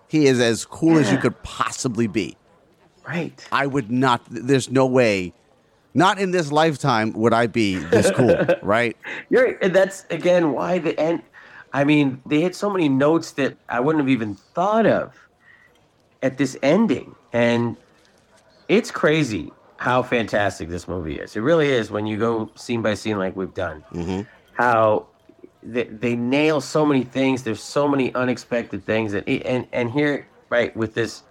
He 0.09 0.27
is 0.27 0.41
as 0.41 0.65
cool 0.65 0.99
as 0.99 1.11
you 1.11 1.17
could 1.19 1.41
possibly 1.43 2.07
be. 2.09 2.37
Right. 3.07 3.33
I 3.53 3.67
would 3.67 3.91
not. 3.91 4.23
There's 4.29 4.71
no 4.71 4.85
way. 4.87 5.33
Not 5.95 6.19
in 6.19 6.31
this 6.33 6.51
lifetime 6.51 7.13
would 7.13 7.33
I 7.35 7.47
be 7.47 7.77
this 7.77 8.11
cool, 8.11 8.45
right? 8.63 8.97
You're, 9.31 9.57
and 9.63 9.75
that's 9.75 10.05
again 10.11 10.53
why 10.53 10.79
the 10.79 10.99
end. 10.99 11.23
I 11.73 11.85
mean, 11.85 12.21
they 12.27 12.41
hit 12.41 12.55
so 12.55 12.69
many 12.69 12.89
notes 12.89 13.33
that 13.33 13.57
I 13.69 13.81
wouldn't 13.81 14.03
have 14.03 14.11
even 14.11 14.35
thought 14.35 14.87
of 14.87 15.15
at 16.23 16.39
this 16.39 16.57
ending, 16.63 17.15
and 17.33 17.77
it's 18.69 18.91
crazy 18.91 19.53
how 19.77 20.03
fantastic 20.03 20.69
this 20.69 20.87
movie 20.87 21.19
is. 21.19 21.35
It 21.35 21.41
really 21.41 21.69
is 21.69 21.91
when 21.91 22.07
you 22.07 22.17
go 22.17 22.51
scene 22.55 22.83
by 22.83 22.95
scene 22.95 23.19
like 23.19 23.35
we've 23.35 23.55
done. 23.55 23.85
Mm-hmm. 23.93 24.23
How 24.53 25.07
they, 25.63 25.85
they 25.85 26.15
nail 26.15 26.61
so 26.61 26.85
many 26.85 27.05
things. 27.05 27.43
There's 27.43 27.63
so 27.63 27.89
many 27.89 28.15
unexpected 28.15 28.85
things, 28.85 29.15
and 29.15 29.29
and 29.29 29.67
and 29.73 29.91
here, 29.91 30.27
right, 30.51 30.77
with 30.77 30.95
this 30.95 31.23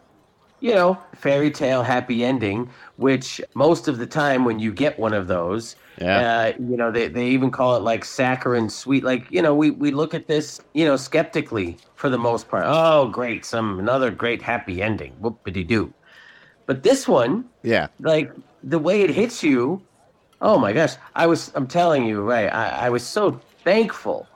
you 0.61 0.73
know, 0.73 0.97
fairy 1.15 1.51
tale 1.51 1.83
happy 1.83 2.23
ending, 2.23 2.69
which 2.95 3.41
most 3.55 3.87
of 3.87 3.97
the 3.97 4.05
time 4.05 4.45
when 4.45 4.59
you 4.59 4.71
get 4.71 4.97
one 4.97 5.13
of 5.13 5.27
those, 5.27 5.75
Yeah. 5.99 6.19
uh, 6.19 6.53
you 6.59 6.77
know, 6.77 6.91
they, 6.91 7.07
they 7.07 7.27
even 7.27 7.49
call 7.51 7.75
it 7.75 7.81
like 7.81 8.05
saccharine 8.05 8.69
sweet. 8.69 9.03
Like, 9.03 9.25
you 9.31 9.41
know, 9.41 9.55
we, 9.55 9.71
we 9.71 9.91
look 9.91 10.13
at 10.13 10.27
this, 10.27 10.61
you 10.73 10.85
know, 10.85 10.95
skeptically 10.95 11.77
for 11.95 12.09
the 12.09 12.17
most 12.17 12.47
part. 12.47 12.63
Oh, 12.67 13.07
great. 13.09 13.43
Some 13.43 13.79
another 13.79 14.11
great 14.11 14.41
happy 14.41 14.81
ending. 14.81 15.13
Whoopity 15.21 15.67
doo. 15.67 15.91
But 16.67 16.83
this 16.83 17.07
one, 17.07 17.45
Yeah. 17.63 17.87
like 17.99 18.31
the 18.63 18.79
way 18.79 19.01
it 19.01 19.09
hits 19.09 19.43
you, 19.43 19.81
oh 20.41 20.59
my 20.59 20.73
gosh. 20.73 20.93
I 21.15 21.25
was, 21.25 21.51
I'm 21.55 21.67
telling 21.67 22.05
you, 22.05 22.21
right. 22.21 22.53
I, 22.53 22.85
I 22.85 22.89
was 22.89 23.03
so 23.03 23.41
thankful 23.63 24.27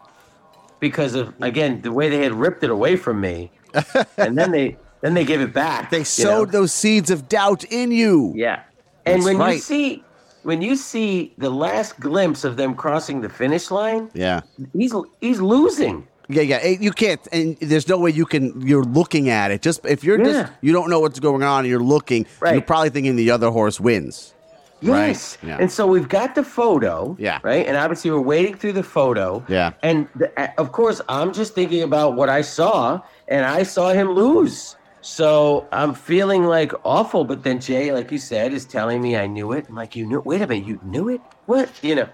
because 0.79 1.13
of, 1.13 1.33
again, 1.41 1.81
the 1.81 1.91
way 1.91 2.09
they 2.09 2.23
had 2.23 2.33
ripped 2.33 2.63
it 2.63 2.71
away 2.71 2.95
from 2.95 3.21
me. 3.21 3.51
and 4.17 4.37
then 4.37 4.51
they, 4.51 4.77
then 5.01 5.13
they 5.13 5.23
give 5.25 5.41
it 5.41 5.53
back. 5.53 5.89
They 5.89 5.97
you 5.97 6.01
know? 6.01 6.03
sowed 6.05 6.51
those 6.51 6.73
seeds 6.73 7.09
of 7.11 7.27
doubt 7.29 7.63
in 7.65 7.91
you. 7.91 8.33
Yeah. 8.35 8.61
And 9.05 9.21
That's 9.23 9.37
when 9.37 9.51
you 9.51 9.57
see 9.59 10.03
when 10.43 10.61
you 10.61 10.75
see 10.75 11.33
the 11.37 11.49
last 11.49 11.99
glimpse 11.99 12.43
of 12.43 12.55
them 12.55 12.75
crossing 12.75 13.21
the 13.21 13.29
finish 13.29 13.71
line, 13.71 14.09
Yeah. 14.13 14.41
he's 14.73 14.93
he's 15.21 15.39
losing. 15.41 16.07
Yeah, 16.27 16.41
yeah. 16.41 16.65
You 16.65 16.91
can't, 16.91 17.21
and 17.31 17.55
there's 17.61 17.87
no 17.87 17.99
way 17.99 18.09
you 18.09 18.25
can. 18.25 18.59
You're 18.65 18.83
looking 18.83 19.29
at 19.29 19.51
it. 19.51 19.61
Just 19.61 19.85
if 19.85 20.03
you're 20.03 20.17
Yeah. 20.17 20.23
just, 20.43 20.53
you 20.61 20.71
don't 20.71 20.89
know 20.89 20.99
what's 20.99 21.19
going 21.19 21.43
on, 21.43 21.59
and 21.59 21.67
you're 21.67 21.79
looking. 21.79 22.25
Right. 22.39 22.53
You're 22.53 22.61
probably 22.63 22.89
thinking 22.89 23.15
the 23.15 23.29
other 23.29 23.51
horse 23.51 23.79
wins. 23.79 24.33
Right, 24.81 25.07
Yes. 25.09 25.37
yeah. 25.41 25.57
And 25.59 25.71
so 25.71 25.87
we've 25.87 26.09
got 26.09 26.35
the 26.35 26.43
photo. 26.43 27.15
Yeah. 27.19 27.39
Right. 27.43 27.65
And 27.65 27.77
obviously 27.77 28.11
we're 28.11 28.19
waiting 28.19 28.55
through 28.55 28.73
the 28.73 28.83
photo. 28.83 29.43
Yeah. 29.47 29.71
And 29.83 30.07
the, 30.15 30.29
of 30.59 30.71
course, 30.71 30.99
I'm 31.07 31.31
just 31.31 31.53
thinking 31.55 31.81
about 31.83 32.15
what 32.15 32.29
I 32.29 32.41
saw, 32.41 33.01
and 33.27 33.45
I 33.45 33.63
saw 33.63 33.93
him 33.93 34.09
lose. 34.11 34.75
So 35.05 35.67
I'm 35.71 35.93
feeling 35.93 36.45
like 36.45 36.73
awful. 36.83 37.25
But 37.25 37.43
then 37.43 37.59
Jay, 37.59 37.91
like 37.91 38.11
you 38.11 38.17
said, 38.17 38.53
is 38.53 38.65
telling 38.65 39.03
me 39.03 39.15
I 39.15 39.27
knew 39.27 39.51
it. 39.51 39.67
I'm 39.69 39.75
like, 39.75 39.95
you 39.95 40.03
knew? 40.03 40.19
Wait 40.21 40.41
a 40.41 40.47
minute, 40.47 40.67
you 40.67 40.79
knew 40.83 41.09
it? 41.09 41.21
What? 41.45 41.69
You 41.83 41.93
know. 41.93 42.09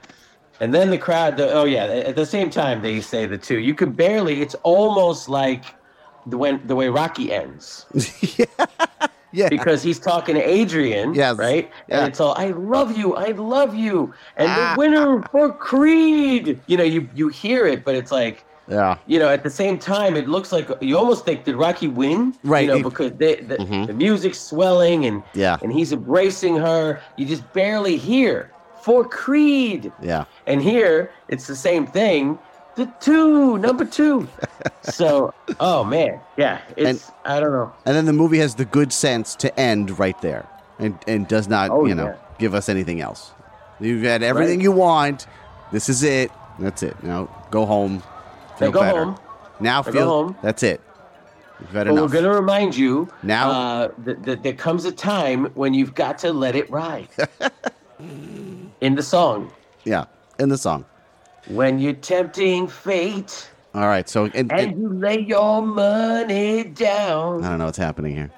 And 0.59 0.73
then 0.73 0.89
the 0.89 0.97
crowd. 0.97 1.37
The, 1.37 1.49
oh 1.53 1.63
yeah. 1.63 1.85
At 1.85 2.17
the 2.17 2.25
same 2.25 2.49
time, 2.49 2.81
they 2.81 2.99
say 2.99 3.25
the 3.25 3.37
two. 3.37 3.59
You 3.59 3.73
could 3.75 3.95
barely. 3.95 4.41
It's 4.41 4.55
almost 4.63 5.29
like 5.29 5.63
the 6.25 6.37
when 6.37 6.61
the 6.67 6.75
way 6.75 6.89
Rocky 6.89 7.31
ends 7.31 7.85
Yeah. 8.37 8.45
yeah. 9.31 9.47
because 9.47 9.81
he's 9.81 9.97
talking 9.97 10.35
to 10.35 10.41
Adrian, 10.41 11.13
Yes. 11.13 11.37
right? 11.37 11.71
Yeah. 11.87 11.99
And 11.99 12.07
it's 12.09 12.19
all, 12.19 12.35
I 12.37 12.47
love 12.49 12.97
you, 12.97 13.15
I 13.15 13.31
love 13.31 13.73
you, 13.73 14.13
and 14.35 14.49
Ah. 14.51 14.73
the 14.75 14.79
winner 14.79 15.23
for 15.31 15.53
Creed. 15.53 16.59
You 16.67 16.75
know, 16.75 16.83
you 16.83 17.07
you 17.15 17.29
hear 17.29 17.65
it, 17.65 17.85
but 17.85 17.95
it's 17.95 18.11
like, 18.11 18.43
yeah. 18.71 18.97
you 19.05 19.19
know, 19.19 19.27
at 19.29 19.43
the 19.43 19.49
same 19.49 19.77
time, 19.77 20.15
it 20.15 20.27
looks 20.27 20.51
like 20.51 20.67
you 20.81 20.97
almost 20.97 21.25
think 21.25 21.43
did 21.43 21.55
Rocky 21.55 21.87
win, 21.87 22.33
Right, 22.43 22.65
You 22.67 22.75
know, 22.81 22.89
because 22.89 23.11
they, 23.13 23.35
the, 23.35 23.57
mm-hmm. 23.57 23.85
the 23.85 23.93
music's 23.93 24.39
swelling 24.39 25.05
and 25.05 25.21
Yeah. 25.33 25.57
and 25.61 25.71
he's 25.71 25.91
embracing 25.93 26.55
her. 26.57 26.99
You 27.17 27.25
just 27.25 27.51
barely 27.53 27.97
hear 27.97 28.51
for 28.81 29.07
Creed, 29.07 29.91
Yeah. 30.01 30.23
and 30.47 30.61
here 30.61 31.11
it's 31.27 31.45
the 31.47 31.55
same 31.55 31.85
thing. 31.85 32.39
The 32.77 32.85
two, 33.01 33.57
number 33.57 33.83
two. 33.85 34.27
so, 34.81 35.33
oh 35.59 35.83
man, 35.83 36.19
yeah, 36.37 36.61
it's 36.77 37.11
I 37.25 37.39
don't 37.41 37.51
know. 37.51 37.73
And 37.85 37.95
then 37.95 38.05
the 38.05 38.13
movie 38.13 38.39
has 38.39 38.55
the 38.55 38.65
good 38.65 38.93
sense 38.93 39.35
to 39.43 39.47
end 39.59 39.99
right 39.99 40.19
there, 40.21 40.47
and 40.79 40.97
and 41.05 41.27
does 41.27 41.47
not, 41.49 41.69
Oh, 41.69 41.85
you 41.85 41.93
know, 41.93 42.17
give 42.39 42.55
us 42.55 42.69
anything 42.69 43.01
else. 43.01 43.33
You've 43.81 44.03
had 44.03 44.23
everything 44.23 44.59
Right. 44.59 44.63
you 44.63 44.71
want. 44.71 45.27
This 45.73 45.89
is 45.89 46.01
it. 46.03 46.31
That's 46.59 46.81
it. 46.81 46.95
Now 47.03 47.27
go 47.51 47.65
home. 47.65 48.01
Feel 48.67 48.71
go 48.71 48.79
better. 48.81 49.03
home. 49.05 49.15
Now 49.59 49.81
Now 49.81 49.81
feel. 49.83 50.07
home. 50.07 50.35
That's 50.41 50.63
it. 50.63 50.81
But 51.71 51.87
enough. 51.87 52.01
we're 52.05 52.11
going 52.13 52.23
to 52.23 52.31
remind 52.33 52.75
you 52.75 53.07
Now- 53.21 53.51
uh, 53.51 53.91
that, 53.99 54.23
that 54.23 54.43
there 54.43 54.53
comes 54.53 54.85
a 54.85 54.91
time 54.91 55.45
when 55.53 55.73
you've 55.75 55.93
got 55.93 56.17
to 56.19 56.33
let 56.33 56.55
it 56.55 56.69
ride. 56.71 57.07
In 58.81 58.95
the 58.95 59.03
song, 59.03 59.51
yeah, 59.83 60.05
in 60.39 60.49
the 60.49 60.57
song. 60.57 60.85
when 61.47 61.77
you're 61.77 61.93
tempting 61.93 62.67
fate 62.67 63.47
All 63.75 63.85
right. 63.87 64.09
So 64.09 64.25
and, 64.25 64.35
and 64.35 64.51
and- 64.51 64.81
you 64.81 64.89
lay 64.89 65.19
your 65.19 65.61
money 65.61 66.63
down. 66.63 67.43
I 67.43 67.49
don't 67.49 67.59
know 67.59 67.65
what's 67.65 67.77
happening 67.77 68.15
here. 68.15 68.31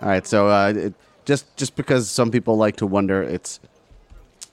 All 0.00 0.08
right. 0.08 0.24
So 0.24 0.46
uh, 0.48 0.72
it, 0.76 0.94
just 1.24 1.56
just 1.56 1.74
because 1.74 2.08
some 2.08 2.30
people 2.30 2.56
like 2.56 2.76
to 2.76 2.86
wonder, 2.86 3.22
it's 3.24 3.58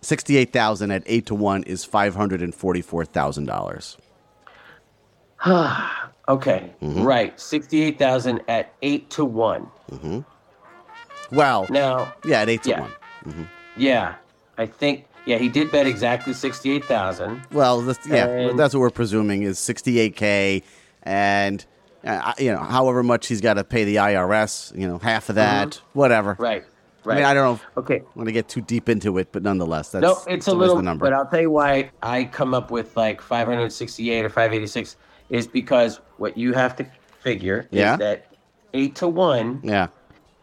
sixty-eight 0.02 0.52
thousand 0.52 0.90
at 0.90 1.04
eight 1.06 1.28
to 1.28 1.36
one 1.36 1.62
is 1.64 1.86
five 1.86 2.16
hundred 2.16 2.42
and 2.42 2.54
forty-four 2.56 3.06
thousand 3.06 3.46
dollars. 3.46 3.98
Okay, 6.30 6.72
Mm-hmm. 6.82 7.02
right. 7.04 7.40
68,000 7.40 8.42
at 8.48 8.72
8 8.84 9.10
to 9.12 9.26
1. 9.26 9.68
Well, 11.32 11.66
Now, 11.72 12.14
yeah, 12.24 12.42
at 12.42 12.50
eight 12.50 12.64
to 12.64 12.70
Yeah. 12.70 12.82
one. 12.82 13.50
yeah, 13.78 14.16
I 14.60 14.66
think, 14.68 15.06
yeah, 15.26 15.38
he 15.38 15.50
did 15.50 15.72
bet 15.72 15.88
exactly 15.88 16.34
68,000. 16.34 17.42
Well, 17.52 17.82
that's, 17.82 18.06
yeah, 18.08 18.26
And- 18.28 18.60
that's 18.60 18.74
what 18.76 18.82
we're 18.82 18.90
presuming 18.92 19.42
is 19.44 19.58
68k, 19.60 20.62
and 21.04 21.66
uh, 22.06 22.34
you 22.38 22.52
know, 22.52 22.60
however 22.60 23.02
much 23.04 23.28
he's 23.28 23.42
got 23.42 23.56
to 23.56 23.64
pay 23.64 23.84
the 23.84 23.98
IRS, 23.98 24.72
you 24.78 24.88
know, 24.88 25.00
half 25.00 25.30
of 25.30 25.36
that, 25.36 25.82
whatever. 25.94 26.34
Mm-hmm. 26.36 26.44
Right, 26.44 26.64
I 26.64 27.08
right. 27.10 27.16
mean, 27.16 27.26
I 27.26 27.34
don't 27.34 27.44
know. 27.44 27.54
If 27.54 27.78
Okay. 27.78 27.98
I 28.02 28.04
want 28.16 28.28
to 28.28 28.32
get 28.34 28.48
too 28.48 28.62
deep 28.62 28.88
into 28.88 29.18
it, 29.18 29.30
but 29.32 29.44
nonetheless, 29.44 29.90
that's 29.92 30.02
No, 30.04 30.18
it's 30.28 30.48
a 30.48 30.54
little, 30.54 30.76
the 30.78 30.82
number. 30.84 31.06
but 31.06 31.14
I'll 31.14 31.26
tell 31.26 31.42
you 31.42 31.52
why 31.52 31.90
I 32.04 32.24
come 32.26 32.54
up 32.54 32.70
with 32.72 32.96
like 32.96 33.20
568 33.22 34.26
or 34.26 34.30
586 34.30 34.96
is 35.30 35.48
because 35.48 36.00
what 36.18 36.38
you 36.38 36.54
have 36.54 36.76
to 36.78 36.86
figure 37.20 37.68
Yeah. 37.72 37.94
is 37.94 38.00
that 38.00 38.26
8 38.74 38.96
to 38.96 39.08
1 39.08 39.62
yeah, 39.64 39.88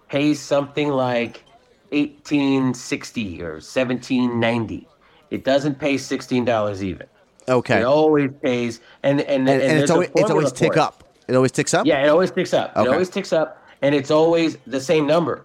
pays 0.09 0.41
something 0.41 0.89
like 0.89 1.43
1860 1.91 3.43
or 3.43 3.53
1790. 3.61 4.87
It 5.30 5.45
doesn't 5.45 5.78
pay 5.78 5.95
$16 5.97 6.82
even. 6.82 7.07
okay, 7.49 7.80
It 7.80 7.84
always 7.84 8.30
pays, 8.43 8.80
and 9.03 9.20
and, 9.20 9.49
and, 9.49 9.49
and, 9.49 9.61
there's 9.61 9.82
it's 9.82 9.91
always 9.91 10.11
it's 10.14 10.30
always 10.30 10.53
tick 10.53 10.72
it. 10.72 10.78
up. 10.78 11.03
It 11.28 11.34
always 11.34 11.53
ticks 11.53 11.74
up. 11.74 11.87
Yeah, 11.87 12.05
it 12.05 12.09
always 12.09 12.30
ticks 12.30 12.55
up. 12.55 12.72
Okay. 12.76 12.89
It 12.89 12.93
always 12.93 13.09
ticks 13.11 13.32
up, 13.32 13.62
and 13.82 13.95
it's 13.95 14.11
always 14.12 14.57
the 14.66 14.80
same 14.80 15.07
number. 15.07 15.45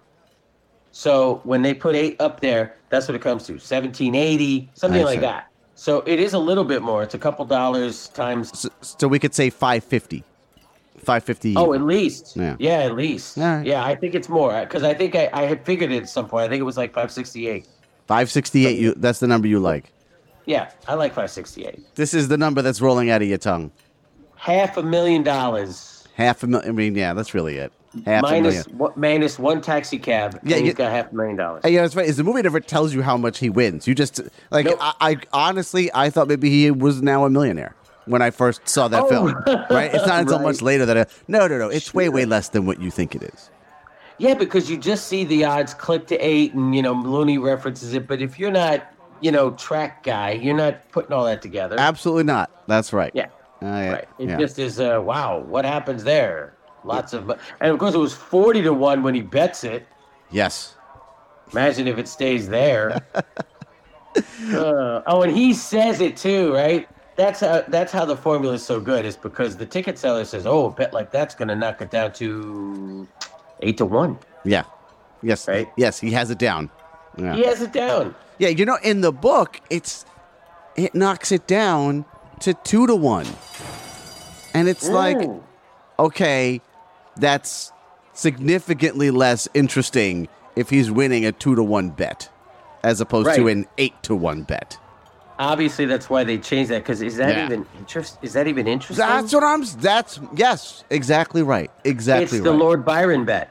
So 0.92 1.40
when 1.44 1.62
they 1.62 1.74
put 1.74 1.94
eight 1.96 2.20
up 2.20 2.40
there, 2.40 2.76
that's 2.88 3.08
what 3.08 3.14
it 3.14 3.22
comes 3.22 3.44
to 3.46 3.58
seventeen 3.58 4.14
eighty, 4.14 4.70
something 4.74 5.02
like 5.04 5.20
that. 5.20 5.48
So 5.82 6.04
it 6.06 6.20
is 6.20 6.32
a 6.32 6.38
little 6.38 6.62
bit 6.62 6.80
more. 6.80 7.02
It's 7.02 7.14
a 7.14 7.18
couple 7.18 7.44
dollars 7.44 8.06
times. 8.10 8.56
So, 8.56 8.68
so 8.82 9.08
we 9.08 9.18
could 9.18 9.34
say 9.34 9.50
550. 9.50 10.22
550. 10.98 11.56
Oh, 11.56 11.72
at 11.72 11.82
least. 11.82 12.36
Yeah. 12.36 12.54
Yeah, 12.60 12.84
at 12.84 12.94
least. 12.94 13.36
Right. 13.36 13.66
Yeah, 13.66 13.84
I 13.84 13.96
think 13.96 14.14
it's 14.14 14.28
more 14.28 14.60
because 14.60 14.84
I 14.84 14.94
think 14.94 15.16
I, 15.16 15.28
I 15.32 15.42
had 15.42 15.66
figured 15.66 15.90
it 15.90 16.04
at 16.04 16.08
some 16.08 16.28
point. 16.28 16.44
I 16.44 16.48
think 16.48 16.60
it 16.60 16.64
was 16.64 16.76
like 16.76 16.94
five 16.94 17.10
sixty 17.10 17.48
eight. 17.48 17.66
568. 18.06 18.78
You 18.78 18.94
that's 18.94 19.18
the 19.18 19.26
number 19.26 19.48
you 19.48 19.58
like. 19.58 19.92
Yeah, 20.46 20.70
I 20.86 20.94
like 20.94 21.14
five 21.14 21.32
sixty 21.32 21.66
eight. 21.66 21.84
This 21.96 22.14
is 22.14 22.28
the 22.28 22.36
number 22.36 22.62
that's 22.62 22.80
rolling 22.80 23.10
out 23.10 23.20
of 23.20 23.26
your 23.26 23.38
tongue. 23.38 23.72
Half 24.36 24.76
a 24.76 24.84
million 24.84 25.24
dollars 25.24 26.06
Half 26.14 26.44
a 26.44 26.46
million. 26.46 26.68
I 26.68 26.72
mean, 26.72 26.94
yeah, 26.94 27.12
that's 27.12 27.34
really 27.34 27.56
it. 27.56 27.72
Half 28.06 28.22
a 28.24 28.26
minus 28.26 28.54
million. 28.66 28.78
one, 28.78 28.92
minus 28.96 29.38
one 29.38 29.60
taxi 29.60 29.98
cab. 29.98 30.34
Yeah, 30.34 30.40
Yeah, 30.44 30.56
and 30.56 30.64
you- 30.66 30.70
he's 30.70 30.76
got 30.78 30.90
half 30.92 31.12
a 31.12 31.14
million 31.14 31.36
dollars. 31.36 31.62
Yeah, 31.66 31.82
that's 31.82 31.94
right. 31.94 32.06
Is 32.06 32.16
the 32.16 32.24
movie 32.24 32.42
never 32.42 32.58
tells 32.60 32.94
you 32.94 33.02
how 33.02 33.16
much 33.16 33.38
he 33.38 33.50
wins? 33.50 33.86
You 33.86 33.94
just 33.94 34.20
like 34.50 34.64
Nope. 34.66 34.78
I, 34.80 34.94
I 35.00 35.16
honestly 35.32 35.90
I 35.94 36.08
thought 36.10 36.28
maybe 36.28 36.48
he 36.50 36.70
was 36.70 37.02
now 37.02 37.24
a 37.24 37.30
millionaire 37.30 37.74
when 38.06 38.22
I 38.22 38.30
first 38.30 38.66
saw 38.68 38.88
that 38.88 39.02
Oh. 39.04 39.08
film. 39.08 39.34
Right? 39.70 39.94
It's 39.94 40.06
not 40.06 40.20
until 40.22 40.38
Right. 40.38 40.44
much 40.44 40.62
later 40.62 40.86
that 40.86 40.96
I, 40.98 41.06
no, 41.28 41.46
no, 41.46 41.58
no. 41.58 41.68
It's 41.68 41.92
way, 41.92 42.08
way 42.08 42.24
less 42.24 42.48
than 42.48 42.64
what 42.66 42.80
you 42.80 42.90
think 42.90 43.14
it 43.14 43.22
is. 43.22 43.50
Yeah, 44.18 44.34
because 44.34 44.70
you 44.70 44.76
just 44.78 45.06
see 45.08 45.24
the 45.24 45.44
odds 45.44 45.74
click 45.74 46.06
to 46.08 46.16
eight, 46.16 46.54
and 46.54 46.74
you 46.74 46.82
know 46.82 46.92
Looney 46.92 47.38
references 47.38 47.92
it. 47.94 48.06
But 48.06 48.22
if 48.22 48.38
you're 48.38 48.50
not, 48.52 48.86
you 49.20 49.32
know, 49.32 49.50
track 49.52 50.02
guy, 50.04 50.32
you're 50.32 50.56
not 50.56 50.88
putting 50.92 51.12
all 51.12 51.24
that 51.24 51.42
together. 51.42 51.76
Absolutely 51.78 52.24
not. 52.24 52.50
That's 52.68 52.92
right. 52.92 53.10
Yeah, 53.14 53.26
Uh, 53.62 53.66
yeah. 53.66 53.90
right. 53.92 54.08
It 54.18 54.28
yeah. 54.30 54.36
just 54.38 54.58
is. 54.58 54.78
Uh, 54.80 55.00
wow, 55.02 55.38
what 55.38 55.64
happens 55.64 56.04
there? 56.04 56.54
Lots 56.84 57.12
of, 57.12 57.30
and 57.60 57.70
of 57.70 57.78
course 57.78 57.94
it 57.94 57.98
was 57.98 58.14
forty 58.14 58.62
to 58.62 58.72
one 58.72 59.02
when 59.02 59.14
he 59.14 59.22
bets 59.22 59.64
it. 59.64 59.86
yes. 60.30 60.76
Imagine 61.52 61.86
if 61.86 61.98
it 61.98 62.08
stays 62.08 62.48
there. 62.48 63.04
uh, 63.14 65.02
oh, 65.06 65.22
and 65.22 65.36
he 65.36 65.52
says 65.52 66.00
it 66.00 66.16
too, 66.16 66.54
right? 66.54 66.88
That's 67.16 67.40
how 67.40 67.62
that's 67.68 67.92
how 67.92 68.06
the 68.06 68.16
formula 68.16 68.54
is 68.54 68.64
so 68.64 68.80
good. 68.80 69.04
Is 69.04 69.16
because 69.16 69.58
the 69.58 69.66
ticket 69.66 69.98
seller 69.98 70.24
says, 70.24 70.46
"Oh, 70.46 70.66
a 70.66 70.70
bet 70.70 70.94
like 70.94 71.10
that's 71.10 71.34
going 71.34 71.48
to 71.48 71.54
knock 71.54 71.82
it 71.82 71.90
down 71.90 72.12
to 72.14 73.06
eight 73.60 73.76
to 73.78 73.84
one." 73.84 74.18
Yeah. 74.44 74.64
Yes. 75.22 75.46
Right? 75.46 75.70
Yes. 75.76 76.00
He 76.00 76.10
has 76.12 76.30
it 76.30 76.38
down. 76.38 76.70
Yeah. 77.18 77.34
He 77.34 77.44
has 77.44 77.60
it 77.60 77.72
down. 77.72 78.14
Yeah. 78.38 78.48
You 78.48 78.64
know, 78.64 78.78
in 78.82 79.02
the 79.02 79.12
book, 79.12 79.60
it's 79.68 80.06
it 80.74 80.94
knocks 80.94 81.30
it 81.32 81.46
down 81.46 82.06
to 82.40 82.54
two 82.54 82.86
to 82.86 82.96
one, 82.96 83.26
and 84.54 84.68
it's 84.68 84.88
like. 84.88 85.18
Okay, 85.98 86.60
that's 87.16 87.72
significantly 88.14 89.10
less 89.10 89.48
interesting 89.54 90.28
if 90.56 90.70
he's 90.70 90.90
winning 90.90 91.24
a 91.24 91.32
two 91.32 91.54
to 91.54 91.62
one 91.62 91.90
bet 91.90 92.28
as 92.84 93.00
opposed 93.00 93.34
to 93.36 93.48
an 93.48 93.66
eight 93.78 93.94
to 94.02 94.14
one 94.14 94.42
bet. 94.42 94.76
Obviously, 95.38 95.86
that's 95.86 96.10
why 96.10 96.24
they 96.24 96.36
changed 96.38 96.70
that. 96.70 96.82
Because 96.82 97.00
is 97.02 97.16
that 97.16 97.30
Yeah. 97.34 97.46
even 97.46 97.66
interest? 97.78 98.18
Is 98.22 98.32
that 98.34 98.46
even 98.46 98.68
interesting? 98.68 99.04
That's 99.06 99.32
what 99.32 99.42
I'm. 99.42 99.64
That's 99.78 100.20
yes, 100.36 100.84
exactly 100.90 101.42
right. 101.42 101.70
Exactly 101.84 102.38
it's 102.38 102.44
the 102.44 102.50
right. 102.52 102.58
Lord 102.58 102.84
Byron 102.84 103.24
bet. 103.24 103.50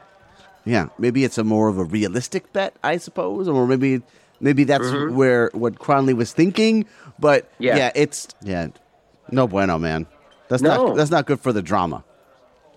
yeah, 0.64 0.86
maybe 0.98 1.24
it's 1.24 1.38
a 1.38 1.44
more 1.44 1.68
of 1.68 1.78
a 1.78 1.84
realistic 1.84 2.52
bet, 2.52 2.74
I 2.84 2.96
suppose, 2.98 3.48
or 3.48 3.66
maybe 3.66 4.00
maybe 4.40 4.64
that's 4.64 4.90
where 5.10 5.50
what 5.54 5.74
Cronley 5.80 6.14
was 6.14 6.32
thinking. 6.32 6.86
But 7.18 7.50
yeah. 7.58 7.72
Mm-hmm. 7.72 7.78
Yeah. 7.78 7.90
it's 7.94 8.28
yeah, 8.42 8.68
no 9.30 9.46
bueno, 9.48 9.78
man. 9.78 10.06
That's 10.48 10.62
No. 10.62 10.88
not 10.88 10.96
that's 10.96 11.10
not 11.10 11.26
good 11.26 11.40
for 11.40 11.52
the 11.52 11.62
drama. 11.62 12.04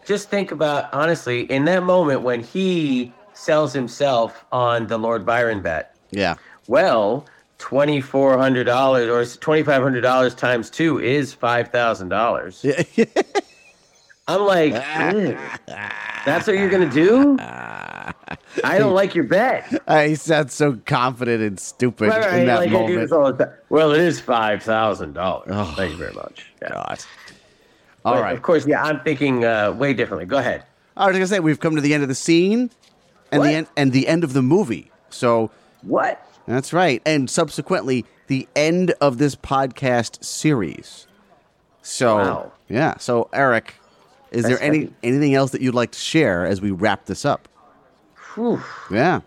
Just 0.06 0.30
think 0.30 0.51
about 0.51 0.93
honestly 0.93 1.41
in 1.51 1.66
that 1.66 1.84
moment 1.84 2.22
when 2.22 2.41
he 2.43 3.12
sells 3.34 3.74
himself 3.74 4.45
on 4.51 4.88
the 4.88 4.97
Lord 4.97 5.26
Byron 5.26 5.62
bet. 5.62 5.95
Yeah, 6.12 6.36
Well, 6.68 7.26
twenty 7.58 7.99
four 8.01 8.38
hundred 8.38 8.66
dollars 8.66 9.10
or 9.10 9.38
twenty 9.39 9.64
five 9.64 9.82
hundred 9.82 10.01
dollars 10.01 10.36
times 10.36 10.70
two 10.70 10.99
is 10.99 11.34
five 11.34 11.70
thousand 11.70 12.10
dollars. 12.10 12.64
I'm 14.28 14.41
like, 14.41 14.74
that's 16.26 16.47
what 16.47 16.58
you're 16.58 16.70
gonna 16.70 16.89
do? 16.89 17.38
I 17.39 18.78
don't 18.78 18.93
like 18.93 19.14
your 19.16 19.26
bet. 19.26 19.82
Uh, 19.88 20.03
he 20.03 20.16
sounds 20.16 20.53
so 20.53 20.80
confident 20.86 21.43
and 21.43 21.60
stupid 21.60 22.10
Right, 22.10 22.39
in 22.39 22.45
that 22.47 22.58
like 22.60 22.72
moment. 22.72 23.01
this 23.01 23.12
all 23.12 23.32
the 23.34 23.45
time. 23.45 23.53
Well, 23.70 23.91
it 23.91 24.01
is 24.01 24.20
five 24.20 24.64
thousand 24.64 25.14
dollars. 25.14 25.49
Oh, 25.51 25.74
Thank 25.76 25.91
you 25.91 25.97
very 25.97 26.14
much. 26.14 26.45
Yeah. 26.62 26.70
God. 26.70 26.99
All 28.06 28.14
But, 28.14 28.22
right. 28.24 28.36
Of 28.38 28.41
course, 28.43 28.66
yeah. 28.68 28.84
I'm 28.84 28.99
thinking 29.01 29.43
uh, 29.43 29.72
way 29.74 29.93
differently. 29.93 30.26
Go 30.26 30.38
ahead. 30.38 30.64
I 30.95 31.08
was 31.08 31.14
gonna 31.16 31.28
say 31.28 31.39
we've 31.41 31.60
come 31.60 31.76
to 31.76 31.82
the 31.82 31.93
end 31.93 32.03
of 32.03 32.10
the 32.10 32.16
scene, 32.16 32.70
and 33.32 33.39
What? 33.41 33.47
the 33.47 33.53
end 33.53 33.68
and 33.76 33.91
the 33.91 34.08
end 34.08 34.24
of 34.24 34.32
the 34.34 34.41
movie. 34.41 34.91
So 35.10 35.51
What? 35.82 36.24
that's 36.47 36.72
right, 36.72 37.01
and 37.06 37.30
subsequently 37.30 38.06
the 38.28 38.47
end 38.56 38.93
of 39.01 39.18
this 39.18 39.36
podcast 39.36 40.24
series. 40.24 41.08
So 41.82 42.16
Wow. 42.18 42.51
yeah. 42.70 42.95
So 42.99 43.28
Eric, 43.34 43.74
is 44.32 44.43
That's 44.43 44.56
there 44.60 44.64
any 44.66 44.80
heavy. 44.82 44.93
anything 45.03 45.36
else 45.36 45.51
that 45.51 45.62
you'd 45.62 45.76
like 45.76 45.91
to 45.91 45.99
share 45.99 46.45
as 46.45 46.62
we 46.62 46.72
wrap 46.72 47.06
this 47.08 47.26
up? 47.26 47.47
Whew. 48.36 48.62
Yeah, 48.91 49.22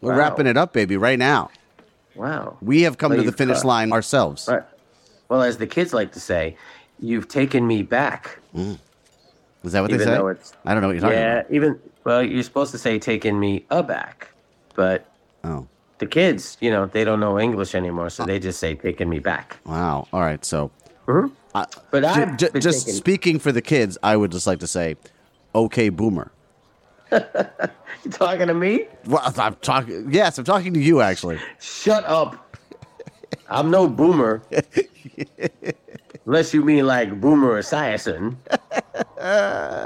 we're 0.00 0.12
Wow. 0.12 0.18
wrapping 0.18 0.46
it 0.46 0.56
up, 0.56 0.72
baby, 0.72 0.96
right 0.96 1.18
now. 1.18 1.50
Wow. 2.14 2.56
We 2.60 2.82
have 2.82 2.98
come 2.98 3.10
Well, 3.12 3.22
to 3.22 3.30
the 3.30 3.36
finish 3.36 3.58
cut. 3.58 3.66
line 3.66 3.92
ourselves. 3.92 4.48
Right. 4.50 4.62
Well, 5.28 5.42
as 5.42 5.56
the 5.58 5.66
kids 5.66 5.94
like 5.94 6.12
to 6.12 6.20
say, 6.20 6.56
you've 7.02 7.28
taken 7.28 7.66
me 7.66 7.82
back. 7.82 8.38
Mm. 8.54 8.78
Is 9.64 9.72
that 9.72 9.80
what 9.82 9.90
they 9.90 9.96
Even 9.96 10.06
say? 10.06 10.14
it's- 10.14 10.52
I 10.64 10.72
don't 10.72 10.80
know 10.80 10.88
what 10.88 10.94
you're 10.94 11.02
talking 11.02 11.18
about. 11.18 11.46
Yeah. 11.50 11.56
Even 11.56 11.78
well, 12.04 12.22
you're 12.22 12.42
supposed 12.42 12.72
to 12.72 12.78
say 12.78 12.98
taken 12.98 13.38
me 13.38 13.64
aback, 13.70 14.28
but. 14.74 15.06
Oh, 15.44 15.66
the 15.98 16.06
kids, 16.06 16.56
you 16.60 16.70
know, 16.70 16.86
they 16.86 17.04
don't 17.04 17.20
know 17.20 17.38
English 17.38 17.74
anymore, 17.76 18.10
so 18.10 18.24
ah. 18.24 18.26
they 18.26 18.38
just 18.40 18.58
say 18.58 18.74
taken 18.74 19.08
me 19.08 19.18
back. 19.18 19.58
wow. 19.64 20.08
All 20.12 20.20
right. 20.20 20.44
So 20.44 20.70
mm-hmm. 21.06 21.28
But 21.90 22.04
I've 22.04 22.36
ju- 22.38 22.50
been 22.50 22.62
just 22.62 22.86
taken- 22.86 22.98
speaking 22.98 23.38
for 23.38 23.52
the 23.52 23.62
kids, 23.62 23.98
I 24.02 24.16
would 24.16 24.32
just 24.32 24.46
like 24.46 24.60
to 24.60 24.66
say, 24.66 24.96
"Okay, 25.54 25.90
boomer." 25.90 26.32
You 28.04 28.10
talking 28.10 28.48
to 28.48 28.54
me? 28.54 28.86
Well, 29.06 29.32
I'm 29.36 29.54
talking. 29.56 30.12
Yes, 30.12 30.36
I'm 30.38 30.44
talking 30.44 30.74
to 30.74 30.80
you 30.80 31.00
actually. 31.00 31.38
Shut 31.60 32.04
up. 32.04 32.56
I'm 33.48 33.70
no 33.70 33.86
boomer. 33.88 34.42
Unless 36.26 36.54
you 36.54 36.62
mean 36.64 36.86
like 36.86 37.20
Boomer 37.20 37.60
Esiason, 37.60 38.36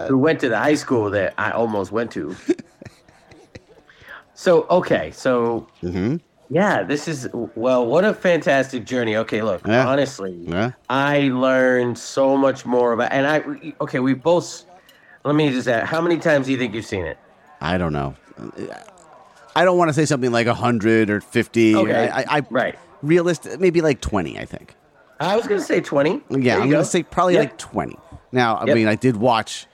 who 0.09 0.19
went 0.19 0.41
to 0.41 0.49
the 0.49 0.59
high 0.59 0.75
school 0.75 1.11
that 1.11 1.35
I 1.39 1.51
almost 1.51 1.93
went 1.93 2.11
to. 2.13 2.37
So, 4.35 4.67
okay, 4.69 5.11
so 5.13 5.67
mm-hmm. 5.83 6.17
Yeah, 6.49 6.83
this 6.85 7.09
is 7.09 7.29
well, 7.33 7.87
what 7.87 8.05
a 8.05 8.15
fantastic 8.15 8.85
journey. 8.85 9.17
Okay, 9.17 9.43
look, 9.43 9.67
Yeah. 9.67 9.89
honestly, 9.89 10.33
Yeah. 10.33 10.73
I 10.89 11.29
learned 11.29 11.99
so 11.99 12.37
much 12.37 12.65
more 12.65 12.93
about, 12.93 13.13
and 13.13 13.27
I 13.27 13.75
okay, 13.81 13.99
we 13.99 14.15
both. 14.15 14.65
Let 15.25 15.35
me 15.35 15.51
just 15.51 15.67
ask, 15.67 15.87
how 15.87 16.01
many 16.01 16.19
times 16.19 16.47
do 16.47 16.53
you 16.53 16.59
think 16.59 16.73
you've 16.75 16.87
seen 16.87 17.05
it? 17.05 17.19
I 17.61 17.79
don't 17.79 17.93
know. 17.93 18.15
I 19.57 19.65
don't 19.65 19.77
want 19.77 19.89
to 19.89 19.93
say 19.95 20.05
something 20.05 20.31
like 20.31 20.47
100 20.47 21.11
or 21.11 21.21
50. 21.21 21.75
Okay, 21.75 22.09
I, 22.09 22.21
I, 22.21 22.25
I 22.29 22.43
right. 22.51 22.79
Realistic, 23.03 23.59
maybe 23.59 23.81
like 23.81 24.01
20, 24.01 24.39
I 24.39 24.45
think. 24.45 24.75
I 25.21 25.37
was 25.37 25.47
gonna 25.47 25.61
say 25.61 25.81
twenty. 25.81 26.23
Yeah, 26.31 26.59
I'm 26.59 26.69
going 26.71 26.83
to 26.83 26.85
say 26.85 27.03
probably 27.03 27.35
Yep. 27.35 27.43
like 27.43 27.59
20. 27.59 27.97
Now, 28.33 28.57
I 28.57 28.67
Yep. 28.67 28.75
mean, 28.75 28.87
I 28.89 28.97
did 28.97 29.17
watch 29.17 29.67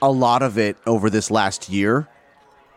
a 0.00 0.10
lot 0.10 0.42
of 0.42 0.58
it 0.58 0.76
over 0.86 1.10
this 1.10 1.30
last 1.30 1.68
year, 1.68 2.08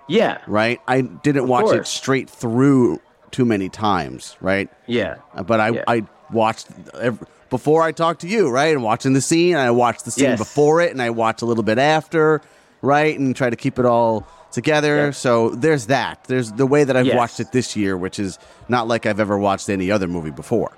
yeah, 0.07 0.37
right? 0.47 0.79
I 0.87 1.01
didn't 1.01 1.47
watch 1.47 1.73
it 1.73 1.87
straight 1.87 2.29
through 2.29 3.01
too 3.31 3.45
many 3.45 3.69
times, 3.69 4.35
right? 4.41 4.69
yeah, 4.85 5.15
Uh, 5.35 5.43
But 5.43 5.59
I, 5.59 5.69
Yeah. 5.69 5.83
I 5.87 6.03
watched 6.31 6.67
ev 6.99 7.19
before 7.49 7.83
I 7.83 7.91
talked 7.93 8.21
to 8.21 8.27
you, 8.27 8.49
right? 8.49 8.73
And 8.73 8.83
watching 8.83 9.13
the 9.13 9.21
scene, 9.21 9.53
and 9.55 9.61
I 9.61 9.71
watched 9.71 10.03
the 10.05 10.11
scene 10.11 10.25
Yes. 10.31 10.39
before 10.39 10.81
it, 10.81 10.91
and 10.91 11.01
I 11.01 11.09
watched 11.09 11.41
a 11.41 11.45
little 11.45 11.63
bit 11.63 11.77
after, 11.77 12.41
right? 12.81 13.17
And 13.17 13.33
try 13.35 13.49
to 13.49 13.55
keep 13.55 13.79
it 13.79 13.85
all 13.85 14.25
together. 14.51 14.97
Yeah. 15.07 15.11
So 15.11 15.49
there's 15.49 15.85
that. 15.87 16.23
There's 16.27 16.51
the 16.53 16.65
way 16.65 16.83
that 16.83 16.95
I've 16.97 17.05
Yes. 17.05 17.15
watched 17.15 17.39
it 17.39 17.51
this 17.53 17.75
year, 17.75 17.95
which 17.97 18.19
is 18.19 18.37
not 18.67 18.87
like 18.87 19.05
I've 19.05 19.19
ever 19.19 19.37
watched 19.37 19.69
any 19.69 19.89
other 19.91 20.07
movie 20.07 20.31
before. 20.31 20.71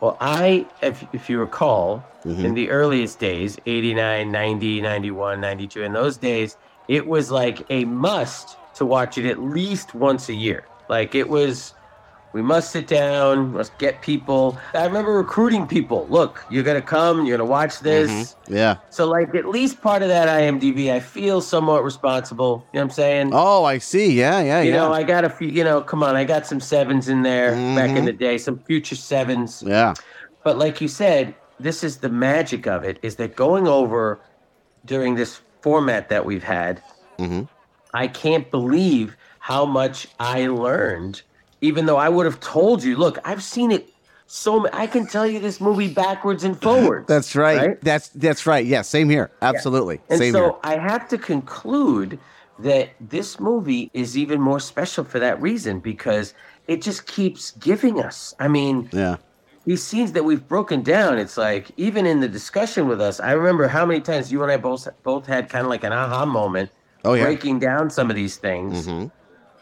Well, 0.00 0.16
I, 0.20 0.66
if, 0.82 1.04
if 1.12 1.28
you 1.30 1.38
recall, 1.40 2.04
Mm-hmm. 2.26 2.44
in 2.44 2.54
the 2.54 2.70
earliest 2.70 3.20
days, 3.20 3.56
89, 3.66 4.32
90, 4.32 4.80
91, 4.80 5.40
92, 5.40 5.82
in 5.84 5.92
those 5.92 6.16
days, 6.16 6.56
it 6.88 7.06
was 7.06 7.30
like 7.30 7.64
a 7.70 7.84
must 7.84 8.56
to 8.74 8.84
watch 8.84 9.16
it 9.16 9.26
at 9.30 9.38
least 9.40 9.94
once 9.94 10.28
a 10.28 10.34
year. 10.34 10.64
Like 10.88 11.14
it 11.14 11.28
was, 11.28 11.74
we 12.36 12.42
must 12.42 12.70
sit 12.70 12.86
down, 12.86 13.54
must 13.54 13.76
get 13.78 14.02
people. 14.02 14.58
I 14.74 14.84
remember 14.84 15.12
recruiting 15.12 15.66
people. 15.66 16.06
Look, 16.10 16.44
you're 16.50 16.62
going 16.62 16.78
to 16.78 16.86
come, 16.86 17.24
you're 17.24 17.38
going 17.38 17.48
to 17.48 17.50
watch 17.50 17.80
this. 17.80 18.36
Yeah. 18.46 18.76
So, 18.90 19.08
like, 19.08 19.34
at 19.34 19.46
least 19.48 19.80
part 19.80 20.02
of 20.02 20.08
that 20.08 20.28
IMDb, 20.28 20.92
I 20.92 21.00
feel 21.00 21.40
somewhat 21.40 21.82
responsible. 21.82 22.66
You 22.74 22.80
know 22.80 22.84
what 22.84 22.90
I'm 22.90 22.90
saying? 22.90 23.30
Oh, 23.32 23.64
I 23.64 23.78
see. 23.78 24.12
Yeah, 24.12 24.40
yeah, 24.42 24.60
you 24.60 24.70
yeah. 24.70 24.76
know, 24.76 24.92
I 24.92 25.02
got 25.02 25.24
a 25.24 25.30
few, 25.30 25.48
you 25.48 25.64
know, 25.64 25.80
come 25.80 26.02
on, 26.02 26.14
I 26.14 26.24
got 26.24 26.46
some 26.46 26.60
sevens 26.60 27.08
in 27.08 27.22
there 27.22 27.52
back 27.52 27.88
Mm-hmm. 27.88 27.96
in 27.96 28.04
the 28.04 28.12
day, 28.12 28.36
some 28.36 28.58
future 28.58 28.96
sevens. 28.96 29.62
yeah. 29.66 29.94
But 30.44 30.58
like 30.58 30.82
you 30.82 30.88
said, 30.88 31.34
this 31.58 31.82
is 31.82 31.96
the 31.96 32.10
magic 32.10 32.66
of 32.66 32.84
it 32.84 32.98
is 33.02 33.16
that 33.16 33.34
going 33.34 33.66
over 33.66 34.20
during 34.84 35.14
this 35.14 35.40
format 35.62 36.10
that 36.10 36.26
we've 36.26 36.44
had, 36.44 36.82
Mm-hmm. 37.18 37.44
I 37.94 38.08
can't 38.08 38.50
believe 38.50 39.16
how 39.38 39.64
much 39.64 40.06
I 40.20 40.48
learned, 40.48 41.22
even 41.60 41.86
though 41.86 41.96
I 41.96 42.08
would 42.08 42.26
have 42.26 42.40
told 42.40 42.82
you, 42.82 42.96
look, 42.96 43.18
I've 43.24 43.42
seen 43.42 43.70
it 43.70 43.88
so 44.26 44.68
I 44.72 44.86
can 44.86 45.06
tell 45.06 45.26
you 45.26 45.38
this 45.38 45.60
movie 45.60 45.92
backwards 45.92 46.44
and 46.44 46.60
forwards. 46.62 47.06
That's 47.06 47.36
right. 47.36 47.68
Right? 47.68 47.80
That's 47.80 48.08
that's 48.10 48.46
right. 48.46 48.64
Yeah, 48.66 48.82
same 48.82 49.08
here. 49.08 49.30
Absolutely. 49.42 50.00
And 50.08 50.18
Same 50.18 50.32
so 50.32 50.42
here. 50.42 50.52
I 50.64 50.76
have 50.76 51.08
to 51.08 51.18
conclude 51.18 52.18
that 52.58 52.90
this 53.00 53.38
movie 53.38 53.90
is 53.92 54.16
even 54.16 54.40
more 54.40 54.58
special 54.60 55.04
for 55.04 55.18
that 55.18 55.40
reason 55.40 55.78
because 55.78 56.34
it 56.66 56.82
just 56.82 57.06
keeps 57.06 57.50
giving 57.52 58.00
us. 58.00 58.34
I 58.40 58.48
mean, 58.48 58.88
Yeah. 58.92 59.16
these 59.66 59.82
scenes 59.82 60.12
that 60.12 60.24
we've 60.24 60.46
broken 60.48 60.82
down, 60.82 61.18
it's 61.18 61.36
like 61.36 61.70
even 61.76 62.06
in 62.06 62.20
the 62.20 62.28
discussion 62.28 62.88
with 62.88 63.00
us, 63.00 63.20
I 63.20 63.32
remember 63.32 63.68
how 63.68 63.84
many 63.84 64.00
times 64.00 64.32
you 64.32 64.42
and 64.42 64.50
I 64.50 64.56
both 64.56 64.88
both 65.04 65.26
had 65.26 65.48
kind 65.50 65.64
of 65.66 65.70
like 65.70 65.84
an 65.84 65.92
aha 65.92 66.24
moment 66.24 66.70
Oh 67.04 67.12
yeah. 67.14 67.24
breaking 67.24 67.58
down 67.60 67.90
some 67.90 68.10
of 68.10 68.16
these 68.16 68.36
things, 68.38 68.86
Mhm. 68.88 69.12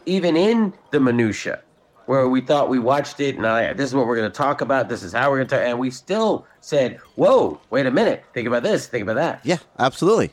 even 0.05 0.35
in 0.37 0.73
the 0.91 0.99
minutia, 0.99 1.61
where 2.05 2.27
we 2.27 2.41
thought 2.41 2.69
we 2.69 2.79
watched 2.79 3.19
it 3.19 3.35
and 3.35 3.45
I, 3.47 3.73
this 3.73 3.89
is 3.89 3.95
what 3.95 4.05
we're 4.07 4.15
going 4.15 4.31
to 4.31 4.35
talk 4.37 4.61
about. 4.61 4.89
This 4.89 5.03
is 5.03 5.13
how 5.13 5.29
we're 5.29 5.37
going 5.37 5.47
to 5.47 5.55
talk, 5.57 5.65
and 5.65 5.79
we 5.79 5.89
still 5.91 6.45
said, 6.61 6.97
"Whoa, 7.15 7.59
wait 7.69 7.85
a 7.85 7.91
minute! 7.91 8.23
Think 8.33 8.47
about 8.47 8.63
this. 8.63 8.87
Think 8.87 9.03
about 9.03 9.15
that." 9.15 9.41
Yeah, 9.43 9.57
absolutely. 9.79 10.31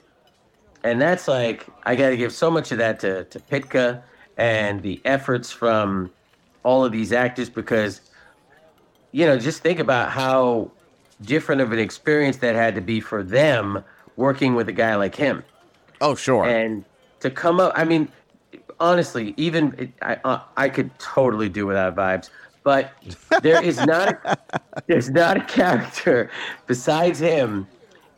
and 0.84 1.00
that's 1.00 1.28
like 1.28 1.66
I 1.84 1.94
got 1.96 2.10
to 2.10 2.16
give 2.16 2.32
so 2.32 2.50
much 2.50 2.72
of 2.72 2.78
that 2.78 3.00
to 3.00 3.24
to 3.24 3.38
Pytka 3.40 4.02
and 4.36 4.82
the 4.82 5.00
efforts 5.04 5.50
from 5.50 6.10
all 6.64 6.84
of 6.84 6.92
these 6.92 7.12
actors 7.12 7.50
because 7.50 8.00
you 9.12 9.26
know 9.26 9.38
just 9.38 9.62
think 9.62 9.78
about 9.78 10.10
how 10.10 10.70
different 11.20 11.60
of 11.60 11.70
an 11.72 11.78
experience 11.78 12.38
that 12.38 12.54
had 12.54 12.74
to 12.74 12.80
be 12.80 13.00
for 13.00 13.22
them 13.22 13.82
working 14.16 14.54
with 14.54 14.68
a 14.68 14.72
guy 14.72 14.94
like 14.96 15.14
him 15.14 15.42
Oh, 16.00 16.14
sure. 16.14 16.44
and 16.46 16.84
to 17.20 17.30
come 17.30 17.60
up 17.60 17.72
i 17.76 17.84
mean 17.84 18.08
honestly 18.82 19.32
even 19.36 19.74
it, 19.78 19.90
i 20.02 20.16
uh, 20.24 20.40
i 20.56 20.68
could 20.68 20.90
totally 20.98 21.48
do 21.48 21.64
without 21.66 21.94
vibes 21.94 22.28
but 22.64 22.92
there 23.42 23.62
is 23.62 23.78
not 23.86 24.08
a, 24.24 24.36
there's 24.88 25.08
not 25.10 25.36
a 25.36 25.44
character 25.44 26.28
besides 26.66 27.18
him 27.20 27.66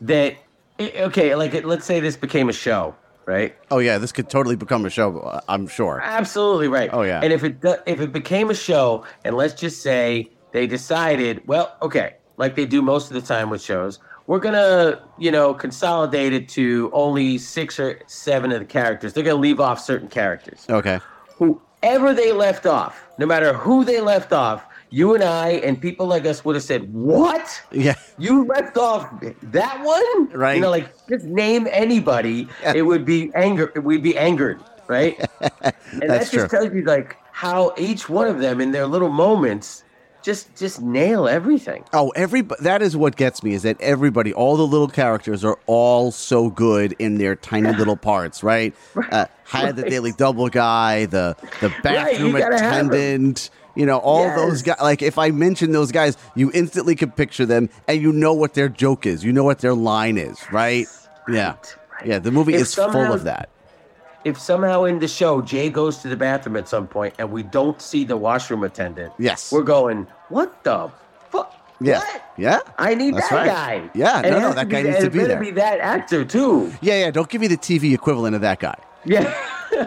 that 0.00 0.36
okay 0.80 1.34
like 1.34 1.52
it, 1.54 1.64
let's 1.64 1.84
say 1.84 2.00
this 2.00 2.16
became 2.16 2.48
a 2.48 2.52
show 2.52 2.94
right 3.26 3.54
oh 3.70 3.78
yeah, 3.78 3.96
this 3.98 4.12
could 4.12 4.28
totally 4.28 4.54
become 4.56 4.84
a 4.84 4.90
show. 4.90 5.18
uh, 5.20 5.40
I'm 5.48 5.66
sure. 5.66 6.00
absolutely 6.02 6.68
right 6.68 6.90
Oh, 6.92 7.02
yeah. 7.02 7.20
and 7.22 7.32
if 7.32 7.42
it 7.44 7.56
if 7.86 8.00
it 8.00 8.12
became 8.12 8.50
a 8.50 8.54
show 8.54 9.04
and 9.24 9.36
let's 9.36 9.54
just 9.54 9.82
say 9.82 10.30
they 10.52 10.66
decided 10.66 11.40
well 11.46 11.76
okay 11.80 12.16
like 12.36 12.54
they 12.54 12.66
do 12.66 12.82
most 12.82 13.10
of 13.10 13.14
the 13.14 13.22
time 13.34 13.48
with 13.50 13.62
shows 13.62 13.98
we're 14.26 14.38
gonna 14.38 15.02
you 15.18 15.30
know 15.30 15.54
consolidate 15.54 16.32
it 16.32 16.48
to 16.50 16.90
only 16.92 17.38
six 17.38 17.78
or 17.78 18.00
seven 18.06 18.52
of 18.52 18.60
the 18.60 18.64
characters 18.64 19.12
they're 19.12 19.24
gonna 19.24 19.36
leave 19.40 19.60
off 19.60 19.80
certain 19.80 20.08
characters 20.08 20.66
Okay. 20.68 20.98
whoever 21.36 22.14
they 22.14 22.32
left 22.32 22.66
off 22.66 23.06
no 23.18 23.26
matter 23.26 23.52
who 23.52 23.84
they 23.84 24.00
left 24.00 24.32
off 24.32 24.64
you 24.90 25.14
and 25.14 25.22
i 25.24 25.50
and 25.50 25.80
people 25.80 26.06
like 26.06 26.24
us 26.26 26.44
would 26.44 26.54
have 26.56 26.64
said 26.64 26.92
what 26.92 27.60
Yeah. 27.70 27.94
you 28.18 28.44
left 28.46 28.76
off 28.78 29.08
that 29.42 29.80
one 29.84 30.28
Right. 30.30 30.54
you 30.56 30.60
know 30.62 30.70
like 30.70 30.92
just 31.08 31.24
name 31.26 31.68
anybody 31.70 32.48
Yeah. 32.62 32.72
it 32.74 32.82
would 32.82 33.04
be 33.04 33.30
anger 33.34 33.72
we'd 33.82 34.02
be 34.02 34.16
angered 34.16 34.60
right 34.88 35.18
and 35.40 36.10
that 36.10 36.30
just 36.30 36.50
tells 36.50 36.72
you 36.72 36.82
like 36.82 37.16
how 37.32 37.74
each 37.76 38.08
one 38.08 38.28
of 38.28 38.38
them 38.40 38.60
in 38.60 38.70
their 38.72 38.86
little 38.86 39.08
moments 39.10 39.83
just 40.24 40.56
just 40.56 40.80
nail 40.80 41.28
everything 41.28 41.84
Oh, 41.92 42.08
every 42.16 42.40
that 42.60 42.82
is 42.82 42.96
what 42.96 43.14
gets 43.16 43.42
me 43.42 43.52
is 43.54 43.62
that 43.62 43.80
everybody, 43.80 44.32
all 44.32 44.56
the 44.56 44.66
little 44.66 44.88
characters, 44.88 45.44
are 45.44 45.58
all 45.66 46.10
so 46.10 46.50
good 46.50 46.94
in 46.98 47.18
their 47.18 47.36
tiny 47.36 47.72
little 47.78 47.96
parts, 47.96 48.42
right? 48.42 48.74
Uh, 49.12 49.26
had 49.44 49.76
the 49.76 49.82
daily 49.82 50.12
double 50.12 50.48
guy, 50.48 51.06
the 51.06 51.36
the 51.60 51.72
bathroom 51.82 52.32
gotta 52.32 52.56
attendant, 52.56 53.50
you 53.74 53.86
know, 53.86 53.98
all 53.98 54.34
those 54.34 54.62
guys. 54.62 54.80
Like 54.80 55.02
if 55.02 55.18
I 55.18 55.30
mention 55.30 55.72
those 55.72 55.92
guys, 55.92 56.16
you 56.34 56.50
instantly 56.54 56.96
can 56.96 57.10
picture 57.12 57.46
them, 57.46 57.68
and 57.86 58.00
you 58.00 58.12
know 58.12 58.32
what 58.32 58.54
their 58.54 58.68
joke 58.68 59.06
is, 59.06 59.22
you 59.22 59.32
know 59.32 59.44
what 59.44 59.58
their 59.60 59.74
line 59.74 60.16
is, 60.16 60.40
right? 60.50 60.86
Yeah, 61.28 61.50
right. 61.52 61.76
yeah. 62.06 62.18
The 62.18 62.32
movie 62.32 62.54
If 62.54 62.62
is 62.62 62.74
full 62.74 63.12
of 63.12 63.24
that. 63.24 63.50
If 64.24 64.38
somehow 64.40 64.84
in 64.84 64.98
the 64.98 65.08
show 65.08 65.40
Jay 65.42 65.68
goes 65.70 65.98
to 65.98 66.08
the 66.08 66.16
bathroom 66.16 66.56
at 66.56 66.68
some 66.68 66.86
point 66.86 67.14
and 67.18 67.30
we 67.30 67.42
don't 67.42 67.80
see 67.80 68.04
the 68.04 68.16
washroom 68.16 68.64
attendant, 68.64 69.12
Yes. 69.18 69.52
we're 69.52 69.62
going, 69.62 70.06
what 70.28 70.62
the 70.64 70.90
fuck? 71.30 71.52
Yeah, 71.80 71.98
What? 71.98 72.22
yeah. 72.38 72.58
I 72.78 72.94
need 72.94 73.14
That's 73.14 73.28
that 73.28 73.36
right. 73.36 73.46
guy. 73.46 73.90
Yeah, 73.94 74.20
And 74.24 74.30
no, 74.30 74.40
no, 74.40 74.52
that 74.54 74.68
guy 74.68 74.82
be, 74.82 74.90
needs 74.90 75.04
to 75.04 75.10
be 75.10 75.18
there. 75.24 75.40
be 75.40 75.50
that 75.52 75.80
actor 75.80 76.24
too. 76.24 76.72
Yeah, 76.80 76.98
yeah. 77.00 77.10
Don't 77.10 77.28
give 77.28 77.40
me 77.40 77.46
the 77.48 77.56
TV 77.58 77.92
equivalent 77.94 78.34
of 78.34 78.40
that 78.42 78.60
guy. 78.60 78.76
Yeah. 79.04 79.34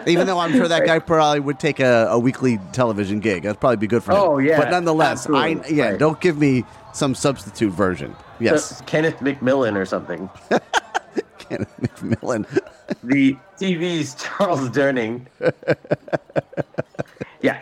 Even 0.06 0.26
though 0.26 0.38
I'm 0.38 0.52
sure 0.52 0.68
that 0.68 0.84
guy 0.86 0.98
probably 0.98 1.40
would 1.40 1.58
take 1.58 1.80
a, 1.80 2.06
a 2.10 2.18
weekly 2.18 2.60
television 2.72 3.20
gig. 3.20 3.42
That'd 3.44 3.58
probably 3.58 3.78
be 3.78 3.86
good 3.86 4.02
for 4.04 4.12
him. 4.12 4.18
Oh, 4.20 4.38
yeah, 4.38 4.58
But 4.58 4.70
nonetheless, 4.70 5.26
I 5.30 5.60
yeah, 5.68 5.90
right. 5.90 5.98
don't 5.98 6.20
give 6.20 6.36
me 6.38 6.64
some 6.92 7.14
substitute 7.14 7.72
version. 7.72 8.14
Yes. 8.38 8.80
Uh, 8.80 8.84
Kenneth 8.84 9.16
McMillan 9.20 9.76
or 9.76 9.86
something. 9.86 10.28
Kenneth 11.38 11.74
McMillan. 11.80 12.44
the 13.02 13.36
TV's 13.58 14.14
Charles 14.14 14.70
Durning. 14.70 15.26
yeah. 17.42 17.60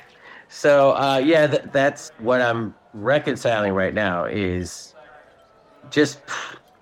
So 0.48 0.92
uh, 0.92 1.18
yeah, 1.24 1.46
th- 1.46 1.62
that's 1.72 2.10
what 2.18 2.40
I'm 2.40 2.74
reconciling 2.94 3.72
right 3.72 3.94
now 3.94 4.24
is 4.24 4.94
just 5.90 6.18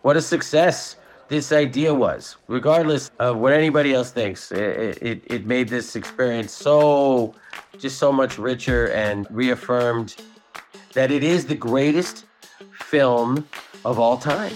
what 0.03 0.17
a 0.17 0.23
success 0.23 0.97
this 1.29 1.53
idea 1.53 1.93
was. 1.95 2.37
Regardless 2.49 3.11
of 3.19 3.37
what 3.37 3.53
anybody 3.53 3.95
else 3.95 4.11
thinks, 4.11 4.53
it, 4.53 4.99
it, 5.03 5.23
it 5.27 5.47
made 5.47 5.69
this 5.69 5.97
experience 5.97 6.53
so 6.53 7.35
just 7.79 7.99
so 7.99 8.13
much 8.13 8.39
richer 8.39 8.89
and 8.91 9.27
reaffirmed 9.31 10.17
that 10.93 11.11
it 11.11 11.25
is 11.25 11.47
the 11.47 11.55
greatest 11.57 12.25
film 12.73 13.47
of 13.85 13.99
all 13.99 14.17
time. 14.17 14.53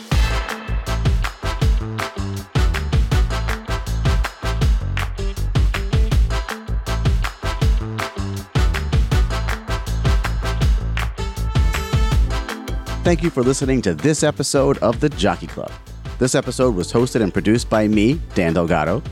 Thank 13.09 13.23
you 13.23 13.31
for 13.31 13.43
listening 13.43 13.81
to 13.83 13.95
this 13.95 14.23
episode 14.23 14.77
of 14.81 15.01
The 15.01 15.09
Jockey 15.09 15.47
Club. 15.47 15.73
This 16.19 16.35
episode 16.35 16.75
was 16.75 16.93
hosted 16.93 17.23
and 17.23 17.33
produced 17.33 17.71
by 17.71 17.89
me, 17.89 18.21
Dan 18.35 18.53
Delgado. 18.53 19.03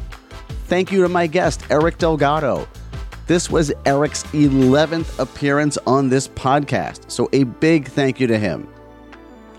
Thank 0.66 0.92
you 0.92 1.01
to 1.01 1.09
my 1.09 1.26
guest, 1.26 1.64
Eric 1.70 1.97
Delgado. 1.97 2.68
This 3.26 3.49
was 3.49 3.72
Eric's 3.86 4.24
11th 4.34 5.18
appearance 5.18 5.78
on 5.86 6.11
this 6.11 6.28
podcast, 6.28 7.11
so 7.11 7.30
a 7.32 7.44
big 7.44 7.88
thank 7.88 8.20
you 8.20 8.26
to 8.26 8.38
him. 8.38 8.68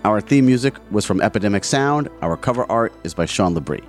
Our 0.04 0.20
theme 0.20 0.46
music 0.46 0.76
was 0.92 1.04
from 1.04 1.20
Epidemic 1.20 1.64
Sound. 1.64 2.08
Our 2.22 2.36
cover 2.36 2.64
art 2.70 2.92
is 3.02 3.14
by 3.14 3.26
Sean 3.26 3.56
Labrie. 3.56 3.84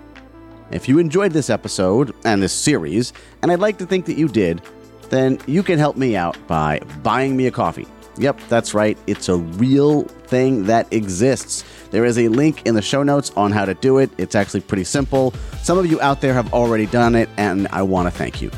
If 0.71 0.89
you 0.89 0.97
enjoyed 0.97 1.31
this 1.31 1.51
episode 1.51 2.15
and 2.25 2.41
this 2.41 2.53
series, 2.53 3.13
and 3.43 3.51
I'd 3.51 3.59
like 3.59 3.77
to 3.77 3.85
think 3.85 4.07
that 4.07 4.17
you 4.17 4.27
did, 4.27 4.63
then 5.11 5.37
you 5.45 5.61
can 5.61 5.77
help 5.77 5.95
me 5.95 6.15
out 6.15 6.39
by 6.47 6.79
buying 7.03 7.37
me 7.37 7.45
a 7.45 7.51
coffee. 7.51 7.85
Yep, 8.20 8.39
that's 8.49 8.74
right. 8.74 8.97
It's 9.07 9.30
a 9.30 9.38
real 9.38 10.03
thing 10.03 10.65
that 10.65 10.91
exists. 10.93 11.63
There 11.89 12.03
is 12.03 12.20
a 12.20 12.28
link 12.28 12.61
in 12.65 12.76
the 12.76 12.82
show 12.82 13.01
notes 13.01 13.32
on 13.38 13.51
how 13.51 13.65
to 13.65 13.74
do 13.74 13.97
it. 13.97 14.11
It's 14.17 14.36
actually 14.36 14.61
pretty 14.61 14.84
simple. 14.84 15.34
Some 15.63 15.78
of 15.78 15.86
you 15.89 15.99
out 16.01 16.20
there 16.20 16.34
have 16.34 16.53
already 16.53 16.86
done 16.86 17.15
it, 17.15 17.30
and 17.38 17.67
I 17.70 17.82
want 17.82 18.11
to 18.11 18.11
thank 18.11 18.41
you. 18.41 18.51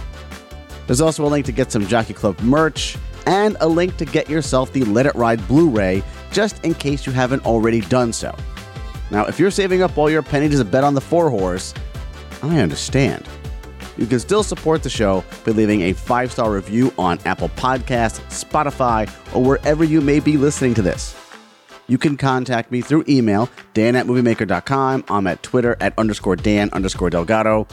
There's 0.87 0.99
also 0.99 1.23
a 1.25 1.27
link 1.27 1.45
to 1.45 1.51
get 1.51 1.71
some 1.71 1.85
Jockey 1.87 2.13
Club 2.13 2.39
merch 2.41 2.97
and 3.27 3.55
a 3.61 3.67
link 3.67 3.97
to 3.97 4.05
get 4.05 4.29
yourself 4.29 4.73
the 4.73 4.83
Let 4.83 5.05
It 5.05 5.15
Ride 5.15 5.47
Blu 5.47 5.69
ray 5.69 6.03
just 6.31 6.63
in 6.65 6.73
case 6.73 7.05
you 7.05 7.11
haven't 7.11 7.45
already 7.45 7.81
done 7.81 8.11
so. 8.11 8.35
Now, 9.11 9.25
if 9.25 9.39
you're 9.39 9.51
saving 9.51 9.83
up 9.83 9.97
all 9.97 10.09
your 10.09 10.23
pennies 10.23 10.57
to 10.57 10.65
bet 10.65 10.83
on 10.83 10.95
the 10.95 11.01
four 11.01 11.29
horse, 11.29 11.73
I 12.41 12.59
understand. 12.59 13.27
You 13.97 14.05
can 14.05 14.19
still 14.19 14.43
support 14.43 14.83
the 14.83 14.89
show 14.89 15.23
by 15.45 15.51
leaving 15.51 15.81
a 15.81 15.93
five 15.93 16.31
star 16.31 16.51
review 16.51 16.93
on 16.97 17.19
Apple 17.25 17.49
Podcasts, 17.49 18.19
Spotify, 18.29 19.09
or 19.35 19.43
wherever 19.43 19.83
you 19.83 20.01
may 20.01 20.19
be 20.19 20.37
listening 20.37 20.73
to 20.75 20.81
this. 20.81 21.15
You 21.87 21.97
can 21.97 22.15
contact 22.15 22.71
me 22.71 22.81
through 22.81 23.03
email, 23.09 23.49
dan 23.73 23.95
at 23.95 24.05
moviemaker.com. 24.05 25.05
I'm 25.09 25.27
at 25.27 25.43
Twitter 25.43 25.75
at 25.81 25.97
underscore 25.97 26.37
Dan 26.37 26.69
underscore 26.71 27.09
Delgado. 27.09 27.67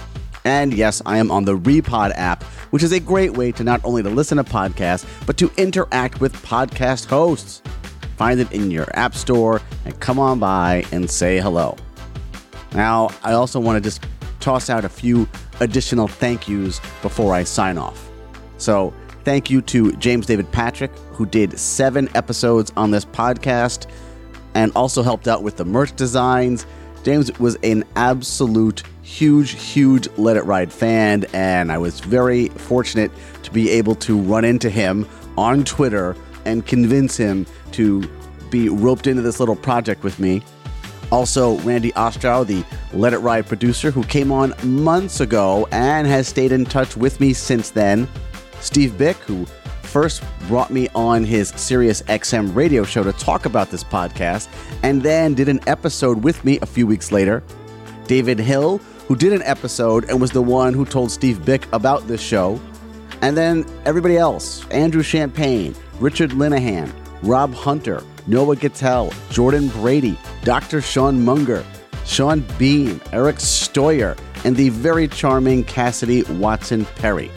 And 0.44 0.72
yes, 0.72 1.02
I 1.06 1.18
am 1.18 1.30
on 1.30 1.44
the 1.44 1.56
Repod 1.56 2.12
app, 2.16 2.42
which 2.70 2.82
is 2.82 2.92
a 2.92 3.00
great 3.00 3.34
way 3.34 3.52
to 3.52 3.62
not 3.62 3.80
only 3.84 4.02
to 4.02 4.10
listen 4.10 4.38
to 4.38 4.44
podcasts, 4.44 5.06
but 5.26 5.36
to 5.36 5.50
interact 5.56 6.20
with 6.20 6.34
podcast 6.42 7.06
hosts. 7.06 7.62
Find 8.16 8.40
it 8.40 8.50
in 8.50 8.70
your 8.70 8.86
app 8.94 9.14
store 9.14 9.62
and 9.84 9.98
come 10.00 10.18
on 10.18 10.40
by 10.40 10.84
and 10.90 11.08
say 11.08 11.38
hello. 11.38 11.76
Now, 12.72 13.10
I 13.22 13.34
also 13.34 13.60
want 13.60 13.76
to 13.76 13.80
just 13.80 14.04
toss 14.40 14.70
out 14.70 14.84
a 14.84 14.88
few 14.88 15.28
additional 15.60 16.08
thank 16.08 16.48
yous 16.48 16.80
before 17.02 17.34
I 17.34 17.44
sign 17.44 17.78
off. 17.78 18.10
So, 18.58 18.92
thank 19.24 19.50
you 19.50 19.60
to 19.62 19.92
James 19.92 20.26
David 20.26 20.50
Patrick, 20.52 20.90
who 21.12 21.26
did 21.26 21.58
seven 21.58 22.08
episodes 22.14 22.72
on 22.76 22.90
this 22.90 23.04
podcast 23.04 23.86
and 24.54 24.72
also 24.74 25.02
helped 25.02 25.28
out 25.28 25.42
with 25.42 25.56
the 25.56 25.64
merch 25.64 25.94
designs. 25.96 26.66
James 27.04 27.36
was 27.38 27.56
an 27.62 27.84
absolute 27.96 28.82
huge, 29.02 29.52
huge 29.52 30.08
Let 30.16 30.36
It 30.36 30.44
Ride 30.44 30.72
fan, 30.72 31.24
and 31.32 31.72
I 31.72 31.78
was 31.78 32.00
very 32.00 32.48
fortunate 32.48 33.10
to 33.44 33.50
be 33.50 33.70
able 33.70 33.94
to 33.96 34.18
run 34.18 34.44
into 34.44 34.68
him 34.68 35.08
on 35.36 35.64
Twitter 35.64 36.16
and 36.44 36.66
convince 36.66 37.16
him 37.16 37.46
to 37.72 38.08
be 38.50 38.68
roped 38.68 39.06
into 39.06 39.22
this 39.22 39.40
little 39.40 39.56
project 39.56 40.02
with 40.02 40.18
me. 40.18 40.42
Also, 41.10 41.56
Randy 41.60 41.92
Ostrow, 41.92 42.46
the 42.46 42.64
Let 42.92 43.12
It 43.12 43.18
Ride 43.18 43.46
producer, 43.46 43.90
who 43.90 44.04
came 44.04 44.30
on 44.30 44.54
months 44.62 45.20
ago 45.20 45.66
and 45.72 46.06
has 46.06 46.28
stayed 46.28 46.52
in 46.52 46.64
touch 46.64 46.96
with 46.96 47.18
me 47.20 47.32
since 47.32 47.70
then. 47.70 48.06
Steve 48.60 48.98
Bick, 48.98 49.16
who 49.18 49.46
first 49.82 50.22
brought 50.48 50.70
me 50.70 50.88
on 50.94 51.24
his 51.24 51.48
Sirius 51.50 52.02
XM 52.02 52.54
radio 52.54 52.84
show 52.84 53.02
to 53.02 53.12
talk 53.14 53.46
about 53.46 53.70
this 53.70 53.82
podcast, 53.82 54.48
and 54.82 55.02
then 55.02 55.34
did 55.34 55.48
an 55.48 55.60
episode 55.66 56.22
with 56.22 56.44
me 56.44 56.58
a 56.60 56.66
few 56.66 56.86
weeks 56.86 57.10
later. 57.10 57.42
David 58.06 58.38
Hill, 58.38 58.78
who 59.06 59.16
did 59.16 59.32
an 59.32 59.42
episode 59.42 60.04
and 60.10 60.20
was 60.20 60.30
the 60.30 60.42
one 60.42 60.74
who 60.74 60.84
told 60.84 61.10
Steve 61.10 61.44
Bick 61.44 61.66
about 61.72 62.06
this 62.06 62.20
show. 62.20 62.60
And 63.22 63.36
then 63.36 63.64
everybody 63.84 64.16
else 64.16 64.66
Andrew 64.68 65.02
Champagne, 65.02 65.74
Richard 65.98 66.30
Linehan, 66.30 66.92
Rob 67.22 67.54
Hunter, 67.54 68.02
Noah 68.28 68.56
Gittell, 68.56 69.12
Jordan 69.30 69.68
Brady, 69.68 70.18
Dr. 70.44 70.82
Sean 70.82 71.24
Munger, 71.24 71.64
Sean 72.04 72.44
Bean, 72.58 73.00
Eric 73.12 73.36
Stoyer, 73.36 74.16
and 74.44 74.54
the 74.54 74.68
very 74.68 75.08
charming 75.08 75.64
Cassidy 75.64 76.22
Watson 76.24 76.84
Perry. 76.96 77.30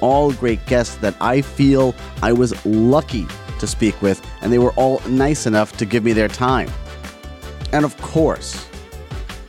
All 0.00 0.32
great 0.32 0.64
guests 0.66 0.94
that 0.96 1.16
I 1.20 1.42
feel 1.42 1.96
I 2.22 2.32
was 2.32 2.64
lucky 2.64 3.26
to 3.58 3.66
speak 3.66 4.00
with, 4.00 4.24
and 4.40 4.52
they 4.52 4.58
were 4.58 4.72
all 4.72 5.00
nice 5.08 5.46
enough 5.46 5.76
to 5.78 5.84
give 5.84 6.04
me 6.04 6.12
their 6.12 6.28
time. 6.28 6.70
And 7.72 7.84
of 7.84 7.96
course, 8.00 8.68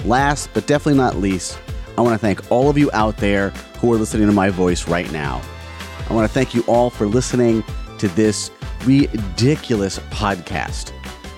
last 0.03 0.49
but 0.55 0.65
definitely 0.65 0.97
not 0.97 1.15
least, 1.17 1.59
I 1.95 2.01
want 2.01 2.15
to 2.15 2.19
thank 2.19 2.51
all 2.51 2.69
of 2.69 2.77
you 2.77 2.89
out 2.93 3.17
there 3.17 3.51
who 3.79 3.93
are 3.93 3.97
listening 3.97 4.27
to 4.27 4.33
my 4.33 4.49
voice 4.49 4.87
right 4.87 5.11
now. 5.11 5.41
I 6.09 6.13
want 6.13 6.27
to 6.27 6.33
thank 6.33 6.55
you 6.55 6.63
all 6.67 6.89
for 6.89 7.05
listening 7.05 7.63
to 7.99 8.07
this 8.09 8.51
ridiculous 8.85 9.99
podcast. 10.09 10.91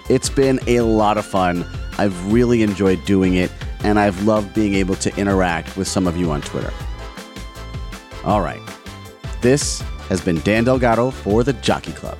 It's 0.09 0.29
been 0.29 0.59
a 0.67 0.81
lot 0.81 1.17
of 1.17 1.25
fun. 1.25 1.65
I've 1.97 2.31
really 2.31 2.63
enjoyed 2.63 3.03
doing 3.05 3.35
it, 3.35 3.51
and 3.83 3.99
I've 3.99 4.23
loved 4.23 4.53
being 4.53 4.73
able 4.73 4.95
to 4.95 5.15
interact 5.17 5.77
with 5.77 5.87
some 5.87 6.07
of 6.07 6.17
you 6.17 6.31
on 6.31 6.41
Twitter. 6.41 6.73
All 8.23 8.41
right. 8.41 8.61
This 9.41 9.81
has 10.09 10.19
been 10.21 10.41
Dan 10.41 10.63
Delgado 10.63 11.11
for 11.11 11.43
the 11.43 11.53
Jockey 11.53 11.93
Club. 11.93 12.17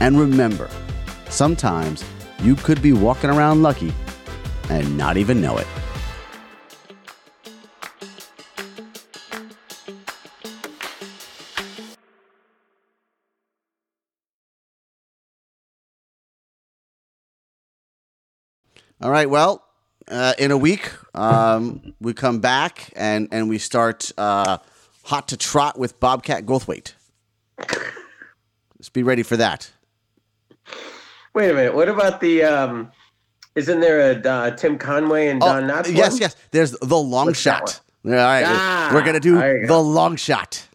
And 0.00 0.18
remember, 0.18 0.68
sometimes 1.28 2.04
you 2.42 2.54
could 2.56 2.82
be 2.82 2.92
walking 2.92 3.30
around 3.30 3.62
lucky 3.62 3.92
and 4.68 4.96
not 4.96 5.16
even 5.16 5.40
know 5.40 5.56
it. 5.56 5.66
All 19.04 19.10
right. 19.10 19.28
Well, 19.28 19.62
uh, 20.08 20.32
in 20.38 20.50
a 20.50 20.56
week, 20.56 20.90
um, 21.14 21.92
we 22.00 22.14
come 22.14 22.40
back 22.40 22.90
and, 22.96 23.28
and 23.32 23.50
we 23.50 23.58
start 23.58 24.10
uh, 24.16 24.56
Hot 25.02 25.28
to 25.28 25.36
Trot 25.36 25.78
with 25.78 26.00
Bobcat 26.00 26.46
Goldthwait. 26.46 26.94
Just 28.78 28.94
be 28.94 29.02
ready 29.02 29.22
for 29.22 29.36
that. 29.36 29.70
Wait 31.34 31.50
a 31.50 31.54
minute. 31.54 31.74
What 31.74 31.90
about 31.90 32.22
the? 32.22 32.44
Um, 32.44 32.92
isn't 33.54 33.80
there 33.80 34.12
a 34.12 34.26
uh, 34.26 34.50
Tim 34.52 34.78
Conway 34.78 35.28
and 35.28 35.38
Don 35.38 35.64
Knotts? 35.64 35.88
Oh, 35.88 35.90
yes, 35.90 36.12
one? 36.12 36.20
yes. 36.22 36.36
There's 36.50 36.70
the 36.70 36.96
long 36.96 37.26
What's 37.26 37.38
shot. 37.38 37.80
All 38.06 38.10
right, 38.12 38.42
Ah, 38.46 38.90
we're 38.94 39.04
gonna 39.04 39.20
do 39.20 39.34
the 39.34 39.64
go. 39.68 39.82
long 39.82 40.16
shot. 40.16 40.66